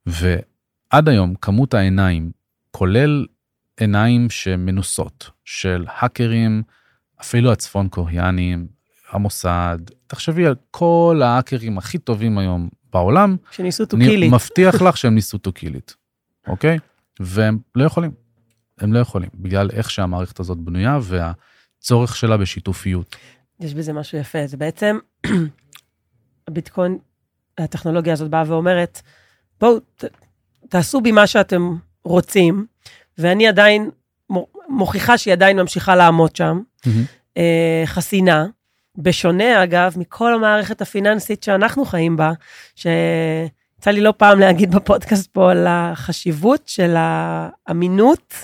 ועד 0.06 1.08
היום 1.08 1.34
כמות 1.34 1.74
העיניים, 1.74 2.30
כולל 2.70 3.26
עיניים 3.80 4.30
שמנוסות 4.30 5.30
של 5.44 5.84
האקרים, 5.88 6.62
אפילו 7.20 7.52
הצפון 7.52 7.88
קוריאנים, 7.88 8.66
המוסד, 9.10 9.78
תחשבי 10.06 10.46
על 10.46 10.54
כל 10.70 11.20
ההאקרים 11.24 11.78
הכי 11.78 11.98
טובים 11.98 12.38
היום 12.38 12.68
בעולם. 12.92 13.36
שניסו 13.50 13.86
טוקילית. 13.86 14.18
אני 14.18 14.28
מבטיח 14.28 14.82
לך 14.82 14.96
שהם 15.00 15.14
ניסו 15.14 15.38
טוקילית, 15.38 15.94
אוקיי? 16.46 16.78
והם 17.20 17.58
לא 17.74 17.84
יכולים. 17.84 18.10
הם 18.78 18.92
לא 18.92 18.98
יכולים, 18.98 19.30
בגלל 19.34 19.70
איך 19.72 19.90
שהמערכת 19.90 20.40
הזאת 20.40 20.58
בנויה 20.58 20.98
והצורך 21.02 22.16
שלה 22.16 22.36
בשיתופיות. 22.36 23.16
יש 23.60 23.74
בזה 23.74 23.92
משהו 23.92 24.18
יפה, 24.18 24.46
זה 24.46 24.56
בעצם, 24.56 24.98
הביטקוין, 26.48 26.98
הטכנולוגיה 27.58 28.12
הזאת 28.12 28.30
באה 28.30 28.44
ואומרת, 28.46 29.02
בואו, 29.60 29.78
תעשו 30.68 31.00
בי 31.00 31.12
מה 31.12 31.26
שאתם 31.26 31.76
רוצים, 32.04 32.66
ואני 33.18 33.48
עדיין 33.48 33.90
מוכיחה 34.68 35.18
שהיא 35.18 35.32
עדיין 35.32 35.60
ממשיכה 35.60 35.96
לעמוד 35.96 36.36
שם, 36.36 36.60
mm-hmm. 36.86 37.38
חסינה. 37.86 38.46
בשונה, 38.98 39.62
אגב, 39.62 39.94
מכל 39.96 40.34
המערכת 40.34 40.80
הפיננסית 40.80 41.42
שאנחנו 41.42 41.84
חיים 41.84 42.16
בה, 42.16 42.32
שיצא 42.74 43.90
לי 43.90 44.00
לא 44.00 44.14
פעם 44.16 44.40
להגיד 44.40 44.74
בפודקאסט 44.74 45.30
פה 45.32 45.50
על 45.50 45.66
החשיבות 45.68 46.62
של 46.66 46.94
האמינות 46.98 48.34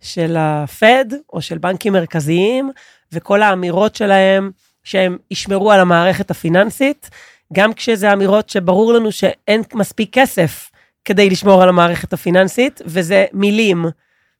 של 0.00 0.36
הפד 0.38 1.04
או 1.32 1.42
של 1.42 1.58
בנקים 1.58 1.92
מרכזיים, 1.92 2.70
וכל 3.12 3.42
האמירות 3.42 3.94
שלהם 3.94 4.50
שהם 4.84 5.16
ישמרו 5.30 5.72
על 5.72 5.80
המערכת 5.80 6.30
הפיננסית, 6.30 7.10
גם 7.52 7.72
כשזה 7.72 8.12
אמירות 8.12 8.48
שברור 8.48 8.92
לנו 8.92 9.12
שאין 9.12 9.62
מספיק 9.74 10.08
כסף 10.12 10.70
כדי 11.08 11.30
לשמור 11.30 11.62
על 11.62 11.68
המערכת 11.68 12.12
הפיננסית, 12.12 12.80
וזה 12.86 13.24
מילים. 13.32 13.84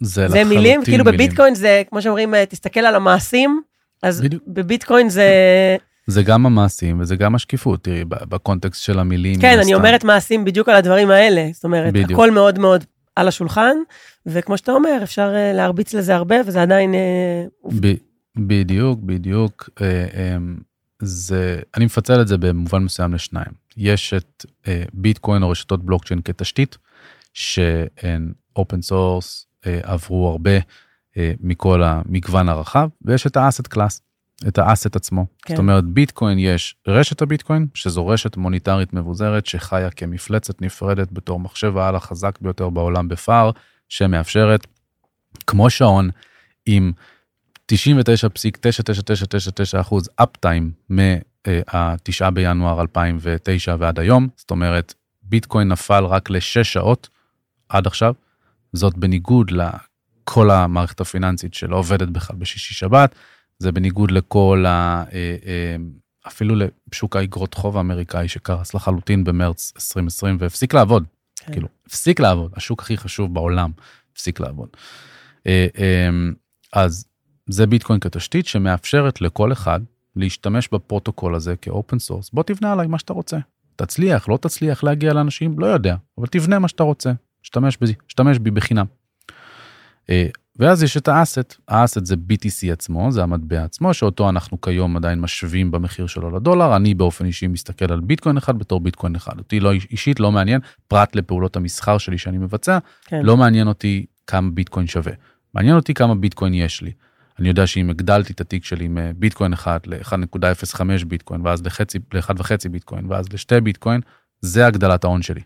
זה, 0.01 0.29
זה 0.29 0.45
מילים, 0.45 0.85
כאילו 0.85 1.05
מילים. 1.05 1.19
בביטקוין 1.19 1.55
זה, 1.55 1.83
כמו 1.91 2.03
שאומרים, 2.03 2.35
אה, 2.35 2.47
תסתכל 2.47 2.81
על 2.81 2.95
המעשים, 2.95 3.63
אז 4.03 4.21
בדיוק. 4.21 4.43
בביטקוין 4.47 5.09
זה... 5.09 5.27
זה 6.07 6.23
גם 6.23 6.47
המעשים 6.47 7.01
וזה 7.01 7.17
גם 7.17 7.35
השקיפות, 7.35 7.85
תראי, 7.85 8.05
בקונטקסט 8.05 8.83
של 8.83 8.99
המילים. 8.99 9.41
כן, 9.41 9.59
אני 9.59 9.75
אומרת 9.75 10.05
מעשים 10.05 10.45
בדיוק 10.45 10.69
על 10.69 10.75
הדברים 10.75 11.11
האלה, 11.11 11.49
זאת 11.53 11.65
אומרת, 11.65 11.93
בדיוק. 11.93 12.11
הכל 12.11 12.31
מאוד 12.31 12.59
מאוד 12.59 12.85
על 13.17 13.29
השולחן, 13.29 13.77
וכמו 14.27 14.59
שאתה 14.59 14.73
אומר, 14.73 15.01
אפשר 15.03 15.33
אה, 15.35 15.53
להרביץ 15.53 15.95
לזה 15.95 16.15
הרבה, 16.15 16.37
וזה 16.47 16.63
עדיין... 16.63 16.95
אה, 16.95 17.45
ב- 17.81 17.95
בדיוק, 18.37 19.01
בדיוק. 19.03 19.69
אה, 19.81 20.37
זה, 21.03 21.61
אני 21.77 21.85
מפצל 21.85 22.21
את 22.21 22.29
זה 22.29 22.39
במובן 22.39 22.83
מסוים 22.83 23.15
לשניים. 23.15 23.68
יש 23.79 24.15
את 24.15 24.47
אה, 24.69 24.83
ביטקוין 24.93 25.43
או 25.43 25.51
רשתות 25.51 25.85
בלוקצ'יין 25.85 26.21
כתשתית, 26.25 26.79
שהן 27.35 28.33
open 28.57 28.77
אה, 28.77 28.83
source, 28.83 29.47
עברו 29.83 30.29
הרבה 30.29 30.59
אה, 31.17 31.33
מכל 31.41 31.83
המגוון 31.83 32.49
הרחב, 32.49 32.89
ויש 33.03 33.27
את 33.27 33.37
ה 33.37 33.42
asset 33.42 33.67
class, 33.67 34.03
את 34.49 34.59
ה 34.59 34.65
asset 34.65 34.97
עצמו. 34.97 35.27
כן. 35.43 35.55
זאת 35.55 35.59
אומרת, 35.59 35.85
ביטקוין 35.85 36.39
יש 36.39 36.77
רשת 36.89 37.23
הביטקוין, 37.23 37.67
שזו 37.75 38.07
רשת 38.07 38.37
מוניטרית 38.37 38.93
מבוזרת 38.93 39.47
שחיה 39.47 39.91
כמפלצת 39.91 40.63
נפרדת 40.63 41.13
בתור 41.13 41.41
מחשב 41.41 41.77
העל 41.77 41.97
החזק 41.97 42.39
ביותר 42.41 42.71
בעולם 42.71 43.09
by 43.09 43.23
far, 43.23 43.51
שמאפשרת, 43.89 44.67
כמו 45.47 45.71
שעון, 45.71 46.11
עם 46.67 46.93
99.9999% 47.73 47.75
uptime 50.23 50.93
ה-9 51.47 52.31
בינואר 52.31 52.81
2009 52.81 53.77
ועד 53.79 53.99
היום, 53.99 54.29
זאת 54.37 54.51
אומרת, 54.51 54.95
ביטקוין 55.23 55.69
נפל 55.69 56.05
רק 56.05 56.31
לשש 56.31 56.73
שעות 56.73 57.09
עד 57.69 57.87
עכשיו, 57.87 58.15
זאת 58.73 58.99
בניגוד 58.99 59.51
לכל 59.51 60.51
המערכת 60.51 61.01
הפיננסית 61.01 61.55
שלא 61.55 61.77
עובדת 61.77 62.09
בכלל 62.09 62.37
בשישי 62.37 62.75
שבת, 62.75 63.15
זה 63.59 63.73
בניגוד 63.73 64.11
לכל 64.11 64.65
ה... 64.67 65.05
אה, 65.13 65.37
אה, 65.47 65.77
אפילו 66.27 66.55
לשוק 66.93 67.17
האגרות 67.17 67.55
חוב 67.55 67.77
האמריקאי 67.77 68.29
שקרס 68.29 68.75
לחלוטין 68.75 69.25
במרץ 69.25 69.73
2020 69.77 70.37
והפסיק 70.41 70.75
לעבוד, 70.75 71.05
כן. 71.37 71.53
כאילו, 71.53 71.69
הפסיק 71.87 72.21
לעבוד, 72.21 72.53
השוק 72.57 72.83
הכי 72.83 72.97
חשוב 72.97 73.35
בעולם 73.35 73.71
הפסיק 74.13 74.41
לעבוד. 74.41 74.69
אה, 75.47 75.67
אז 76.73 77.05
זה 77.47 77.67
ביטקוין 77.67 78.01
כתשתית 78.01 78.47
שמאפשרת 78.47 79.21
לכל 79.21 79.53
אחד 79.53 79.81
להשתמש 80.19 80.69
בפרוטוקול 80.73 81.35
הזה 81.35 81.57
כ 81.57 81.71
open 81.71 81.99
source. 81.99 82.31
בוא 82.33 82.43
תבנה 82.43 82.73
עליי 82.73 82.87
מה 82.87 82.99
שאתה 82.99 83.13
רוצה. 83.13 83.39
תצליח, 83.77 84.29
לא 84.29 84.37
תצליח 84.37 84.85
להגיע 84.85 85.13
לאנשים, 85.13 85.59
לא 85.59 85.67
יודע, 85.67 85.97
אבל 86.19 86.27
תבנה 86.27 86.59
מה 86.59 86.69
שאתה 86.69 86.83
רוצה, 86.83 87.13
שתמש 87.43 87.77
בי, 87.81 87.87
שתמש 88.09 88.39
בי 88.39 88.51
בחינם. 88.51 88.87
אה, 90.11 90.27
ואז 90.57 90.83
יש 90.83 90.97
את 90.97 91.09
ה 91.09 91.16
asset, 91.16 91.57
ה 91.69 91.75
asset 91.75 92.07
זה 92.07 92.15
BTC 92.15 92.73
עצמו, 92.73 93.13
זה 93.13 93.23
המטבע 93.23 93.65
עצמו, 93.65 93.95
שאותו 93.95 94.29
אנחנו 94.29 94.61
כיום 94.61 94.97
עדיין 94.97 95.21
משווים 95.21 95.71
במחיר 95.71 96.07
שלו 96.07 96.31
לדולר, 96.31 96.77
אני 96.77 96.95
באופן 96.95 97.27
אישי 97.27 97.47
מסתכל 97.47 97.93
על 97.93 98.01
ביטקוין 98.01 98.37
אחד 98.37 98.59
בתור 98.59 98.81
ביטקוין 98.81 99.15
אחד, 99.15 99.39
אותי 99.39 99.61
לא 99.61 99.73
אישית 99.73 100.21
לא 100.21 100.33
מעניין, 100.33 100.61
פרט 100.89 101.17
לפעולות 101.17 101.57
המסחר 101.57 101.99
שלי 101.99 102.19
שאני 102.19 102.39
מבצע, 102.39 102.79
כן. 103.05 103.21
לא 103.23 103.37
מעניין 103.37 103.69
אותי 103.69 104.07
כמה 104.27 104.51
ביטקוין 104.51 104.87
שווה, 104.87 105.13
מעניין 105.55 105.77
אותי 105.77 105.95
כמה 105.95 106.15
ביטקוין 106.15 106.55
יש 106.55 106.83
לי. 106.83 106.93
אני 107.39 107.49
יודע 107.49 107.67
שאם 107.67 107.91
הגדלתי 107.91 108.33
את 108.33 108.41
התיק 108.41 108.65
שלי 108.65 108.89
מביטקוין 108.91 109.53
אחד 109.53 109.79
ל-1.05 109.87 110.83
ביטקוין, 111.09 111.47
ואז 111.47 111.63
לחצי, 111.67 111.99
ל-1.5 112.15 112.69
ביטקוין, 112.71 113.07
ואז 113.11 113.33
לשתי 113.33 113.61
ביטקוין, 113.61 114.01
זה 114.41 114.67
הגדלת 114.67 115.05
ההון 115.05 115.23
שלי. 115.23 115.41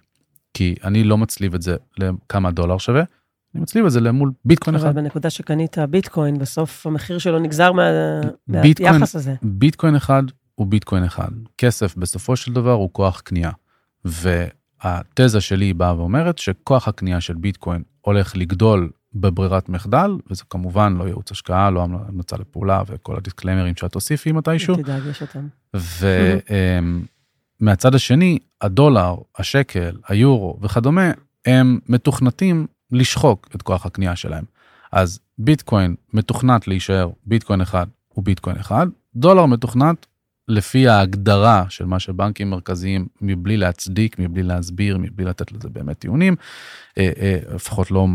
כי 0.54 0.74
אני 0.84 1.04
לא 1.04 1.18
מצליב 1.18 1.54
את 1.54 1.62
זה 1.62 1.76
לכמה 1.98 2.50
דולר 2.50 2.78
שווה, 2.78 3.02
אני 3.54 3.62
מצליב 3.62 3.84
את 3.84 3.90
זה 3.90 4.00
למול 4.00 4.32
ביטקוין 4.44 4.76
אחד. 4.76 4.84
אבל 4.84 5.02
בנקודה 5.02 5.30
שקנית 5.30 5.78
ביטקוין, 5.78 6.38
בסוף 6.38 6.86
המחיר 6.86 7.18
שלו 7.18 7.38
נגזר 7.38 7.72
מה... 7.72 7.82
מהיחס 8.48 9.16
הזה. 9.16 9.34
ביטקוין 9.42 9.96
אחד 9.96 10.22
הוא 10.54 10.66
ביטקוין 10.66 11.04
אחד. 11.04 11.28
כסף 11.58 11.96
בסופו 11.96 12.36
של 12.36 12.52
דבר 12.52 12.72
הוא 12.72 12.90
כוח 12.92 13.20
קנייה. 13.20 13.50
והתזה 14.04 15.40
שלי 15.40 15.74
באה 15.74 15.96
ואומרת 15.96 16.38
שכוח 16.38 16.88
הקנייה 16.88 17.20
של 17.20 17.34
ביטקוין 17.34 17.82
הולך 18.00 18.36
לגדול 18.36 18.90
בברירת 19.14 19.68
מחדל, 19.68 20.10
וזה 20.30 20.42
כמובן 20.50 20.96
לא 20.98 21.04
ייעוץ 21.04 21.30
השקעה, 21.30 21.70
לא 21.70 21.82
המלצה 21.82 22.36
לפעולה 22.36 22.82
וכל 22.86 23.16
הדיסקלמרים 23.16 23.76
שאת 23.76 23.92
תוסיפי 23.92 24.32
מתישהו. 24.32 24.76
תדאג, 24.76 25.02
יש 25.10 25.22
אותם. 25.22 25.48
ומהצד 27.60 27.94
השני, 27.94 28.38
הדולר, 28.60 29.14
השקל, 29.38 29.96
היורו 30.08 30.58
וכדומה, 30.62 31.10
הם 31.46 31.78
מתוכנתים 31.88 32.66
לשחוק 32.90 33.48
את 33.54 33.62
כוח 33.62 33.86
הקנייה 33.86 34.16
שלהם. 34.16 34.44
אז 34.92 35.20
ביטקוין 35.38 35.94
מתוכנת 36.12 36.68
להישאר 36.68 37.10
ביטקוין 37.26 37.60
אחד 37.60 37.86
הוא 38.08 38.24
ביטקוין 38.24 38.56
אחד, 38.56 38.86
דולר 39.16 39.46
מתוכנת 39.46 40.06
לפי 40.52 40.88
ההגדרה 40.88 41.64
של 41.68 41.84
מה 41.84 41.98
שבנקים 41.98 42.50
מרכזיים, 42.50 43.06
מבלי 43.20 43.56
להצדיק, 43.56 44.18
מבלי 44.18 44.42
להסביר, 44.42 44.98
מבלי 44.98 45.24
לתת 45.24 45.52
לזה 45.52 45.68
באמת 45.68 45.98
טיעונים, 45.98 46.36
אה, 46.98 47.10
אה, 47.20 47.38
לפחות 47.54 47.90
לא 47.90 48.06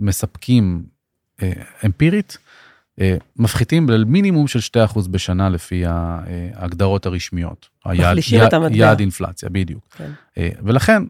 מספקים 0.00 0.82
אה, 1.42 1.52
אמפירית, 1.86 2.38
מפחיתים 3.36 3.88
למינימום 3.88 4.48
של 4.48 4.58
2% 4.94 5.08
בשנה 5.08 5.48
לפי 5.48 5.84
ההגדרות 5.86 7.06
הרשמיות. 7.06 7.68
מחלישים 7.86 8.40
את 8.46 8.52
המטבע. 8.52 8.76
יעד 8.76 9.00
אינפלציה, 9.00 9.48
בדיוק. 9.48 9.88
כן. 9.96 10.10
ולכן 10.36 11.02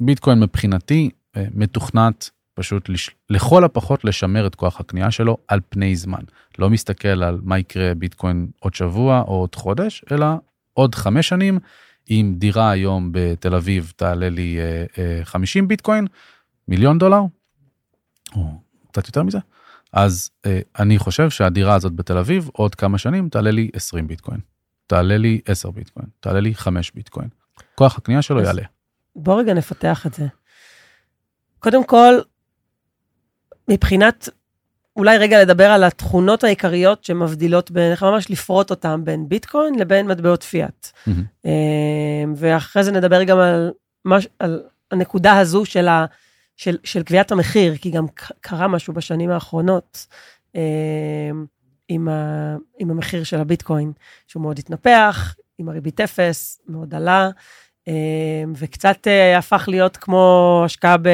ביטקוין 0.00 0.40
מבחינתי 0.40 1.10
מתוכנת 1.54 2.30
פשוט 2.60 2.88
לש... 2.88 3.10
לכל 3.30 3.64
הפחות 3.64 4.04
לשמר 4.04 4.46
את 4.46 4.54
כוח 4.54 4.80
הקנייה 4.80 5.10
שלו 5.10 5.36
על 5.48 5.60
פני 5.68 5.96
זמן. 5.96 6.22
לא 6.58 6.70
מסתכל 6.70 7.08
על 7.22 7.40
מה 7.42 7.58
יקרה 7.58 7.94
ביטקוין 7.94 8.46
עוד 8.58 8.74
שבוע 8.74 9.20
או 9.20 9.34
עוד 9.34 9.54
חודש, 9.54 10.04
אלא 10.12 10.26
עוד 10.72 10.94
חמש 10.94 11.28
שנים, 11.28 11.58
אם 12.10 12.34
דירה 12.38 12.70
היום 12.70 13.08
בתל 13.12 13.54
אביב 13.54 13.92
תעלה 13.96 14.28
לי 14.28 14.58
אה, 14.58 14.84
אה, 14.98 15.24
50 15.24 15.68
ביטקוין, 15.68 16.06
מיליון 16.68 16.98
דולר, 16.98 17.20
או 18.36 18.42
קצת 18.92 19.06
יותר 19.06 19.22
מזה, 19.22 19.38
אז 19.92 20.30
אה, 20.46 20.60
אני 20.78 20.98
חושב 20.98 21.30
שהדירה 21.30 21.74
הזאת 21.74 21.92
בתל 21.92 22.18
אביב 22.18 22.48
עוד 22.52 22.74
כמה 22.74 22.98
שנים 22.98 23.28
תעלה 23.28 23.50
לי 23.50 23.70
20 23.74 24.06
ביטקוין, 24.06 24.40
תעלה 24.86 25.16
לי 25.16 25.40
10 25.46 25.70
ביטקוין, 25.70 26.06
תעלה 26.20 26.40
לי 26.40 26.54
5 26.54 26.92
ביטקוין. 26.94 27.28
כוח 27.74 27.98
הקנייה 27.98 28.22
שלו 28.22 28.42
יעלה. 28.42 28.62
בוא 29.16 29.40
רגע 29.40 29.54
נפתח 29.54 30.06
את 30.06 30.14
זה. 30.14 30.26
קודם 31.58 31.84
כל, 31.84 32.14
מבחינת, 33.70 34.28
אולי 34.96 35.18
רגע 35.18 35.42
לדבר 35.42 35.70
על 35.70 35.84
התכונות 35.84 36.44
העיקריות 36.44 37.04
שמבדילות 37.04 37.70
בין, 37.70 37.92
איך 37.92 38.02
ממש 38.02 38.30
לפרוט 38.30 38.70
אותם 38.70 39.00
בין 39.04 39.28
ביטקוין 39.28 39.78
לבין 39.78 40.06
מטבעות 40.06 40.42
פיאט. 40.42 40.90
Mm-hmm. 41.08 41.48
ואחרי 42.36 42.84
זה 42.84 42.92
נדבר 42.92 43.22
גם 43.22 43.38
על, 43.38 43.70
מש, 44.04 44.28
על 44.38 44.62
הנקודה 44.90 45.38
הזו 45.38 45.64
של, 45.64 45.88
ה, 45.88 46.06
של, 46.56 46.76
של 46.84 47.02
קביעת 47.02 47.32
המחיר, 47.32 47.76
כי 47.76 47.90
גם 47.90 48.06
קרה 48.40 48.68
משהו 48.68 48.94
בשנים 48.94 49.30
האחרונות 49.30 50.06
אמ, 50.54 50.60
עם, 51.88 52.08
ה, 52.08 52.56
עם 52.78 52.90
המחיר 52.90 53.24
של 53.24 53.40
הביטקוין, 53.40 53.92
שהוא 54.26 54.42
מאוד 54.42 54.58
התנפח, 54.58 55.34
עם 55.58 55.68
הריבית 55.68 56.00
אפס, 56.00 56.60
מאוד 56.68 56.94
עלה, 56.94 57.30
אמ, 57.88 58.52
וקצת 58.56 59.06
אה, 59.06 59.38
הפך 59.38 59.64
להיות 59.68 59.96
כמו 59.96 60.62
השקעה 60.64 60.96
ב... 60.96 61.08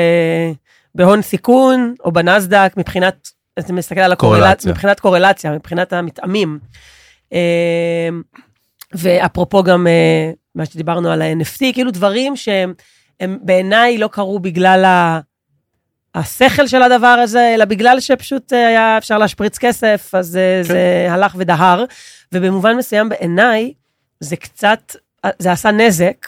בהון 0.97 1.23
סיכון 1.23 1.95
או 2.05 2.13
בנסדק 2.13 2.73
מבחינת, 2.77 3.29
אתה 3.59 3.73
מסתכל 3.73 4.01
על 4.01 4.13
הקורלציה, 4.13 4.73
מבחינת 4.73 5.01
קורלציה, 5.01 5.53
מבחינת 5.53 5.93
המתאמים. 5.93 6.59
אה, 7.33 8.09
ואפרופו 8.93 9.63
גם 9.63 9.87
אה, 9.87 10.31
מה 10.55 10.67
שדיברנו 10.67 11.11
על 11.11 11.23
ה-NFT, 11.23 11.73
כאילו 11.73 11.91
דברים 11.91 12.37
שהם 12.37 12.75
בעיניי 13.21 13.99
לא 13.99 14.09
קרו 14.09 14.39
בגלל 14.39 14.85
ה... 14.85 15.21
השכל 16.15 16.67
של 16.67 16.83
הדבר 16.83 17.07
הזה, 17.07 17.55
אלא 17.55 17.65
בגלל 17.65 18.01
שפשוט 18.01 18.53
אה, 18.53 18.67
היה 18.67 18.99
אפשר 18.99 19.19
להשפריץ 19.19 19.59
כסף, 19.59 20.11
אז 20.13 20.39
כן. 20.39 20.63
זה 20.63 21.07
הלך 21.11 21.35
ודהר. 21.39 21.85
ובמובן 22.33 22.77
מסוים 22.77 23.09
בעיניי, 23.09 23.73
זה 24.21 24.37
קצת, 24.37 24.97
זה 25.39 25.53
עשה 25.53 25.71
נזק. 25.71 26.27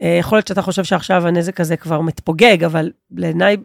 יכול 0.00 0.38
להיות 0.38 0.46
שאתה 0.46 0.62
חושב 0.62 0.84
שעכשיו 0.84 1.26
הנזק 1.26 1.60
הזה 1.60 1.76
כבר 1.76 2.00
מתפוגג, 2.00 2.64
אבל 2.64 2.90
בעיניי 3.10 3.56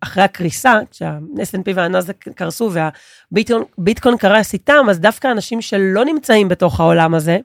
אחרי 0.00 0.22
הקריסה, 0.22 0.78
כשה-S&P 0.90 1.70
והנאסדק 1.74 2.28
קרסו 2.28 2.70
והביטקוין 2.72 4.16
קרס 4.16 4.52
איתם, 4.52 4.86
אז 4.90 5.00
דווקא 5.00 5.28
אנשים 5.28 5.60
שלא 5.60 6.04
נמצאים 6.04 6.48
בתוך 6.48 6.80
העולם 6.80 7.14
הזה, 7.14 7.38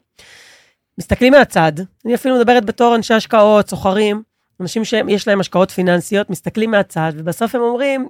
מסתכלים 0.97 1.33
מהצד, 1.33 1.71
אני 2.05 2.15
אפילו 2.15 2.37
מדברת 2.37 2.65
בתור 2.65 2.95
אנשי 2.95 3.13
השקעות, 3.13 3.69
סוחרים, 3.69 4.21
אנשים 4.59 4.85
שיש 4.85 5.27
להם 5.27 5.39
השקעות 5.39 5.71
פיננסיות, 5.71 6.29
מסתכלים 6.29 6.71
מהצד, 6.71 7.11
ובסוף 7.15 7.55
הם 7.55 7.61
אומרים, 7.61 8.07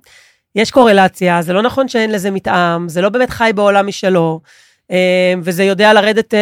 יש 0.55 0.71
קורלציה, 0.71 1.41
זה 1.41 1.53
לא 1.53 1.61
נכון 1.61 1.87
שאין 1.87 2.11
לזה 2.11 2.31
מתאם, 2.31 2.89
זה 2.89 3.01
לא 3.01 3.09
באמת 3.09 3.29
חי 3.29 3.51
בעולם 3.55 3.87
משלו, 3.87 4.41
אה, 4.91 5.33
וזה 5.43 5.63
יודע 5.63 5.93
לרדת 5.93 6.33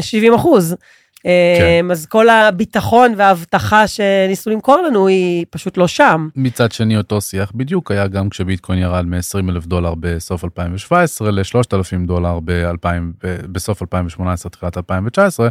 70 0.00 0.32
אה, 0.32 0.38
אחוז. 0.38 0.76
כן. 1.24 1.30
אמ, 1.80 1.90
אז 1.90 2.06
כל 2.06 2.28
הביטחון 2.28 3.14
וההבטחה 3.16 3.86
שניסו 3.86 4.50
למכור 4.50 4.82
לנו 4.86 5.06
היא 5.06 5.46
פשוט 5.50 5.76
לא 5.76 5.88
שם. 5.88 6.28
מצד 6.36 6.72
שני 6.72 6.96
אותו 6.96 7.20
שיח 7.20 7.52
בדיוק 7.54 7.90
היה 7.90 8.06
גם 8.06 8.28
כשביטקוין 8.28 8.78
ירד 8.78 9.04
מ-20 9.06 9.50
אלף 9.50 9.66
דולר 9.66 9.94
בסוף 10.00 10.44
2017 10.44 11.30
ל-3,000 11.30 12.06
דולר 12.06 12.38
ב- 12.44 12.72
בסוף 13.52 13.82
2018 13.82 14.50
תחילת 14.50 14.76
2019. 14.76 15.48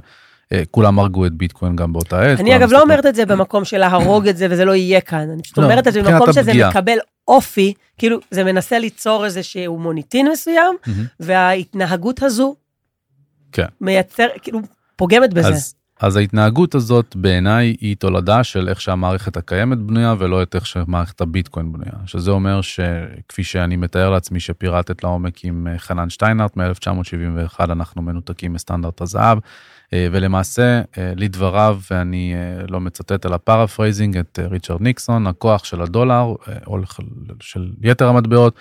אה, 0.51 0.63
כולם 0.71 0.99
הרגו 0.99 1.25
את 1.25 1.33
ביטקוין 1.33 1.75
גם 1.75 1.93
באותה 1.93 2.21
עת. 2.21 2.39
אני 2.39 2.55
אגב 2.55 2.71
לא 2.71 2.81
אומרת 2.81 3.05
את 3.05 3.15
זה 3.15 3.25
במקום 3.25 3.65
של 3.65 3.77
להרוג 3.77 4.27
את 4.27 4.37
זה 4.37 4.47
וזה 4.49 4.65
לא 4.65 4.75
יהיה 4.75 5.01
כאן, 5.01 5.29
אני 5.33 5.43
פשוט 5.43 5.57
לא, 5.57 5.63
אומרת 5.63 5.87
את 5.87 5.93
זה 5.93 6.03
במקום 6.03 6.33
שזה. 6.33 6.67
מקבל 6.69 6.97
אופי, 7.27 7.73
כאילו 7.97 8.19
זה 8.31 8.43
מנסה 8.43 8.79
ליצור 8.79 9.25
איזשהו 9.25 9.77
מוניטין 9.77 10.27
מסוים. 10.31 10.75
וההתנהגות 11.19 12.23
הזו 12.23 12.55
כן. 13.51 13.65
מייצר, 13.81 14.27
כאילו, 14.41 14.59
פוגמת 14.99 15.33
בזה. 15.33 15.47
אז, 15.47 15.75
אז 15.99 16.15
ההתנהגות 16.15 16.75
הזאת 16.75 17.15
בעיניי 17.15 17.75
היא 17.81 17.95
תולדה 17.95 18.43
של 18.43 18.69
איך 18.69 18.81
שהמערכת 18.81 19.37
הקיימת 19.37 19.77
בנויה 19.77 20.15
ולא 20.19 20.43
את 20.43 20.55
איך 20.55 20.65
שמערכת 20.65 21.21
הביטקוין 21.21 21.73
בנויה. 21.73 21.91
שזה 22.05 22.31
אומר 22.31 22.61
שכפי 22.61 23.43
שאני 23.43 23.75
מתאר 23.75 24.09
לעצמי 24.09 24.39
שפירטת 24.39 25.03
לעומק 25.03 25.45
עם 25.45 25.67
אה, 25.67 25.79
חנן 25.79 26.09
שטיינרט 26.09 26.57
מ-1971 26.57 27.59
אנחנו 27.59 28.01
מנותקים 28.01 28.53
מסטנדרט 28.53 29.01
הזהב. 29.01 29.37
אה, 29.93 30.07
ולמעשה 30.11 30.81
אה, 30.97 31.13
לדבריו 31.15 31.79
ואני 31.91 32.33
לא 32.69 32.79
מצטט 32.79 33.25
אלא 33.25 33.37
paraphrasing 33.37 34.17
את 34.17 34.39
ריצ'רד 34.51 34.81
ניקסון 34.81 35.27
הכוח 35.27 35.63
של 35.63 35.81
הדולר 35.81 36.33
או 36.67 36.77
של 37.39 37.71
יתר 37.81 38.07
המטבעות 38.07 38.55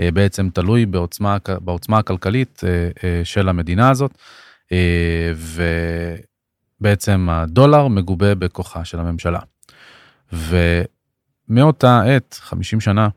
בעצם 0.00 0.48
תלוי 0.54 0.86
בעוצמה 0.86 1.36
בעוצמה 1.60 1.98
הכלכלית 1.98 2.60
של 3.24 3.48
המדינה 3.48 3.90
הזאת. 3.90 4.18
אה, 4.74 5.32
ובעצם 6.80 7.28
הדולר 7.30 7.88
מגובה 7.88 8.34
בכוחה 8.34 8.84
של 8.84 9.00
הממשלה. 9.00 9.40
ומאותה 10.32 12.02
עת, 12.02 12.38
50 12.40 12.80
שנה, 12.80 13.08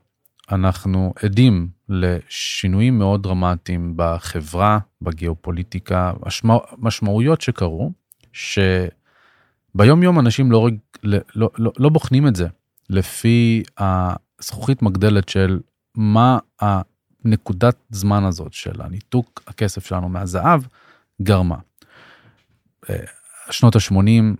אנחנו 0.51 1.13
עדים 1.23 1.67
לשינויים 1.89 2.99
מאוד 2.99 3.23
דרמטיים 3.23 3.93
בחברה, 3.95 4.79
בגיאופוליטיקה, 5.01 6.13
משמע, 6.25 6.57
משמעויות 6.77 7.41
שקרו, 7.41 7.91
שביום 8.33 10.03
יום 10.03 10.19
אנשים 10.19 10.51
לא, 10.51 10.69
לא, 11.03 11.19
לא, 11.35 11.49
לא, 11.57 11.71
לא 11.79 11.89
בוחנים 11.89 12.27
את 12.27 12.35
זה 12.35 12.47
לפי 12.89 13.63
הזכוכית 13.77 14.81
מגדלת 14.81 15.29
של 15.29 15.59
מה 15.95 16.39
הנקודת 16.59 17.75
זמן 17.89 18.23
הזאת 18.23 18.53
של 18.53 18.81
הניתוק 18.81 19.43
הכסף 19.47 19.85
שלנו 19.85 20.09
מהזהב 20.09 20.61
גרמה. 21.21 21.55
אה, 22.89 22.95
שנות 23.51 23.75
ה-80, 23.75 24.37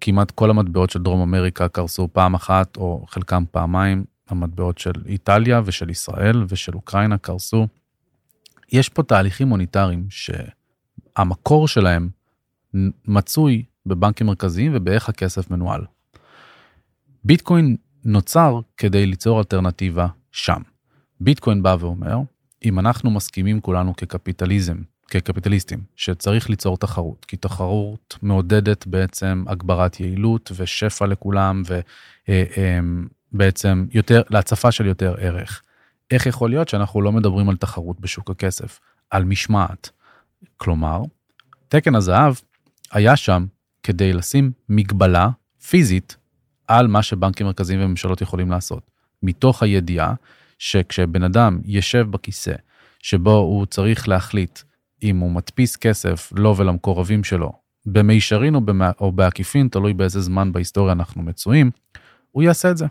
כמעט 0.00 0.30
כל 0.30 0.50
המטבעות 0.50 0.90
של 0.90 1.02
דרום 1.02 1.20
אמריקה 1.20 1.68
קרסו 1.68 2.08
פעם 2.12 2.34
אחת 2.34 2.76
או 2.76 3.04
חלקם 3.08 3.44
פעמיים, 3.50 4.04
המטבעות 4.28 4.78
של 4.78 4.92
איטליה 5.06 5.60
ושל 5.64 5.90
ישראל 5.90 6.44
ושל 6.48 6.74
אוקראינה 6.74 7.18
קרסו. 7.18 7.66
יש 8.72 8.88
פה 8.88 9.02
תהליכים 9.02 9.48
מוניטריים 9.48 10.06
שהמקור 10.10 11.68
שלהם 11.68 12.08
מצוי 13.04 13.64
בבנקים 13.86 14.26
מרכזיים 14.26 14.72
ובאיך 14.74 15.08
הכסף 15.08 15.50
מנוהל. 15.50 15.84
ביטקוין 17.24 17.76
נוצר 18.04 18.60
כדי 18.76 19.06
ליצור 19.06 19.38
אלטרנטיבה 19.38 20.06
שם. 20.32 20.62
ביטקוין 21.20 21.62
בא 21.62 21.76
ואומר, 21.80 22.18
אם 22.64 22.78
אנחנו 22.78 23.10
מסכימים 23.10 23.60
כולנו 23.60 23.96
כקפיטליזם, 23.96 24.76
כקפיטליסטים, 25.08 25.80
שצריך 25.96 26.50
ליצור 26.50 26.76
תחרות, 26.76 27.24
כי 27.24 27.36
תחרות 27.36 28.18
מעודדת 28.22 28.86
בעצם 28.86 29.44
הגברת 29.46 30.00
יעילות 30.00 30.52
ושפע 30.56 31.06
לכולם 31.06 31.62
ובעצם 33.32 33.86
יותר, 33.92 34.22
להצפה 34.30 34.72
של 34.72 34.86
יותר 34.86 35.14
ערך. 35.18 35.62
איך 36.10 36.26
יכול 36.26 36.50
להיות 36.50 36.68
שאנחנו 36.68 37.02
לא 37.02 37.12
מדברים 37.12 37.48
על 37.48 37.56
תחרות 37.56 38.00
בשוק 38.00 38.30
הכסף, 38.30 38.80
על 39.10 39.24
משמעת? 39.24 39.90
כלומר, 40.56 41.02
תקן 41.68 41.94
הזהב 41.94 42.34
היה 42.92 43.16
שם 43.16 43.46
כדי 43.82 44.12
לשים 44.12 44.52
מגבלה 44.68 45.28
פיזית 45.68 46.16
על 46.68 46.86
מה 46.86 47.02
שבנקים 47.02 47.46
מרכזיים 47.46 47.80
וממשלות 47.80 48.20
יכולים 48.20 48.50
לעשות, 48.50 48.90
מתוך 49.22 49.62
הידיעה 49.62 50.14
שכשבן 50.58 51.22
אדם 51.22 51.58
ישב 51.64 52.06
בכיסא 52.10 52.54
שבו 53.02 53.36
הוא 53.36 53.66
צריך 53.66 54.08
להחליט 54.08 54.58
אם 55.02 55.18
הוא 55.18 55.30
מדפיס 55.30 55.76
כסף 55.76 56.32
לו 56.36 56.56
ולמקורבים 56.56 57.24
שלו, 57.24 57.52
במישרין 57.86 58.54
או, 58.54 58.60
במע... 58.60 58.90
או 59.00 59.12
בעקיפין, 59.12 59.68
תלוי 59.68 59.94
באיזה 59.94 60.20
זמן 60.20 60.52
בהיסטוריה 60.52 60.92
אנחנו 60.92 61.22
מצויים, 61.22 61.70
הוא 62.30 62.42
יעשה 62.42 62.70
את 62.70 62.76
זה. 62.76 62.86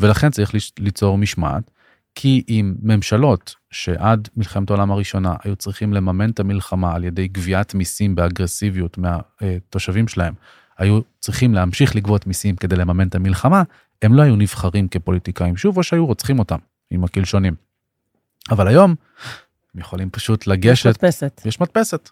ולכן 0.00 0.30
צריך 0.30 0.50
ליצור 0.78 1.18
משמעת, 1.18 1.70
כי 2.14 2.44
אם 2.48 2.74
ממשלות 2.82 3.54
שעד 3.70 4.28
מלחמת 4.36 4.70
העולם 4.70 4.90
הראשונה 4.90 5.34
היו 5.44 5.56
צריכים 5.56 5.92
לממן 5.92 6.30
את 6.30 6.40
המלחמה 6.40 6.94
על 6.94 7.04
ידי 7.04 7.28
גביית 7.28 7.74
מיסים 7.74 8.14
באגרסיביות 8.14 8.98
מהתושבים 8.98 10.08
שלהם, 10.08 10.34
היו 10.78 11.00
צריכים 11.20 11.54
להמשיך 11.54 11.96
לגבות 11.96 12.26
מיסים 12.26 12.56
כדי 12.56 12.76
לממן 12.76 13.08
את 13.08 13.14
המלחמה, 13.14 13.62
הם 14.02 14.14
לא 14.14 14.22
היו 14.22 14.36
נבחרים 14.36 14.88
כפוליטיקאים 14.88 15.56
שוב, 15.56 15.76
או 15.76 15.82
שהיו 15.82 16.06
רוצחים 16.06 16.38
אותם 16.38 16.58
עם 16.90 17.04
הקלשונים. 17.04 17.54
אבל 18.50 18.68
היום, 18.68 18.94
הם 19.74 19.80
יכולים 19.80 20.10
פשוט 20.10 20.46
לגשת. 20.46 20.84
יש 20.84 20.86
מדפסת. 20.86 21.42
יש 21.44 21.60
מדפסת. 21.60 22.10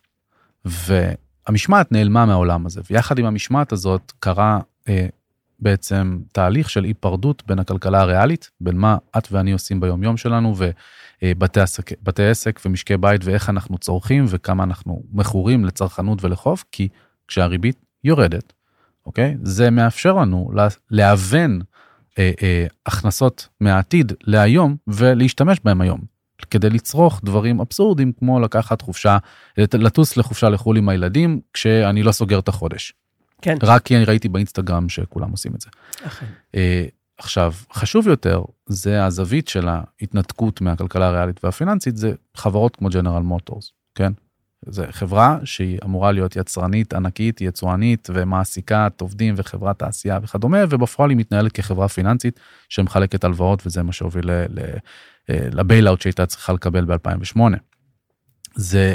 והמשמעת 0.65 1.93
נעלמה 1.93 2.27
מהעולם 2.27 2.67
הזה, 2.67 2.81
ויחד 2.91 3.19
עם 3.19 3.25
המשמעת 3.25 3.73
הזאת 3.73 4.13
קרה 4.19 4.61
אה, 4.89 5.07
בעצם 5.61 6.19
תהליך 6.33 6.71
של 6.71 6.85
היפרדות 6.85 7.43
בין 7.47 7.59
הכלכלה 7.59 8.01
הריאלית, 8.01 8.51
בין 8.61 8.77
מה 8.77 8.97
את 9.19 9.29
ואני 9.33 9.53
עושים 9.53 9.81
ביום 9.81 10.03
יום 10.03 10.17
שלנו, 10.17 10.55
ובתי 11.23 11.61
עסק, 11.61 11.91
בתי 12.03 12.27
עסק 12.27 12.61
ומשקי 12.65 12.97
בית, 12.97 13.25
ואיך 13.25 13.49
אנחנו 13.49 13.79
צורכים, 13.79 14.25
וכמה 14.29 14.65
אנחנו 14.65 15.03
מכורים 15.13 15.65
לצרכנות 15.65 16.25
ולחוב, 16.25 16.65
כי 16.73 16.89
כשהריבית 17.29 17.85
יורדת, 18.05 18.53
אוקיי? 19.07 19.37
זה 19.43 19.71
מאפשר 19.71 20.13
לנו 20.13 20.51
להוון 20.91 21.61
אה, 22.19 22.31
אה, 22.43 22.67
הכנסות 22.87 23.49
מהעתיד 23.61 24.13
להיום 24.25 24.77
ולהשתמש 24.87 25.61
בהם 25.65 25.81
היום. 25.81 26.20
כדי 26.45 26.71
לצרוך 26.71 27.21
דברים 27.25 27.61
אבסורדים 27.61 28.13
כמו 28.13 28.41
לקחת 28.41 28.83
חופשה, 28.83 29.19
לטוס 29.59 30.17
לחופשה 30.17 30.49
לחו"ל 30.49 30.77
עם 30.77 30.89
הילדים 30.89 31.41
כשאני 31.53 32.03
לא 32.03 32.13
סוגר 32.13 32.39
את 32.39 32.49
החודש. 32.49 32.93
כן. 33.43 33.57
רק 33.63 33.83
כי 33.83 33.97
אני 33.97 34.05
ראיתי 34.05 34.29
באינסטגרם 34.29 34.89
שכולם 34.89 35.31
עושים 35.31 35.53
את 35.55 35.61
זה. 35.61 35.69
אכן. 36.07 36.27
אה, 36.55 36.85
עכשיו, 37.19 37.53
חשוב 37.73 38.09
יותר, 38.09 38.43
זה 38.67 39.05
הזווית 39.05 39.49
של 39.49 39.69
ההתנתקות 39.69 40.61
מהכלכלה 40.61 41.09
הריאלית 41.09 41.45
והפיננסית, 41.45 41.97
זה 41.97 42.13
חברות 42.37 42.77
כמו 42.77 42.89
ג'נרל 42.89 43.23
מוטורס, 43.23 43.73
כן? 43.95 44.13
זו 44.67 44.83
חברה 44.91 45.39
שהיא 45.45 45.79
אמורה 45.85 46.13
להיות 46.13 46.37
יצרנית, 46.37 46.95
ענקית, 46.95 47.41
יצואנית 47.41 48.09
ומעסיקת 48.15 48.93
עובדים 49.01 49.35
וחברת 49.37 49.79
תעשייה 49.79 50.19
וכדומה, 50.23 50.59
ובפועל 50.71 51.11
היא 51.11 51.19
מתנהלת 51.19 51.53
כחברה 51.53 51.89
פיננסית 51.89 52.41
שמחלקת 52.69 53.25
הלוואות 53.25 53.67
וזה 53.67 53.83
מה 53.83 53.93
שהוביל 53.93 54.31
לבייל-אוט 55.29 56.01
שהייתה 56.01 56.27
צריכה 56.27 56.53
לקבל 56.53 56.85
ב-2008. 56.85 57.41
זה 58.55 58.95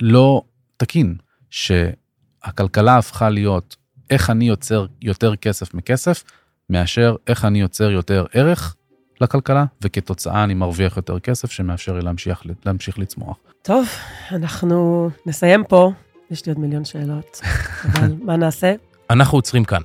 לא 0.00 0.42
תקין 0.76 1.16
שהכלכלה 1.50 2.98
הפכה 2.98 3.28
להיות 3.30 3.76
איך 4.10 4.30
אני 4.30 4.48
יוצר 4.48 4.86
יותר 5.02 5.36
כסף 5.36 5.74
מכסף, 5.74 6.24
מאשר 6.70 7.16
איך 7.26 7.44
אני 7.44 7.60
יוצר 7.60 7.90
יותר 7.90 8.26
ערך 8.32 8.76
לכלכלה, 9.20 9.64
וכתוצאה 9.82 10.44
אני 10.44 10.54
מרוויח 10.54 10.96
יותר 10.96 11.18
כסף 11.18 11.50
שמאפשר 11.50 11.92
לי 11.92 12.00
להמשיך, 12.00 12.42
להמשיך 12.66 12.98
לצמוח. 12.98 13.36
טוב, 13.62 13.86
אנחנו 14.32 15.10
נסיים 15.26 15.64
פה. 15.64 15.92
יש 16.30 16.46
לי 16.46 16.52
עוד 16.52 16.60
מיליון 16.60 16.84
שאלות, 16.84 17.40
אבל 17.92 18.14
מה 18.22 18.36
נעשה? 18.36 18.74
אנחנו 19.10 19.38
עוצרים 19.38 19.64
כאן. 19.64 19.80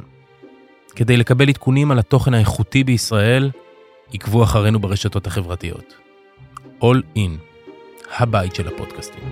כדי 0.96 1.18
לקבל 1.18 1.50
עדכונים 1.50 1.92
על 1.92 2.00
התוכן 2.00 2.34
האיכותי 2.34 2.84
בישראל, 2.84 3.52
עקבו 4.14 4.44
אחרינו 4.44 4.80
ברשתות 4.80 5.28
החברתיות. 5.28 5.94
All 6.82 7.18
In, 7.18 7.32
הבית 8.18 8.56
של 8.56 8.68
הפודקאסטים. 8.68 9.24